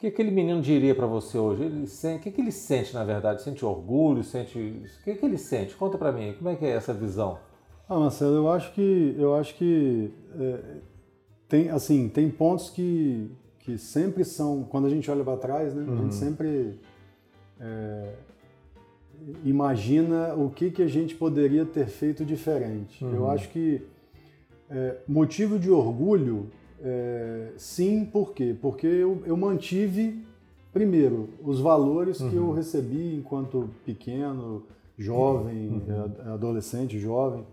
que 0.00 0.06
aquele 0.06 0.30
menino 0.30 0.62
diria 0.62 0.94
para 0.94 1.06
você 1.06 1.36
hoje? 1.36 1.62
Ele 1.62 1.86
sente, 1.86 2.20
o 2.20 2.22
que, 2.22 2.30
que 2.30 2.40
ele 2.40 2.50
sente 2.50 2.94
na 2.94 3.04
verdade? 3.04 3.42
Sente 3.42 3.62
orgulho? 3.66 4.24
Sente, 4.24 4.58
o 4.58 5.04
que, 5.04 5.14
que 5.14 5.26
ele 5.26 5.36
sente? 5.36 5.76
Conta 5.76 5.98
para 5.98 6.10
mim, 6.10 6.34
como 6.38 6.48
é 6.48 6.56
que 6.56 6.64
é 6.64 6.70
essa 6.70 6.94
visão? 6.94 7.38
Ah, 7.86 7.98
Marcelo, 7.98 8.34
eu 8.36 8.50
acho 8.50 8.72
que 8.72 9.14
eu 9.18 9.34
acho 9.34 9.54
que 9.56 10.10
é, 10.38 10.58
tem 11.48 11.68
assim 11.68 12.08
tem 12.08 12.30
pontos 12.30 12.70
que, 12.70 13.30
que 13.58 13.76
sempre 13.76 14.24
são 14.24 14.64
quando 14.64 14.86
a 14.86 14.88
gente 14.88 15.10
olha 15.10 15.22
para 15.22 15.36
trás, 15.36 15.74
né? 15.74 15.82
Uhum. 15.82 15.92
A 15.92 15.96
gente 15.96 16.04
uhum. 16.04 16.12
sempre 16.12 16.80
é, 17.60 18.14
imagina 19.44 20.34
o 20.34 20.48
que 20.48 20.70
que 20.70 20.82
a 20.82 20.88
gente 20.88 21.14
poderia 21.14 21.66
ter 21.66 21.88
feito 21.88 22.24
diferente. 22.24 23.04
Uhum. 23.04 23.14
Eu 23.14 23.30
acho 23.30 23.50
que 23.50 23.82
é, 24.70 24.96
motivo 25.06 25.58
de 25.58 25.70
orgulho 25.70 26.50
é, 26.82 27.52
sim, 27.56 28.04
por 28.04 28.32
quê? 28.32 28.56
Porque 28.60 28.86
eu, 28.86 29.22
eu 29.26 29.36
mantive, 29.36 30.24
primeiro, 30.72 31.28
os 31.42 31.60
valores 31.60 32.20
uhum. 32.20 32.30
que 32.30 32.36
eu 32.36 32.44
uhum. 32.44 32.54
recebi 32.54 33.16
enquanto 33.16 33.68
pequeno, 33.84 34.64
jovem, 34.98 35.68
uhum. 35.68 36.12
É, 36.26 36.30
adolescente, 36.30 36.98
jovem. 36.98 37.44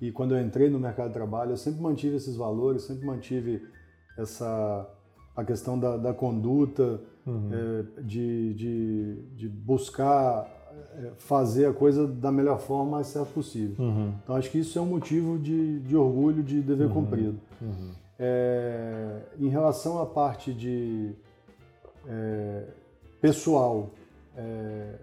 E 0.00 0.10
quando 0.10 0.34
eu 0.34 0.44
entrei 0.44 0.68
no 0.68 0.80
mercado 0.80 1.08
de 1.08 1.14
trabalho, 1.14 1.52
eu 1.52 1.56
sempre 1.56 1.80
mantive 1.80 2.16
esses 2.16 2.36
valores, 2.36 2.82
sempre 2.82 3.06
mantive 3.06 3.62
essa 4.18 4.88
a 5.34 5.44
questão 5.44 5.78
da, 5.78 5.96
da 5.96 6.12
conduta, 6.12 7.00
uhum. 7.26 7.50
é, 7.52 8.02
de, 8.02 8.52
de, 8.52 9.22
de, 9.34 9.48
buscar 9.48 10.46
é, 10.94 11.12
fazer 11.16 11.66
a 11.66 11.72
coisa 11.72 12.06
da 12.06 12.30
melhor 12.30 12.60
forma 12.60 12.92
mais 12.92 13.06
certo 13.06 13.32
possível. 13.32 13.82
Uhum. 13.82 14.12
Então 14.22 14.36
acho 14.36 14.50
que 14.50 14.58
isso 14.58 14.78
é 14.78 14.82
um 14.82 14.86
motivo 14.86 15.38
de, 15.38 15.80
de 15.80 15.96
orgulho, 15.96 16.42
de 16.42 16.60
dever 16.60 16.88
uhum. 16.88 16.92
cumprido. 16.92 17.38
É, 18.18 19.20
em 19.38 19.48
relação 19.48 20.00
à 20.00 20.06
parte 20.06 20.52
de 20.52 21.12
é, 22.06 22.64
pessoal, 23.20 23.90
é, 24.36 24.94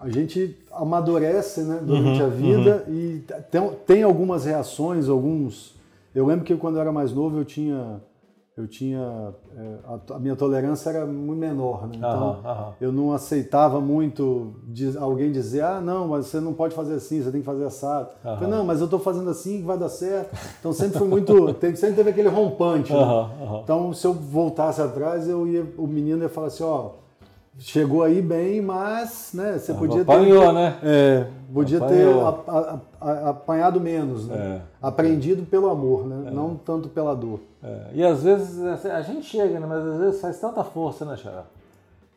a 0.00 0.08
gente 0.10 0.58
amadurece 0.72 1.62
né, 1.62 1.80
durante 1.82 2.20
uhum, 2.20 2.26
a 2.26 2.28
vida 2.28 2.84
uhum. 2.88 2.94
e 2.94 3.24
tem, 3.50 3.70
tem 3.86 4.02
algumas 4.02 4.44
reações, 4.44 5.08
alguns. 5.08 5.74
Eu 6.14 6.26
lembro 6.26 6.44
que 6.44 6.56
quando 6.56 6.76
eu 6.76 6.80
era 6.80 6.92
mais 6.92 7.12
novo 7.12 7.38
eu 7.38 7.44
tinha 7.44 8.00
eu 8.54 8.68
tinha 8.68 9.32
é, 9.56 9.76
a, 10.14 10.18
minha 10.18 10.36
tolerância 10.36 10.90
era 10.90 11.06
muito 11.06 11.38
menor, 11.38 11.86
né? 11.86 11.94
então 11.96 12.74
eu 12.80 12.92
não 12.92 13.12
aceitava 13.12 13.80
muito 13.80 14.54
alguém 15.00 15.32
dizer 15.32 15.62
ah 15.62 15.80
não, 15.80 16.08
mas 16.08 16.26
você 16.26 16.38
não 16.38 16.52
pode 16.52 16.74
fazer 16.74 16.94
assim, 16.94 17.22
você 17.22 17.30
tem 17.30 17.40
que 17.40 17.46
fazer 17.46 17.64
assado. 17.64 18.08
Uhum. 18.22 18.34
Falei, 18.34 18.50
não, 18.50 18.64
mas 18.64 18.80
eu 18.80 18.84
estou 18.84 18.98
fazendo 18.98 19.30
assim 19.30 19.60
que 19.60 19.66
vai 19.66 19.78
dar 19.78 19.88
certo. 19.88 20.36
Então 20.60 20.72
sempre 20.72 20.98
foi 20.98 21.08
muito, 21.08 21.48
sempre 21.76 21.96
teve 21.96 22.10
aquele 22.10 22.28
rompante. 22.28 22.92
Né? 22.92 23.60
Então 23.64 23.92
se 23.94 24.06
eu 24.06 24.12
voltasse 24.12 24.82
atrás, 24.82 25.26
eu 25.26 25.46
ia, 25.46 25.64
o 25.78 25.86
menino 25.86 26.22
ia 26.22 26.28
falar 26.28 26.48
assim, 26.48 26.62
ó, 26.62 26.90
chegou 27.58 28.02
aí 28.02 28.20
bem, 28.20 28.60
mas 28.60 29.30
né, 29.34 29.58
você 29.58 29.72
podia 29.72 30.02
Apanhou, 30.02 30.46
ter, 30.46 30.52
né? 30.52 30.78
É, 30.82 31.26
podia 31.52 31.78
Apanhou. 31.78 32.32
ter 32.32 32.50
a, 32.50 32.52
a, 32.52 32.80
a, 33.00 33.30
apanhado 33.30 33.80
menos, 33.80 34.26
né? 34.26 34.62
É. 34.82 34.86
aprendido 34.86 35.44
pelo 35.44 35.68
amor, 35.68 36.06
né? 36.06 36.28
É. 36.28 36.30
não 36.30 36.56
tanto 36.56 36.88
pela 36.88 37.14
dor. 37.14 37.40
É. 37.62 37.90
E 37.94 38.04
às 38.04 38.22
vezes 38.22 38.60
assim, 38.64 38.88
a 38.88 39.02
gente 39.02 39.26
chega, 39.26 39.60
né? 39.60 39.66
mas 39.66 39.84
às 39.84 39.98
vezes 39.98 40.20
faz 40.20 40.40
tanta 40.40 40.64
força, 40.64 41.04
né, 41.04 41.16
Xará? 41.16 41.44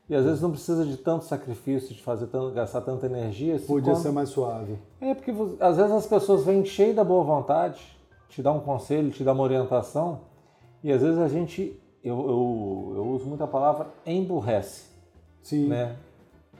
E 0.07 0.15
às 0.15 0.23
vezes 0.23 0.41
não 0.41 0.51
precisa 0.51 0.85
de 0.85 0.97
tanto 0.97 1.25
sacrifício, 1.25 1.93
de 1.95 2.01
fazer 2.01 2.27
tanto, 2.27 2.53
gastar 2.53 2.81
tanta 2.81 3.07
energia. 3.07 3.59
Podia 3.59 3.93
quando... 3.93 4.03
ser 4.03 4.11
mais 4.11 4.29
suave. 4.29 4.77
É, 5.01 5.15
porque 5.15 5.33
às 5.59 5.77
vezes 5.77 5.91
as 5.91 6.05
pessoas 6.05 6.43
vêm 6.45 6.63
cheias 6.63 6.95
da 6.95 7.03
boa 7.03 7.23
vontade, 7.23 7.81
te 8.29 8.41
dá 8.41 8.51
um 8.51 8.59
conselho, 8.59 9.09
te 9.09 9.23
dá 9.23 9.33
uma 9.33 9.43
orientação, 9.43 10.19
e 10.83 10.91
às 10.91 11.01
vezes 11.01 11.17
a 11.17 11.27
gente, 11.27 11.79
eu, 12.03 12.15
eu, 12.15 12.93
eu 12.97 13.07
uso 13.07 13.25
muito 13.25 13.43
a 13.43 13.47
palavra 13.47 13.87
emburrece. 14.05 14.85
Sim. 15.41 15.67
Né? 15.67 15.95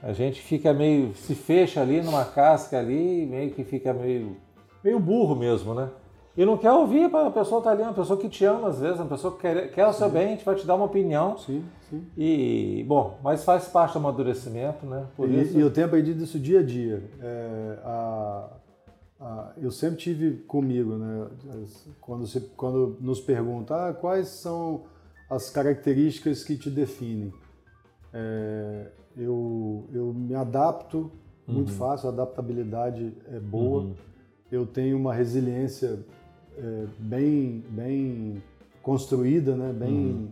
A 0.02 0.12
gente 0.12 0.40
fica 0.40 0.72
meio, 0.72 1.14
se 1.14 1.34
fecha 1.34 1.80
ali 1.80 2.00
numa 2.00 2.24
casca 2.24 2.78
ali, 2.78 3.26
meio 3.26 3.50
que 3.50 3.64
fica 3.64 3.92
meio, 3.92 4.36
meio 4.84 5.00
burro 5.00 5.34
mesmo, 5.34 5.74
né? 5.74 5.90
E 6.36 6.44
não 6.44 6.58
quer 6.58 6.70
ouvir, 6.70 7.04
a 7.14 7.30
pessoa 7.30 7.62
tá 7.62 7.70
ali, 7.70 7.82
uma 7.82 7.94
pessoa 7.94 8.20
que 8.20 8.28
te 8.28 8.44
ama 8.44 8.68
às 8.68 8.78
vezes, 8.78 9.00
uma 9.00 9.08
pessoa 9.08 9.34
que 9.34 9.40
quer, 9.40 9.70
quer 9.72 9.86
o 9.86 9.92
seu 9.94 10.10
bem, 10.10 10.26
a 10.26 10.30
gente 10.32 10.44
vai 10.44 10.54
te 10.54 10.66
dar 10.66 10.74
uma 10.74 10.84
opinião. 10.84 11.38
Sim, 11.38 11.64
sim. 11.88 12.06
E, 12.14 12.84
bom, 12.86 13.18
mas 13.22 13.42
faz 13.42 13.68
parte 13.68 13.94
do 13.94 14.00
amadurecimento, 14.00 14.84
né? 14.84 15.06
Por 15.16 15.30
e, 15.30 15.40
isso... 15.40 15.56
e 15.56 15.60
eu 15.62 15.70
tenho 15.70 15.86
aprendido 15.86 16.22
isso 16.22 16.38
dia 16.38 16.60
a 16.60 16.62
dia. 16.62 17.02
É, 17.22 17.78
a, 17.82 18.50
a, 19.18 19.52
eu 19.56 19.70
sempre 19.70 19.96
tive 19.96 20.42
comigo, 20.42 20.96
né? 20.96 21.26
Quando, 22.02 22.26
se, 22.26 22.40
quando 22.54 22.98
nos 23.00 23.18
perguntam 23.18 23.74
ah, 23.74 23.94
quais 23.94 24.28
são 24.28 24.84
as 25.30 25.48
características 25.48 26.44
que 26.44 26.58
te 26.58 26.68
definem. 26.68 27.32
É, 28.12 28.90
eu, 29.16 29.84
eu 29.92 30.12
me 30.12 30.34
adapto 30.34 31.10
muito 31.46 31.70
uhum. 31.70 31.76
fácil, 31.76 32.08
a 32.08 32.12
adaptabilidade 32.12 33.12
é 33.32 33.38
boa. 33.38 33.82
Uhum. 33.82 33.94
Eu 34.50 34.66
tenho 34.66 34.96
uma 34.96 35.14
resiliência 35.14 35.98
é, 36.56 36.84
bem, 36.98 37.64
bem 37.68 38.42
construída, 38.82 39.54
né? 39.54 39.72
bem, 39.72 39.94
uhum. 39.94 40.28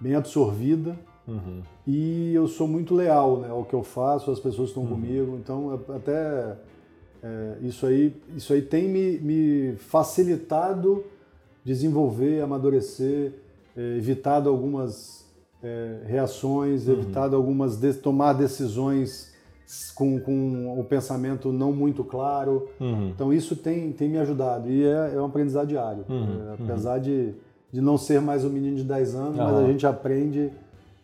bem 0.00 0.14
absorvida. 0.14 0.98
Uhum. 1.26 1.62
E 1.86 2.32
eu 2.34 2.48
sou 2.48 2.66
muito 2.66 2.94
leal 2.94 3.40
né, 3.40 3.50
ao 3.50 3.64
que 3.64 3.74
eu 3.74 3.82
faço, 3.82 4.30
as 4.30 4.40
pessoas 4.40 4.70
estão 4.70 4.82
uhum. 4.82 4.90
comigo. 4.90 5.38
Então, 5.42 5.80
até 5.94 6.56
é, 7.22 7.58
isso, 7.62 7.86
aí, 7.86 8.14
isso 8.36 8.52
aí 8.52 8.62
tem 8.62 8.88
me, 8.88 9.18
me 9.18 9.76
facilitado 9.76 11.04
desenvolver, 11.64 12.40
amadurecer, 12.40 13.32
é, 13.76 13.96
evitado 13.96 14.48
algumas 14.48 15.27
é, 15.62 16.02
reações, 16.06 16.86
uhum. 16.86 16.94
evitado 16.94 17.36
algumas 17.36 17.76
de, 17.76 17.92
tomar 17.94 18.32
decisões 18.32 19.32
com, 19.94 20.18
com 20.20 20.78
o 20.78 20.84
pensamento 20.84 21.52
não 21.52 21.72
muito 21.72 22.02
claro. 22.04 22.68
Uhum. 22.80 23.08
Então 23.08 23.32
isso 23.32 23.56
tem, 23.56 23.92
tem 23.92 24.08
me 24.08 24.18
ajudado 24.18 24.70
e 24.70 24.84
é, 24.84 25.14
é 25.14 25.20
um 25.20 25.26
aprendizado 25.26 25.66
diário. 25.66 26.04
Uhum. 26.08 26.50
É, 26.50 26.62
apesar 26.62 26.98
de, 26.98 27.34
de 27.72 27.80
não 27.80 27.98
ser 27.98 28.20
mais 28.20 28.44
um 28.44 28.50
menino 28.50 28.76
de 28.76 28.84
10 28.84 29.14
anos, 29.14 29.36
mas 29.36 29.54
a 29.56 29.66
gente 29.66 29.86
aprende 29.86 30.50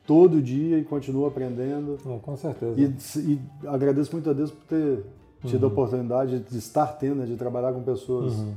todo 0.07 0.41
dia 0.41 0.79
e 0.79 0.85
continua 0.85 1.29
aprendendo. 1.29 1.99
com 2.23 2.37
certeza. 2.37 2.75
E, 2.81 2.95
e, 3.21 3.41
agradeço 3.67 4.13
muito 4.13 4.31
a 4.31 4.33
Deus 4.33 4.51
por 4.51 4.65
ter 4.65 5.05
tido 5.45 5.65
a 5.65 5.67
uhum. 5.67 5.73
oportunidade 5.73 6.39
de 6.39 6.59
estar 6.59 6.87
tendo, 6.87 7.17
né, 7.17 7.27
de 7.27 7.37
trabalhar 7.37 7.73
com 7.73 7.83
pessoas 7.83 8.33
uhum. 8.35 8.53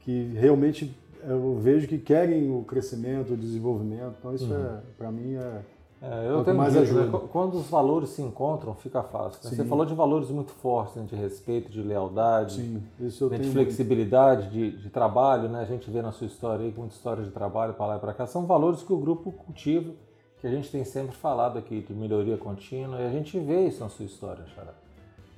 que 0.00 0.32
realmente 0.34 0.94
eu 1.26 1.56
vejo 1.58 1.86
que 1.88 1.98
querem 1.98 2.50
o 2.50 2.64
crescimento, 2.64 3.34
o 3.34 3.36
desenvolvimento. 3.36 4.16
Então 4.18 4.34
isso 4.34 4.52
uhum. 4.52 4.64
é, 4.64 4.80
para 4.96 5.10
mim 5.10 5.34
é 5.34 5.62
é, 6.02 6.28
eu 6.28 6.40
é 6.40 6.44
tenho 6.44 6.56
mais 6.56 6.72
dito, 6.72 6.92
né, 6.94 7.08
quando 7.30 7.54
os 7.54 7.68
valores 7.68 8.08
se 8.10 8.20
encontram, 8.20 8.74
fica 8.74 9.04
fácil. 9.04 9.38
Né? 9.44 9.56
Você 9.56 9.64
falou 9.64 9.86
de 9.86 9.94
valores 9.94 10.30
muito 10.30 10.50
fortes, 10.50 10.96
né? 10.96 11.06
de 11.08 11.14
respeito, 11.14 11.70
de 11.70 11.80
lealdade, 11.80 12.56
Sim, 12.56 12.82
né? 12.98 13.38
de 13.38 13.50
flexibilidade, 13.50 14.50
de, 14.50 14.78
de, 14.78 14.90
trabalho. 14.90 15.48
Né? 15.48 15.60
A 15.60 15.64
gente 15.64 15.88
vê 15.88 16.02
na 16.02 16.10
sua 16.10 16.26
história 16.26 16.64
aí, 16.64 16.74
muita 16.76 16.96
história 16.96 17.22
de 17.22 17.30
trabalho 17.30 17.74
para 17.74 17.86
lá 17.86 17.96
e 17.98 18.00
para 18.00 18.12
cá. 18.12 18.26
São 18.26 18.46
valores 18.46 18.82
que 18.82 18.92
o 18.92 18.96
grupo 18.98 19.30
cultiva, 19.30 19.92
que 20.40 20.46
a 20.48 20.50
gente 20.50 20.72
tem 20.72 20.84
sempre 20.84 21.14
falado 21.14 21.56
aqui, 21.56 21.80
de 21.80 21.94
melhoria 21.94 22.36
contínua, 22.36 23.00
e 23.00 23.06
a 23.06 23.10
gente 23.10 23.38
vê 23.38 23.68
isso 23.68 23.84
na 23.84 23.88
sua 23.88 24.04
história, 24.04 24.44
Xará. 24.56 24.74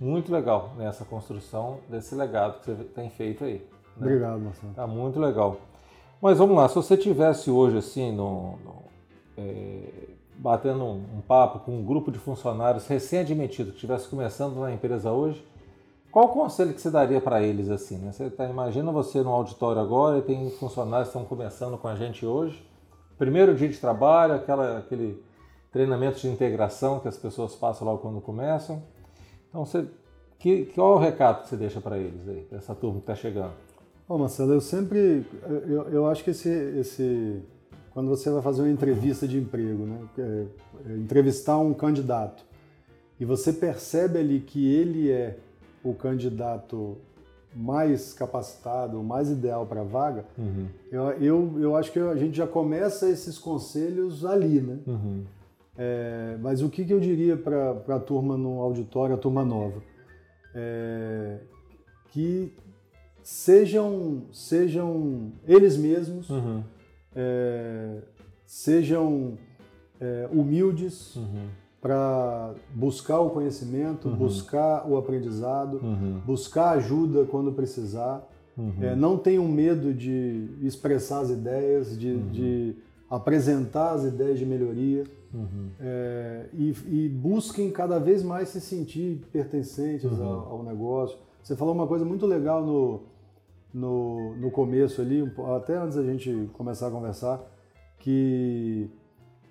Muito 0.01 0.32
legal 0.32 0.72
nessa 0.78 1.05
construção 1.05 1.80
desse 1.91 2.14
legado 2.14 2.61
que 2.61 2.70
você 2.70 2.85
tem 2.85 3.11
feito 3.11 3.45
aí. 3.45 3.59
Né? 3.99 4.07
Obrigado, 4.07 4.41
Marcelo. 4.41 4.72
Tá 4.72 4.87
muito 4.87 5.20
legal. 5.20 5.59
Mas 6.25 6.39
vamos 6.39 6.57
lá, 6.57 6.66
se 6.70 6.75
você 6.75 6.97
tivesse 6.97 7.51
hoje 7.51 7.77
assim 7.77 8.11
no, 8.11 8.57
no 8.64 8.83
é, 9.37 9.83
batendo 10.39 10.83
um, 10.83 11.18
um, 11.18 11.20
papo 11.20 11.59
com 11.59 11.79
um 11.79 11.85
grupo 11.85 12.11
de 12.11 12.18
funcionários 12.18 12.87
recém-admitidos 12.87 13.72
que 13.72 13.77
estivesse 13.77 14.09
começando 14.09 14.59
na 14.59 14.72
empresa 14.72 15.12
hoje, 15.12 15.47
qual 16.11 16.25
o 16.25 16.29
conselho 16.29 16.72
que 16.72 16.81
você 16.81 16.91
daria 16.91 17.20
para 17.20 17.43
eles 17.43 17.68
assim? 17.68 17.99
Né? 17.99 18.11
Você 18.11 18.31
tá, 18.31 18.47
imagina 18.47 18.91
você 18.91 19.20
no 19.20 19.29
auditório 19.29 19.83
agora 19.83 20.16
e 20.16 20.22
tem 20.22 20.49
funcionários 20.53 21.11
que 21.11 21.18
estão 21.18 21.29
começando 21.29 21.77
com 21.77 21.89
a 21.89 21.95
gente 21.95 22.25
hoje, 22.25 22.66
primeiro 23.18 23.55
dia 23.55 23.68
de 23.68 23.77
trabalho, 23.77 24.33
aquela, 24.33 24.79
aquele 24.79 25.22
treinamento 25.70 26.20
de 26.20 26.29
integração 26.29 27.01
que 27.01 27.09
as 27.09 27.18
pessoas 27.18 27.55
passam 27.55 27.87
logo 27.87 27.99
quando 27.99 28.18
começam. 28.22 28.83
Então, 29.51 29.66
você, 29.66 29.87
que, 30.39 30.72
qual 30.75 30.95
é 30.95 30.97
o 30.97 30.99
recado 30.99 31.43
que 31.43 31.51
você 31.51 31.57
deixa 31.59 31.83
para 31.83 31.99
eles 31.99 32.27
aí, 32.27 32.49
essa 32.51 32.75
turma 32.75 32.95
que 32.95 33.03
está 33.03 33.14
chegando? 33.14 33.64
Bom, 34.07 34.18
Marcelo, 34.18 34.52
eu 34.52 34.61
sempre, 34.61 35.24
eu, 35.66 35.88
eu 35.88 36.07
acho 36.07 36.22
que 36.22 36.30
esse, 36.30 36.50
esse 36.50 37.42
quando 37.94 38.09
você 38.09 38.28
vai 38.28 38.42
fazer 38.42 38.61
uma 38.61 38.70
entrevista 38.70 39.26
de 39.26 39.38
emprego, 39.38 39.86
né? 39.86 39.98
É, 40.18 40.44
é, 40.90 40.96
entrevistar 40.96 41.59
um 41.59 41.72
candidato, 41.72 42.44
e 43.18 43.24
você 43.24 43.52
percebe 43.52 44.18
ali 44.18 44.40
que 44.40 44.74
ele 44.74 45.11
é 45.11 45.38
o 45.82 45.94
candidato 45.94 46.98
mais 47.55 48.12
capacitado, 48.12 49.00
o 49.00 49.05
mais 49.05 49.30
ideal 49.30 49.64
para 49.64 49.80
a 49.80 49.84
vaga, 49.84 50.26
uhum. 50.36 50.66
eu, 50.90 51.02
eu, 51.12 51.61
eu, 51.61 51.76
acho 51.76 51.92
que 51.92 52.00
a 52.00 52.16
gente 52.16 52.36
já 52.36 52.46
começa 52.46 53.09
esses 53.09 53.38
conselhos 53.38 54.24
ali, 54.24 54.61
né? 54.61 54.78
Uhum. 54.86 55.24
É, 55.78 56.36
mas 56.42 56.62
o 56.62 56.68
que, 56.68 56.84
que 56.84 56.92
eu 56.92 57.00
diria 57.00 57.36
para 57.36 57.70
a 57.88 58.00
turma 58.00 58.36
no 58.36 58.61
auditório, 58.61 59.14
a 59.14 59.18
turma 59.18 59.44
nova? 59.44 59.82
É, 60.55 61.38
que 62.11 62.52
sejam, 63.25 64.22
sejam 64.31 65.33
eles 65.49 65.77
mesmos, 65.77 66.31
uhum 66.31 66.62
é, 67.14 67.99
sejam 68.45 69.35
é, 70.01 70.29
humildes 70.33 71.14
uhum. 71.16 71.47
para 71.81 72.55
buscar 72.75 73.20
o 73.20 73.31
conhecimento, 73.31 74.09
uhum. 74.09 74.16
buscar 74.16 74.89
o 74.89 74.97
aprendizado, 74.97 75.81
uhum. 75.83 76.20
buscar 76.27 76.70
ajuda 76.70 77.25
quando 77.25 77.53
precisar. 77.53 78.29
Uhum. 78.57 78.72
É, 78.81 78.95
não 78.95 79.16
tenham 79.16 79.47
medo 79.49 79.93
de 79.93 80.49
expressar 80.62 81.20
as 81.20 81.31
ideias, 81.31 81.99
de, 81.99 82.12
uhum. 82.12 82.29
de 82.31 82.77
apresentar 83.09 83.93
as 83.93 84.05
ideias 84.05 84.39
de 84.39 84.47
melhoria. 84.47 85.05
Uhum. 85.33 85.70
É, 85.81 86.47
e, 86.53 86.75
e, 86.87 87.09
busquem 87.09 87.68
cada 87.68 87.99
vez 87.99 88.22
mais 88.22 88.51
se 88.51 88.61
sentir 88.61 89.20
pertencentes 89.33 90.05
uhum. 90.05 90.25
ao, 90.25 90.53
ao, 90.53 90.62
negócio. 90.62 91.18
Você 91.43 91.57
falou 91.57 91.75
uma 91.75 91.89
coisa 91.89 92.05
muito 92.05 92.25
legal 92.25 92.64
no, 92.64 93.03
no, 93.75 94.37
no 94.37 94.51
começo 94.53 95.01
ali, 95.01 95.29
até 95.57 95.77
antes 95.77 95.97
da 95.97 96.03
gente 96.05 96.49
começar 96.53 96.87
a 96.87 96.91
conversar, 96.91 97.43
que 97.99 98.89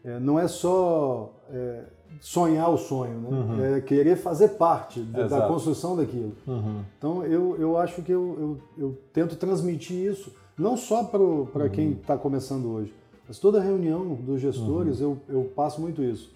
é, 0.04 0.18
não 0.20 0.40
é 0.40 0.48
só 0.48 1.34
é, 1.50 1.84
sonhar 2.22 2.70
o 2.70 2.78
sonho, 2.78 3.20
né? 3.20 3.30
Uhum. 3.30 3.76
é 3.76 3.82
querer 3.82 4.16
fazer 4.16 4.50
parte 4.50 5.02
de, 5.02 5.28
da 5.28 5.48
construção 5.48 5.98
daquilo. 5.98 6.32
Uhum. 6.48 6.82
Então 6.98 7.26
eu, 7.26 7.58
eu 7.60 7.78
acho 7.78 8.02
que 8.02 8.12
eu, 8.12 8.38
eu, 8.78 8.86
eu 8.86 8.98
tento 9.12 9.36
transmitir 9.36 9.98
isso, 9.98 10.32
não 10.58 10.78
só 10.78 11.04
para 11.04 11.20
uhum. 11.20 11.70
quem 11.70 11.92
está 11.92 12.18
começando 12.18 12.66
hoje, 12.72 12.94
mas 13.28 13.40
toda 13.40 13.60
reunião 13.60 14.16
dos 14.16 14.40
gestores 14.40 15.02
uhum. 15.02 15.18
eu, 15.28 15.36
eu 15.36 15.44
passo 15.56 15.82
muito 15.82 16.02
isso. 16.02 16.32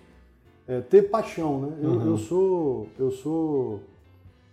É, 0.67 0.81
ter 0.81 1.03
paixão, 1.03 1.61
né? 1.61 1.77
Eu, 1.81 1.93
eu 1.93 2.11
uhum. 2.11 2.17
sou. 2.17 2.87
Eu 2.99 3.09
sou 3.09 3.79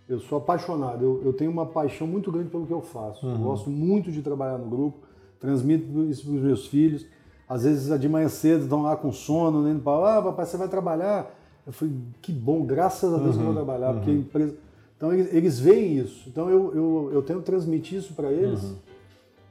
eu 0.07 0.19
sou 0.19 0.37
apaixonado, 0.37 1.03
eu, 1.03 1.21
eu, 1.25 1.33
tenho 1.33 1.49
uma 1.49 1.65
paixão 1.65 2.05
muito 2.05 2.31
grande 2.31 2.49
pelo 2.49 2.65
que 2.65 2.73
eu 2.73 2.81
faço. 2.81 3.25
Uhum. 3.25 3.33
Eu 3.33 3.39
gosto 3.39 3.69
muito 3.69 4.11
de 4.11 4.21
trabalhar 4.21 4.57
no 4.57 4.69
grupo, 4.69 4.99
transmito 5.39 6.03
isso 6.03 6.25
para 6.25 6.35
os 6.35 6.41
meus 6.41 6.67
filhos. 6.67 7.05
Às 7.47 7.63
vezes, 7.63 7.99
de 7.99 8.09
manhã 8.09 8.27
cedo, 8.27 8.63
estão 8.63 8.83
lá 8.83 8.95
com 8.95 9.11
sono, 9.11 9.61
né? 9.61 9.79
Ah, 9.85 10.21
papai, 10.21 10.45
você 10.45 10.57
vai 10.57 10.67
trabalhar? 10.67 11.33
Eu 11.65 11.73
falei, 11.73 11.95
que 12.21 12.31
bom, 12.31 12.65
graças 12.65 13.11
a 13.13 13.17
Deus 13.17 13.29
uhum. 13.29 13.33
que 13.33 13.39
eu 13.39 13.45
vou 13.45 13.47
uhum. 13.49 13.65
trabalhar, 13.65 13.89
uhum. 13.89 13.95
porque 13.95 14.09
a 14.09 14.13
uhum. 14.13 14.19
empresa. 14.19 14.57
Então, 14.97 15.13
eles, 15.13 15.33
eles 15.33 15.59
veem 15.59 15.97
isso. 15.97 16.29
Então, 16.29 16.49
eu, 16.49 16.73
eu, 16.73 17.09
eu 17.13 17.21
tento 17.21 17.41
transmitir 17.41 17.97
isso 17.99 18.13
para 18.13 18.31
eles. 18.31 18.63
Uhum. 18.63 18.75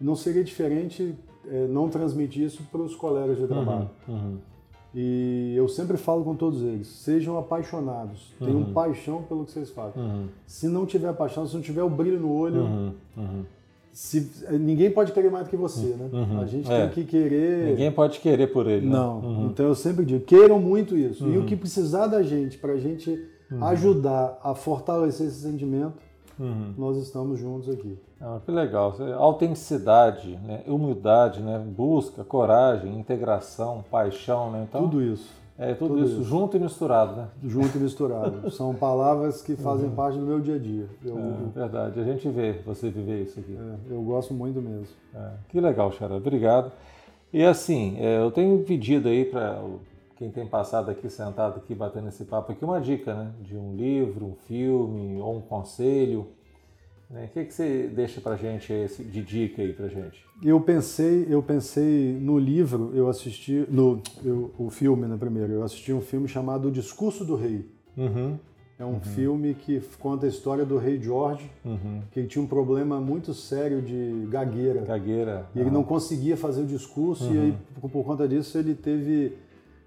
Não 0.00 0.16
seria 0.16 0.42
diferente 0.42 1.14
é, 1.48 1.66
não 1.66 1.88
transmitir 1.88 2.44
isso 2.44 2.62
para 2.70 2.80
os 2.80 2.94
colegas 2.94 3.38
de 3.38 3.46
trabalho. 3.46 3.90
E 4.94 5.54
eu 5.56 5.68
sempre 5.68 5.96
falo 5.96 6.22
com 6.22 6.36
todos 6.36 6.62
eles: 6.62 6.86
sejam 6.86 7.36
apaixonados, 7.36 8.32
tenham 8.38 8.58
uhum. 8.58 8.72
paixão 8.72 9.22
pelo 9.22 9.44
que 9.44 9.50
vocês 9.50 9.70
fazem. 9.70 10.02
Uhum. 10.02 10.26
Se 10.46 10.68
não 10.68 10.86
tiver 10.86 11.12
paixão, 11.14 11.46
se 11.46 11.54
não 11.54 11.62
tiver 11.62 11.82
o 11.82 11.90
brilho 11.90 12.20
no 12.20 12.32
olho, 12.32 12.60
uhum. 12.62 12.92
uhum. 13.16 13.44
Se, 13.92 14.28
ninguém 14.50 14.90
pode 14.90 15.12
querer 15.12 15.30
mais 15.30 15.44
do 15.44 15.50
que 15.50 15.56
você, 15.56 15.94
né? 15.96 16.08
Uhum. 16.12 16.40
A 16.40 16.46
gente 16.46 16.70
é. 16.70 16.86
tem 16.86 16.90
que 16.90 17.04
querer. 17.04 17.70
Ninguém 17.70 17.92
pode 17.92 18.18
querer 18.18 18.48
por 18.48 18.66
ele. 18.66 18.86
Né? 18.86 18.92
Não. 18.92 19.20
Uhum. 19.20 19.46
Então 19.46 19.66
eu 19.66 19.74
sempre 19.74 20.04
digo: 20.04 20.24
queiram 20.24 20.58
muito 20.60 20.96
isso. 20.96 21.28
E 21.28 21.38
o 21.38 21.44
que 21.44 21.56
precisar 21.56 22.06
da 22.06 22.22
gente 22.22 22.58
para 22.58 22.72
a 22.72 22.78
gente 22.78 23.20
ajudar 23.60 24.38
a 24.42 24.54
fortalecer 24.54 25.26
esse 25.26 25.42
sentimento, 25.42 25.94
nós 26.76 26.96
estamos 26.96 27.38
juntos 27.38 27.68
aqui. 27.68 27.98
Ah, 28.20 28.40
que 28.44 28.50
legal. 28.50 28.96
Autenticidade, 29.18 30.36
né? 30.44 30.62
humildade, 30.66 31.40
né? 31.40 31.58
busca, 31.58 32.24
coragem, 32.24 32.98
integração, 32.98 33.84
paixão. 33.90 34.50
Né? 34.50 34.66
Então, 34.68 34.82
tudo 34.82 35.02
isso. 35.02 35.44
É 35.56 35.72
tudo, 35.72 35.94
tudo 35.94 36.04
isso, 36.04 36.14
isso, 36.14 36.24
junto 36.24 36.56
e 36.56 36.60
misturado, 36.60 37.14
né? 37.14 37.28
Junto 37.44 37.78
e 37.78 37.80
misturado. 37.80 38.50
São 38.50 38.74
palavras 38.74 39.40
que 39.40 39.54
fazem 39.54 39.88
uhum. 39.88 39.94
parte 39.94 40.18
do 40.18 40.26
meu 40.26 40.40
dia 40.40 40.56
a 40.56 40.58
dia. 40.58 40.88
Eu, 41.04 41.16
é, 41.16 41.60
verdade. 41.60 42.00
A 42.00 42.02
gente 42.02 42.28
vê 42.28 42.54
você 42.66 42.90
viver 42.90 43.22
isso 43.22 43.38
aqui. 43.38 43.56
É, 43.56 43.94
eu 43.94 44.02
gosto 44.02 44.34
muito 44.34 44.60
mesmo. 44.60 44.88
É, 45.14 45.30
que 45.48 45.60
legal, 45.60 45.92
Xara. 45.92 46.16
Obrigado. 46.16 46.72
E 47.32 47.44
assim, 47.44 47.96
é, 48.00 48.18
eu 48.18 48.32
tenho 48.32 48.58
pedido 48.64 49.08
aí 49.08 49.24
para 49.24 49.62
quem 50.16 50.30
tem 50.30 50.46
passado 50.46 50.90
aqui, 50.90 51.08
sentado 51.08 51.58
aqui, 51.58 51.74
batendo 51.74 52.08
esse 52.08 52.24
papo 52.24 52.52
aqui, 52.52 52.64
uma 52.64 52.80
dica, 52.80 53.14
né? 53.14 53.32
De 53.40 53.56
um 53.56 53.74
livro, 53.74 54.26
um 54.26 54.34
filme 54.34 55.20
ou 55.20 55.36
um 55.36 55.40
conselho 55.40 56.28
né? 57.14 57.26
O 57.26 57.28
que, 57.28 57.44
que 57.44 57.54
você 57.54 57.88
deixa 57.94 58.20
para 58.20 58.36
gente 58.36 58.72
de 58.98 59.22
dica 59.22 59.62
aí 59.62 59.72
para 59.72 59.88
gente? 59.88 60.24
Eu 60.42 60.60
pensei, 60.60 61.26
eu 61.28 61.42
pensei 61.42 62.18
no 62.20 62.38
livro, 62.38 62.90
eu 62.94 63.08
assisti 63.08 63.64
no 63.70 64.00
eu, 64.24 64.52
o 64.58 64.70
filme 64.70 65.02
na 65.02 65.08
né, 65.08 65.16
primeira, 65.16 65.52
eu 65.52 65.62
assisti 65.62 65.92
um 65.92 66.00
filme 66.00 66.26
chamado 66.26 66.68
O 66.68 66.72
Discurso 66.72 67.24
do 67.24 67.36
Rei. 67.36 67.70
Uhum. 67.96 68.36
É 68.76 68.84
um 68.84 68.94
uhum. 68.94 69.00
filme 69.00 69.54
que 69.54 69.80
conta 70.00 70.26
a 70.26 70.28
história 70.28 70.64
do 70.64 70.76
rei 70.78 71.00
George, 71.00 71.48
uhum. 71.64 72.02
que 72.10 72.18
ele 72.18 72.26
tinha 72.26 72.42
um 72.42 72.46
problema 72.46 73.00
muito 73.00 73.32
sério 73.32 73.80
de 73.80 74.26
gagueira. 74.28 74.80
Gagueira. 74.80 75.46
E 75.54 75.60
ele 75.60 75.70
não 75.70 75.84
conseguia 75.84 76.36
fazer 76.36 76.62
o 76.62 76.66
discurso 76.66 77.32
e 77.32 77.38
aí, 77.38 77.50
uhum. 77.50 77.56
por, 77.80 77.88
por, 77.88 78.04
conta 78.04 78.26
disso 78.26 78.58
ele 78.58 78.74
teve 78.74 79.34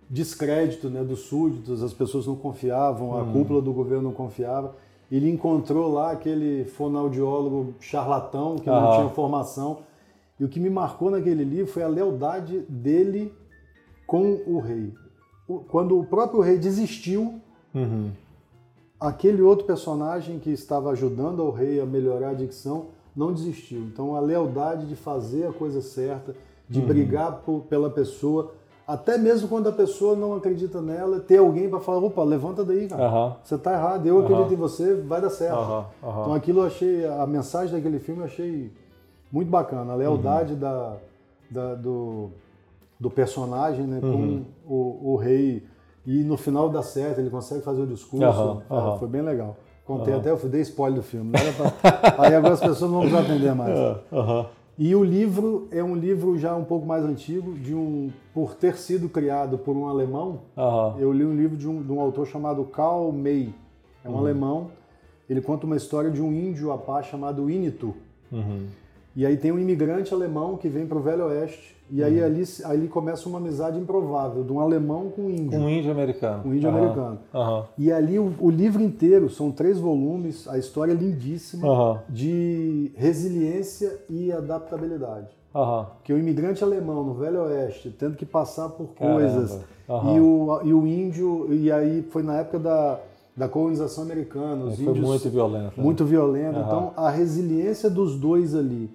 descrédito 0.09 0.89
né, 0.89 1.03
dos 1.03 1.21
súditos, 1.21 1.83
as 1.83 1.93
pessoas 1.93 2.25
não 2.27 2.35
confiavam, 2.35 3.13
a 3.13 3.23
uhum. 3.23 3.33
cúpula 3.33 3.61
do 3.61 3.73
governo 3.73 4.03
não 4.03 4.11
confiava. 4.11 4.75
Ele 5.11 5.29
encontrou 5.29 5.91
lá 5.91 6.11
aquele 6.11 6.65
fonoaudiólogo 6.65 7.73
charlatão 7.79 8.57
que 8.57 8.69
não 8.69 8.93
tinha 8.93 9.09
formação. 9.09 9.79
E 10.39 10.43
o 10.43 10.49
que 10.49 10.59
me 10.59 10.69
marcou 10.69 11.09
naquele 11.09 11.43
livro 11.43 11.71
foi 11.71 11.83
a 11.83 11.87
lealdade 11.87 12.59
dele 12.67 13.33
com 14.05 14.41
o 14.45 14.59
rei. 14.59 14.93
Quando 15.69 15.97
o 15.97 16.05
próprio 16.05 16.41
rei 16.41 16.57
desistiu, 16.57 17.35
uhum 17.73 18.11
aquele 18.99 19.41
outro 19.41 19.65
personagem 19.65 20.39
que 20.39 20.49
estava 20.49 20.91
ajudando 20.91 21.41
ao 21.41 21.51
rei 21.51 21.79
a 21.79 21.85
melhorar 21.85 22.29
a 22.29 22.33
dicção 22.33 22.87
não 23.15 23.31
desistiu. 23.31 23.79
Então 23.81 24.15
a 24.15 24.19
lealdade 24.19 24.87
de 24.87 24.95
fazer 24.95 25.47
a 25.47 25.53
coisa 25.53 25.81
certa, 25.81 26.35
de 26.69 26.79
uhum. 26.79 26.85
brigar 26.85 27.41
por, 27.45 27.61
pela 27.61 27.89
pessoa, 27.89 28.53
até 28.87 29.17
mesmo 29.17 29.49
quando 29.49 29.67
a 29.67 29.71
pessoa 29.71 30.15
não 30.15 30.33
acredita 30.33 30.81
nela, 30.81 31.19
ter 31.19 31.39
alguém 31.39 31.69
para 31.69 31.81
falar, 31.81 31.97
opa, 31.97 32.23
levanta 32.23 32.63
daí, 32.63 32.87
cara. 32.87 33.03
Uhum. 33.03 33.33
Você 33.43 33.55
está 33.55 33.73
errado, 33.73 34.05
eu 34.05 34.19
acredito 34.19 34.53
em 34.53 34.55
você, 34.55 34.95
vai 34.95 35.19
dar 35.19 35.29
certo. 35.29 35.59
Uhum. 35.59 35.83
Então 36.01 36.33
aquilo 36.33 36.61
eu 36.61 36.67
achei, 36.67 37.05
a 37.05 37.27
mensagem 37.27 37.75
daquele 37.75 37.99
filme 37.99 38.21
eu 38.21 38.25
achei 38.25 38.71
muito 39.29 39.49
bacana, 39.49 39.91
a 39.91 39.95
lealdade 39.95 40.53
uhum. 40.53 40.59
da, 40.59 40.93
da, 41.51 41.75
do, 41.75 42.29
do 42.97 43.09
personagem 43.09 43.85
né, 43.85 43.99
com 43.99 44.07
uhum. 44.07 44.45
o, 44.65 45.11
o 45.13 45.15
rei 45.17 45.65
e 46.05 46.23
no 46.23 46.37
final 46.37 46.69
dá 46.69 46.81
certo, 46.81 47.19
ele 47.19 47.29
consegue 47.29 47.61
fazer 47.61 47.81
o 47.81 47.87
discurso. 47.87 48.25
Uhum, 48.25 48.61
uhum. 48.69 48.97
Foi 48.99 49.09
bem 49.09 49.21
legal. 49.21 49.57
Contei 49.85 50.13
uhum. 50.13 50.19
até, 50.21 50.31
eu 50.31 50.37
dei 50.37 50.61
spoiler 50.61 50.99
do 50.99 51.03
filme. 51.03 51.33
Pra... 51.33 52.13
Aí 52.23 52.33
agora 52.33 52.53
as 52.53 52.61
pessoas 52.61 52.89
não 52.89 53.09
vão 53.09 53.19
aprender 53.19 53.53
mais. 53.53 53.77
E 54.77 54.95
o 54.95 55.03
livro 55.03 55.67
é 55.71 55.83
um 55.83 55.95
livro 55.95 56.37
já 56.37 56.55
um 56.55 56.63
pouco 56.63 56.85
mais 56.85 57.03
antigo, 57.03 57.53
de 57.53 57.73
um 57.73 58.11
por 58.31 58.53
ter 58.53 58.77
sido 58.77 59.09
criado 59.09 59.57
por 59.57 59.75
um 59.75 59.87
alemão. 59.87 60.41
Eu 60.99 61.11
li 61.11 61.25
um 61.25 61.35
livro 61.35 61.57
de 61.57 61.67
um, 61.67 61.81
de 61.81 61.91
um, 61.91 61.99
autor 61.99 62.27
chamado 62.27 62.63
Karl 62.63 63.11
May. 63.11 63.51
É 64.05 64.09
um 64.09 64.13
uhum. 64.13 64.17
alemão. 64.19 64.71
Ele 65.27 65.41
conta 65.41 65.65
uma 65.65 65.75
história 65.75 66.11
de 66.11 66.21
um 66.21 66.31
índio 66.31 66.71
apache 66.71 67.09
chamado 67.09 67.49
Initu. 67.49 67.95
Uhum. 68.31 68.67
E 69.17 69.25
aí 69.25 69.35
tem 69.35 69.51
um 69.51 69.57
imigrante 69.57 70.13
alemão 70.13 70.57
que 70.57 70.69
vem 70.69 70.85
para 70.85 70.95
o 70.95 71.01
Velho 71.01 71.25
Oeste 71.25 71.75
e 71.89 72.03
aí 72.03 72.19
uhum. 72.19 72.25
ali, 72.27 72.43
ali 72.65 72.87
começa 72.87 73.27
uma 73.27 73.39
amizade 73.39 73.79
improvável, 73.79 74.43
de 74.43 74.53
um 74.53 74.59
alemão 74.59 75.09
com 75.09 75.23
um 75.23 75.29
índio. 75.31 75.59
Um 75.59 75.67
índio 75.67 75.89
americano. 75.89 76.43
Um 76.45 76.53
índio 76.53 76.69
uhum. 76.69 76.77
americano. 76.77 77.19
Uhum. 77.33 77.63
E 77.79 77.91
ali 77.91 78.19
o, 78.19 78.31
o, 78.39 78.51
livro 78.51 78.79
inteiro, 78.83 79.27
são 79.27 79.51
três 79.51 79.79
volumes, 79.79 80.47
a 80.47 80.59
história 80.59 80.91
é 80.91 80.95
lindíssima, 80.95 82.03
de 82.07 82.91
resiliência 82.95 83.99
e 84.07 84.31
adaptabilidade. 84.31 85.29
Que 86.03 86.13
o 86.13 86.19
imigrante 86.19 86.63
alemão 86.63 87.03
no 87.03 87.15
Velho 87.15 87.41
Oeste, 87.45 87.89
tendo 87.89 88.15
que 88.15 88.25
passar 88.25 88.69
por 88.69 88.89
coisas, 88.89 89.59
e, 90.13 90.19
o, 90.19 90.61
e 90.63 90.71
o 90.71 90.85
índio, 90.85 91.51
e 91.51 91.71
aí 91.71 92.03
foi 92.11 92.21
na 92.21 92.37
época 92.37 92.59
da, 92.59 92.99
da 93.35 93.49
colonização 93.49 94.03
americana, 94.03 94.65
os 94.65 94.77
é, 94.77 94.83
índios... 94.83 94.99
Foi 94.99 95.07
muito 95.07 95.29
violento. 95.31 95.63
Né? 95.75 95.83
Muito 95.83 96.05
violento. 96.05 96.59
Então, 96.59 96.91
a 96.95 97.09
resiliência 97.09 97.89
dos 97.89 98.15
dois 98.15 98.53
ali 98.53 98.91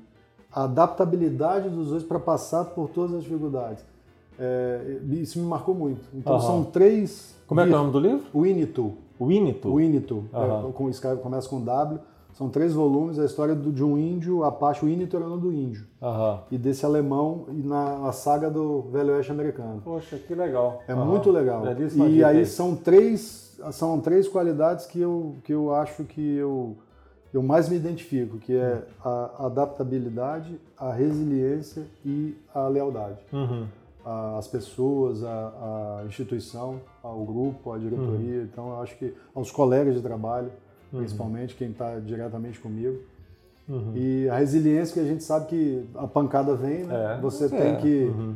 a 0.55 0.65
adaptabilidade 0.65 1.69
dos 1.69 1.89
dois 1.89 2.03
para 2.03 2.19
passar 2.19 2.65
por 2.67 2.89
todas 2.91 3.17
as 3.17 3.23
dificuldades. 3.25 3.85
É, 4.39 4.99
isso 5.11 5.39
me 5.39 5.47
marcou 5.47 5.75
muito. 5.75 6.03
Então 6.15 6.35
uhum. 6.35 6.41
são 6.41 6.65
três. 6.65 7.35
Como 7.47 7.61
é 7.61 7.67
que 7.67 7.73
é 7.73 7.75
o 7.75 7.79
nome 7.79 7.93
do 7.93 8.01
livro? 8.01 8.25
O 8.33 8.47
Initu. 8.47 8.93
O 9.19 9.31
Initu. 9.31 9.73
O 9.73 9.81
Initu. 9.81 10.25
Uhum. 10.33 10.69
É, 10.69 10.73
com, 10.73 11.17
começa 11.23 11.49
com 11.49 11.61
W. 11.61 12.01
São 12.35 12.49
três 12.49 12.73
volumes, 12.73 13.19
a 13.19 13.27
história 13.27 13.55
do, 13.55 13.71
de 13.71 13.85
um 13.85 13.99
índio, 13.99 14.43
Apache, 14.43 14.87
o 14.87 14.89
Initu 14.89 15.17
era 15.17 15.27
o 15.27 15.29
nome 15.29 15.43
do 15.43 15.53
índio. 15.53 15.87
Uhum. 16.01 16.39
E 16.51 16.57
desse 16.57 16.85
alemão 16.85 17.45
e 17.51 17.63
na 17.63 18.11
saga 18.13 18.51
do 18.51 18.83
Velho 18.91 19.13
Oeste 19.13 19.31
americano. 19.31 19.83
Poxa, 19.85 20.17
que 20.17 20.35
legal. 20.35 20.81
É 20.89 20.95
muito 20.95 21.31
legal. 21.31 21.63
E 22.09 22.25
aí 22.25 22.47
são 22.47 22.75
três, 22.75 23.61
são 23.73 24.01
três 24.01 24.27
qualidades 24.29 24.87
que 24.87 24.99
eu, 24.99 25.37
que 25.45 25.53
eu 25.53 25.75
acho 25.75 26.05
que 26.05 26.37
eu 26.37 26.77
eu 27.33 27.43
mais 27.43 27.69
me 27.69 27.77
identifico, 27.77 28.39
que 28.39 28.55
é 28.55 28.83
a 29.03 29.47
adaptabilidade, 29.47 30.61
a 30.79 30.93
resiliência 30.93 31.85
e 32.05 32.37
a 32.55 32.69
lealdade. 32.69 33.19
Uhum. 33.33 33.67
As 34.05 34.49
pessoas, 34.49 35.23
a, 35.23 36.01
a, 36.01 36.07
instituição, 36.07 36.81
ao 37.03 37.25
grupo, 37.25 37.73
à 37.73 37.79
diretoria, 37.79 38.39
uhum. 38.39 38.45
então 38.45 38.69
eu 38.71 38.83
acho 38.83 38.97
que 38.99 39.15
aos 39.35 39.51
colegas 39.51 39.95
de 39.95 40.03
trabalho, 40.03 40.51
uhum. 40.93 40.99
principalmente 40.99 41.55
quem 41.55 41.71
está 41.71 41.99
diretamente 42.01 42.59
comigo. 42.59 42.99
Uhum. 43.69 43.93
E 43.95 44.29
a 44.29 44.37
resiliência 44.37 44.95
que 44.95 45.01
a 45.01 45.09
gente 45.09 45.23
sabe 45.23 45.47
que 45.47 45.89
a 45.95 46.07
pancada 46.07 46.55
vem, 46.55 46.85
né? 46.85 47.17
É, 47.17 47.21
Você 47.21 47.49
tem 47.49 47.75
é. 47.75 47.77
que 47.77 48.05
uhum. 48.05 48.35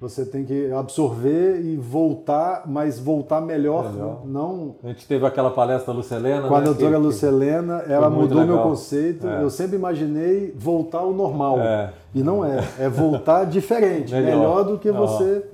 Você 0.00 0.24
tem 0.24 0.44
que 0.44 0.70
absorver 0.72 1.60
e 1.60 1.76
voltar, 1.76 2.62
mas 2.66 3.00
voltar 3.00 3.40
melhor. 3.40 3.92
melhor. 3.92 4.22
Não. 4.24 4.76
A 4.84 4.88
gente 4.88 5.06
teve 5.06 5.26
aquela 5.26 5.50
palestra 5.50 5.92
da 5.92 5.98
Lucelena. 5.98 6.46
Com 6.46 6.54
a 6.54 6.60
né? 6.60 6.66
doutora 6.66 6.96
que, 6.96 7.02
Lucelena, 7.02 7.82
ela 7.88 8.08
mudou 8.08 8.38
legal. 8.38 8.56
meu 8.56 8.64
conceito. 8.64 9.26
É. 9.26 9.42
Eu 9.42 9.50
sempre 9.50 9.76
imaginei 9.76 10.54
voltar 10.56 10.98
ao 10.98 11.12
normal. 11.12 11.58
É. 11.60 11.92
E 12.14 12.22
não 12.22 12.44
é. 12.44 12.62
É 12.78 12.88
voltar 12.88 13.44
diferente, 13.50 14.12
melhor. 14.12 14.36
melhor. 14.36 14.64
do 14.64 14.78
que 14.78 14.92
você 14.92 15.44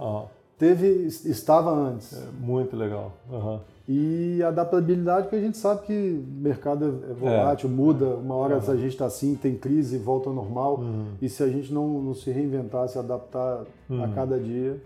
teve, 0.59 1.07
estava 1.07 1.71
antes. 1.71 2.13
É 2.13 2.27
muito 2.39 2.77
legal. 2.77 3.13
Uhum. 3.31 3.59
E 3.87 4.43
a 4.43 4.49
adaptabilidade, 4.49 5.29
que 5.29 5.37
a 5.37 5.41
gente 5.41 5.59
sabe 5.59 5.83
que 5.83 5.93
o 5.93 6.43
mercado 6.43 7.03
é, 7.07 7.11
é 7.11 7.15
volátil, 7.15 7.69
é. 7.69 7.73
muda. 7.73 8.07
Uma 8.07 8.35
hora 8.35 8.57
uhum. 8.57 8.71
a 8.73 8.77
gente 8.77 8.93
está 8.93 9.05
assim, 9.05 9.35
tem 9.35 9.57
crise, 9.57 9.99
volta 9.99 10.31
ao 10.31 10.35
normal. 10.35 10.79
Uhum. 10.79 11.07
E 11.21 11.29
se 11.29 11.43
a 11.43 11.49
gente 11.49 11.73
não, 11.73 12.01
não, 12.01 12.15
se 12.15 12.31
reinventar, 12.31 12.89
se 12.89 12.99
adaptar 12.99 13.65
uhum. 13.91 14.03
a 14.03 14.09
cada 14.09 14.39
dia, 14.39 14.81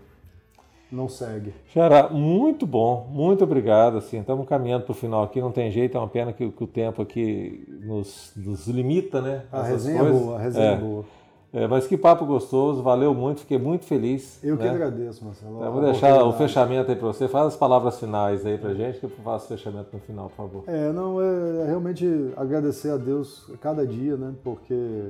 não 0.91 1.07
segue. 1.07 1.53
Xará, 1.73 2.09
muito 2.09 2.67
bom, 2.67 3.07
muito 3.09 3.41
obrigado. 3.41 3.97
Assim, 3.97 4.19
estamos 4.19 4.45
caminhando 4.47 4.83
para 4.83 4.91
o 4.91 4.95
final 4.95 5.23
aqui, 5.23 5.39
não 5.39 5.51
tem 5.51 5.71
jeito, 5.71 5.95
é 5.95 5.99
uma 5.99 6.09
pena 6.09 6.33
que, 6.33 6.49
que 6.49 6.63
o 6.63 6.67
tempo 6.67 7.01
aqui 7.01 7.65
nos, 7.81 8.33
nos 8.35 8.67
limita, 8.67 9.21
né? 9.21 9.43
A 9.49 9.63
resenha 9.63 10.01
é 10.01 10.05
é 10.05 10.11
boa, 10.11 10.35
a 10.35 10.41
resenha 10.41 10.71
é, 10.71 10.73
é 10.73 10.77
boa. 10.77 11.05
É, 11.51 11.67
mas 11.67 11.87
que 11.87 11.97
papo 11.97 12.25
gostoso, 12.25 12.83
valeu 12.83 13.13
muito, 13.13 13.41
fiquei 13.41 13.57
muito 13.57 13.85
feliz. 13.85 14.39
Eu 14.43 14.55
né? 14.55 14.61
que 14.61 14.67
agradeço, 14.67 15.25
Marcelo. 15.25 15.63
Eu 15.63 15.71
vou 15.71 15.81
deixar 15.81 16.23
o 16.23 16.33
fechamento 16.33 16.91
aí 16.91 16.95
para 16.95 17.07
você. 17.07 17.27
Faz 17.27 17.47
as 17.47 17.55
palavras 17.55 17.99
finais 17.99 18.45
aí 18.45 18.57
para 18.57 18.73
gente, 18.75 18.99
que 18.99 19.05
eu 19.05 19.09
faço 19.09 19.45
o 19.45 19.57
fechamento 19.57 19.89
no 19.91 19.99
final, 19.99 20.29
por 20.29 20.35
favor. 20.35 20.63
É, 20.67 20.91
não, 20.91 21.19
é, 21.19 21.63
é 21.63 21.65
realmente 21.65 22.05
agradecer 22.37 22.91
a 22.91 22.97
Deus 22.97 23.51
cada 23.61 23.85
dia, 23.85 24.15
né? 24.15 24.35
Porque 24.43 25.09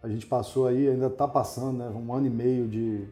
a 0.00 0.08
gente 0.08 0.26
passou 0.26 0.68
aí, 0.68 0.88
ainda 0.88 1.08
está 1.08 1.26
passando, 1.26 1.78
né? 1.78 1.88
Um 1.88 2.14
ano 2.14 2.26
e 2.28 2.30
meio 2.30 2.68
de, 2.68 3.08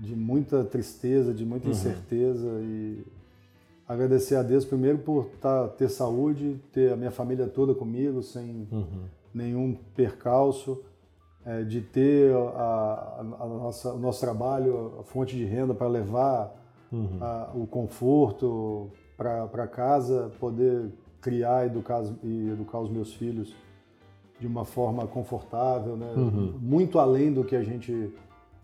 de 0.00 0.16
muita 0.16 0.64
tristeza, 0.64 1.32
de 1.32 1.44
muita 1.44 1.66
uhum. 1.66 1.72
incerteza 1.72 2.48
e 2.60 3.04
agradecer 3.86 4.34
a 4.34 4.42
Deus 4.42 4.64
primeiro 4.64 4.98
por 4.98 5.26
tá, 5.40 5.68
ter 5.68 5.88
saúde, 5.88 6.60
ter 6.72 6.92
a 6.92 6.96
minha 6.96 7.12
família 7.12 7.46
toda 7.46 7.72
comigo, 7.72 8.20
sem 8.20 8.66
uhum. 8.72 9.04
nenhum 9.32 9.76
percalço 9.94 10.82
é, 11.44 11.62
de 11.62 11.80
ter 11.80 12.34
a, 12.34 13.20
a 13.20 13.46
nossa, 13.46 13.92
o 13.92 13.98
nosso 13.98 14.20
trabalho, 14.20 14.94
a 15.00 15.02
fonte 15.02 15.36
de 15.36 15.44
renda 15.44 15.74
para 15.74 15.88
levar 15.88 16.54
uhum. 16.90 17.18
a, 17.20 17.50
o 17.54 17.66
conforto 17.66 18.90
para 19.16 19.66
casa, 19.66 20.30
poder 20.40 20.90
criar 21.20 21.66
educar, 21.66 22.02
e 22.22 22.50
educar 22.50 22.80
os 22.80 22.90
meus 22.90 23.14
filhos 23.14 23.54
de 24.40 24.46
uma 24.46 24.64
forma 24.64 25.06
confortável, 25.06 25.96
né? 25.96 26.12
Uhum. 26.16 26.58
muito 26.60 26.98
além 26.98 27.32
do 27.32 27.44
que 27.44 27.54
a 27.54 27.62
gente 27.62 28.12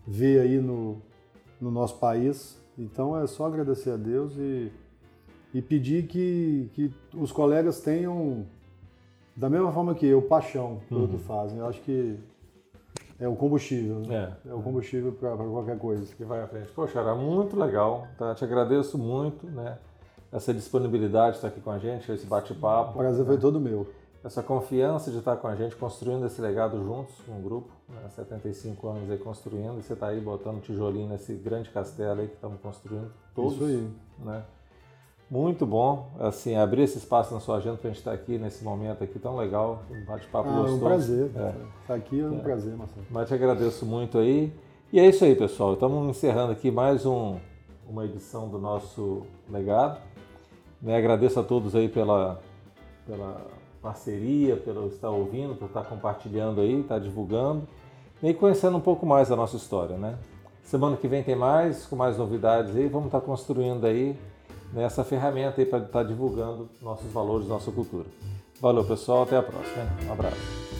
vê 0.05 0.39
aí 0.39 0.57
no, 0.59 0.97
no 1.59 1.71
nosso 1.71 1.97
país. 1.97 2.61
Então 2.77 3.17
é 3.17 3.25
só 3.27 3.45
agradecer 3.45 3.91
a 3.91 3.97
Deus 3.97 4.33
e, 4.37 4.71
e 5.53 5.61
pedir 5.61 6.07
que, 6.07 6.69
que 6.73 6.93
os 7.13 7.31
colegas 7.31 7.79
tenham, 7.79 8.45
da 9.35 9.49
mesma 9.49 9.71
forma 9.71 9.95
que 9.95 10.05
eu, 10.05 10.21
paixão 10.21 10.81
pelo 10.89 11.01
uhum. 11.01 11.07
que 11.07 11.17
fazem. 11.19 11.59
Eu 11.59 11.67
acho 11.67 11.81
que 11.81 12.19
é 13.19 13.27
o 13.27 13.35
combustível. 13.35 13.99
Né? 13.99 14.33
É. 14.45 14.49
é 14.49 14.53
o 14.53 14.61
combustível 14.61 15.11
para 15.11 15.35
qualquer 15.35 15.77
coisa. 15.77 16.13
Que 16.15 16.23
vai 16.23 16.41
à 16.41 16.47
frente. 16.47 16.71
Poxa, 16.71 16.99
era 16.99 17.13
muito 17.13 17.59
legal. 17.59 18.07
Tá? 18.17 18.33
Te 18.33 18.43
agradeço 18.43 18.97
muito, 18.97 19.45
né? 19.47 19.77
Essa 20.31 20.53
disponibilidade 20.53 21.31
de 21.31 21.37
estar 21.37 21.47
aqui 21.47 21.59
com 21.59 21.71
a 21.71 21.79
gente, 21.79 22.11
esse 22.11 22.25
bate-papo. 22.25 22.91
O 22.91 22.97
prazer 22.97 23.21
né? 23.21 23.25
foi 23.25 23.37
todo 23.37 23.59
meu. 23.59 23.87
Essa 24.23 24.43
confiança 24.43 25.09
de 25.11 25.17
estar 25.17 25.37
com 25.37 25.47
a 25.47 25.55
gente, 25.55 25.75
construindo 25.75 26.25
esse 26.25 26.41
legado 26.41 26.77
juntos, 26.83 27.15
um 27.27 27.41
grupo, 27.41 27.69
né? 27.87 28.09
75 28.09 28.87
anos 28.87 29.09
aí 29.09 29.17
construindo, 29.17 29.79
e 29.79 29.81
você 29.81 29.93
está 29.93 30.07
aí 30.07 30.19
botando 30.19 30.61
tijolinho 30.61 31.07
nesse 31.07 31.33
grande 31.35 31.69
castelo 31.69 32.19
aí 32.19 32.27
que 32.27 32.35
estamos 32.35 32.59
construindo 32.59 33.11
todos. 33.33 33.53
Isso 33.53 33.63
aí. 33.63 33.89
Né? 34.19 34.43
Muito 35.29 35.63
bom, 35.63 36.09
assim, 36.19 36.55
abrir 36.55 36.81
esse 36.81 36.97
espaço 36.97 37.31
na 37.31 37.39
sua 37.39 37.57
agenda 37.57 37.77
para 37.77 37.87
a 37.87 37.91
gente 37.91 37.99
estar 37.99 38.13
aqui 38.13 38.39
nesse 38.39 38.63
momento 38.63 39.03
aqui 39.03 39.19
tão 39.19 39.35
legal, 39.35 39.83
um 39.91 40.03
bate-papo 40.03 40.49
ah, 40.49 40.53
gostoso. 40.53 40.73
É 40.73 40.75
um 40.75 40.79
prazer, 40.79 41.25
estar 41.27 41.41
é. 41.41 41.55
tá 41.87 41.93
aqui 41.93 42.19
é 42.19 42.25
um 42.25 42.39
é. 42.39 42.41
prazer, 42.41 42.75
Marcelo. 42.75 43.05
Mas 43.11 43.27
te 43.27 43.35
agradeço 43.35 43.85
muito 43.85 44.17
aí. 44.17 44.51
E 44.91 44.99
é 44.99 45.07
isso 45.07 45.23
aí, 45.23 45.35
pessoal. 45.35 45.73
Estamos 45.73 46.09
encerrando 46.09 46.51
aqui 46.51 46.71
mais 46.71 47.05
um, 47.05 47.37
uma 47.87 48.05
edição 48.05 48.49
do 48.49 48.57
nosso 48.57 49.21
legado. 49.47 50.01
Né, 50.81 50.97
agradeço 50.97 51.39
a 51.39 51.43
todos 51.43 51.75
aí 51.75 51.87
pela, 51.87 52.41
pela 53.05 53.45
parceria, 53.83 54.57
pelo 54.57 54.87
estar 54.87 55.11
ouvindo, 55.11 55.53
por 55.53 55.65
estar 55.65 55.83
compartilhando 55.83 56.59
aí, 56.59 56.79
estar 56.79 56.97
divulgando 56.97 57.67
e 58.23 58.33
conhecendo 58.33 58.77
um 58.77 58.81
pouco 58.81 59.05
mais 59.05 59.29
da 59.29 59.35
nossa 59.35 59.57
história, 59.57 59.95
né? 59.95 60.17
Semana 60.63 60.97
que 60.97 61.07
vem 61.07 61.21
tem 61.21 61.35
mais, 61.35 61.85
com 61.85 61.95
mais 61.95 62.17
novidades 62.17 62.75
aí, 62.75 62.87
vamos 62.87 63.07
estar 63.07 63.21
construindo 63.21 63.85
aí 63.85 64.17
né, 64.73 64.83
nessa 64.83 65.03
ferramenta 65.03 65.61
aí 65.61 65.65
para 65.65 65.79
estar 65.79 66.03
divulgando 66.03 66.69
nossos 66.81 67.11
valores, 67.11 67.47
nossa 67.47 67.71
cultura. 67.71 68.05
Valeu, 68.61 68.83
pessoal. 68.83 69.23
Até 69.23 69.37
a 69.37 69.43
próxima. 69.43 69.87
Um 70.07 70.11
abraço. 70.11 70.78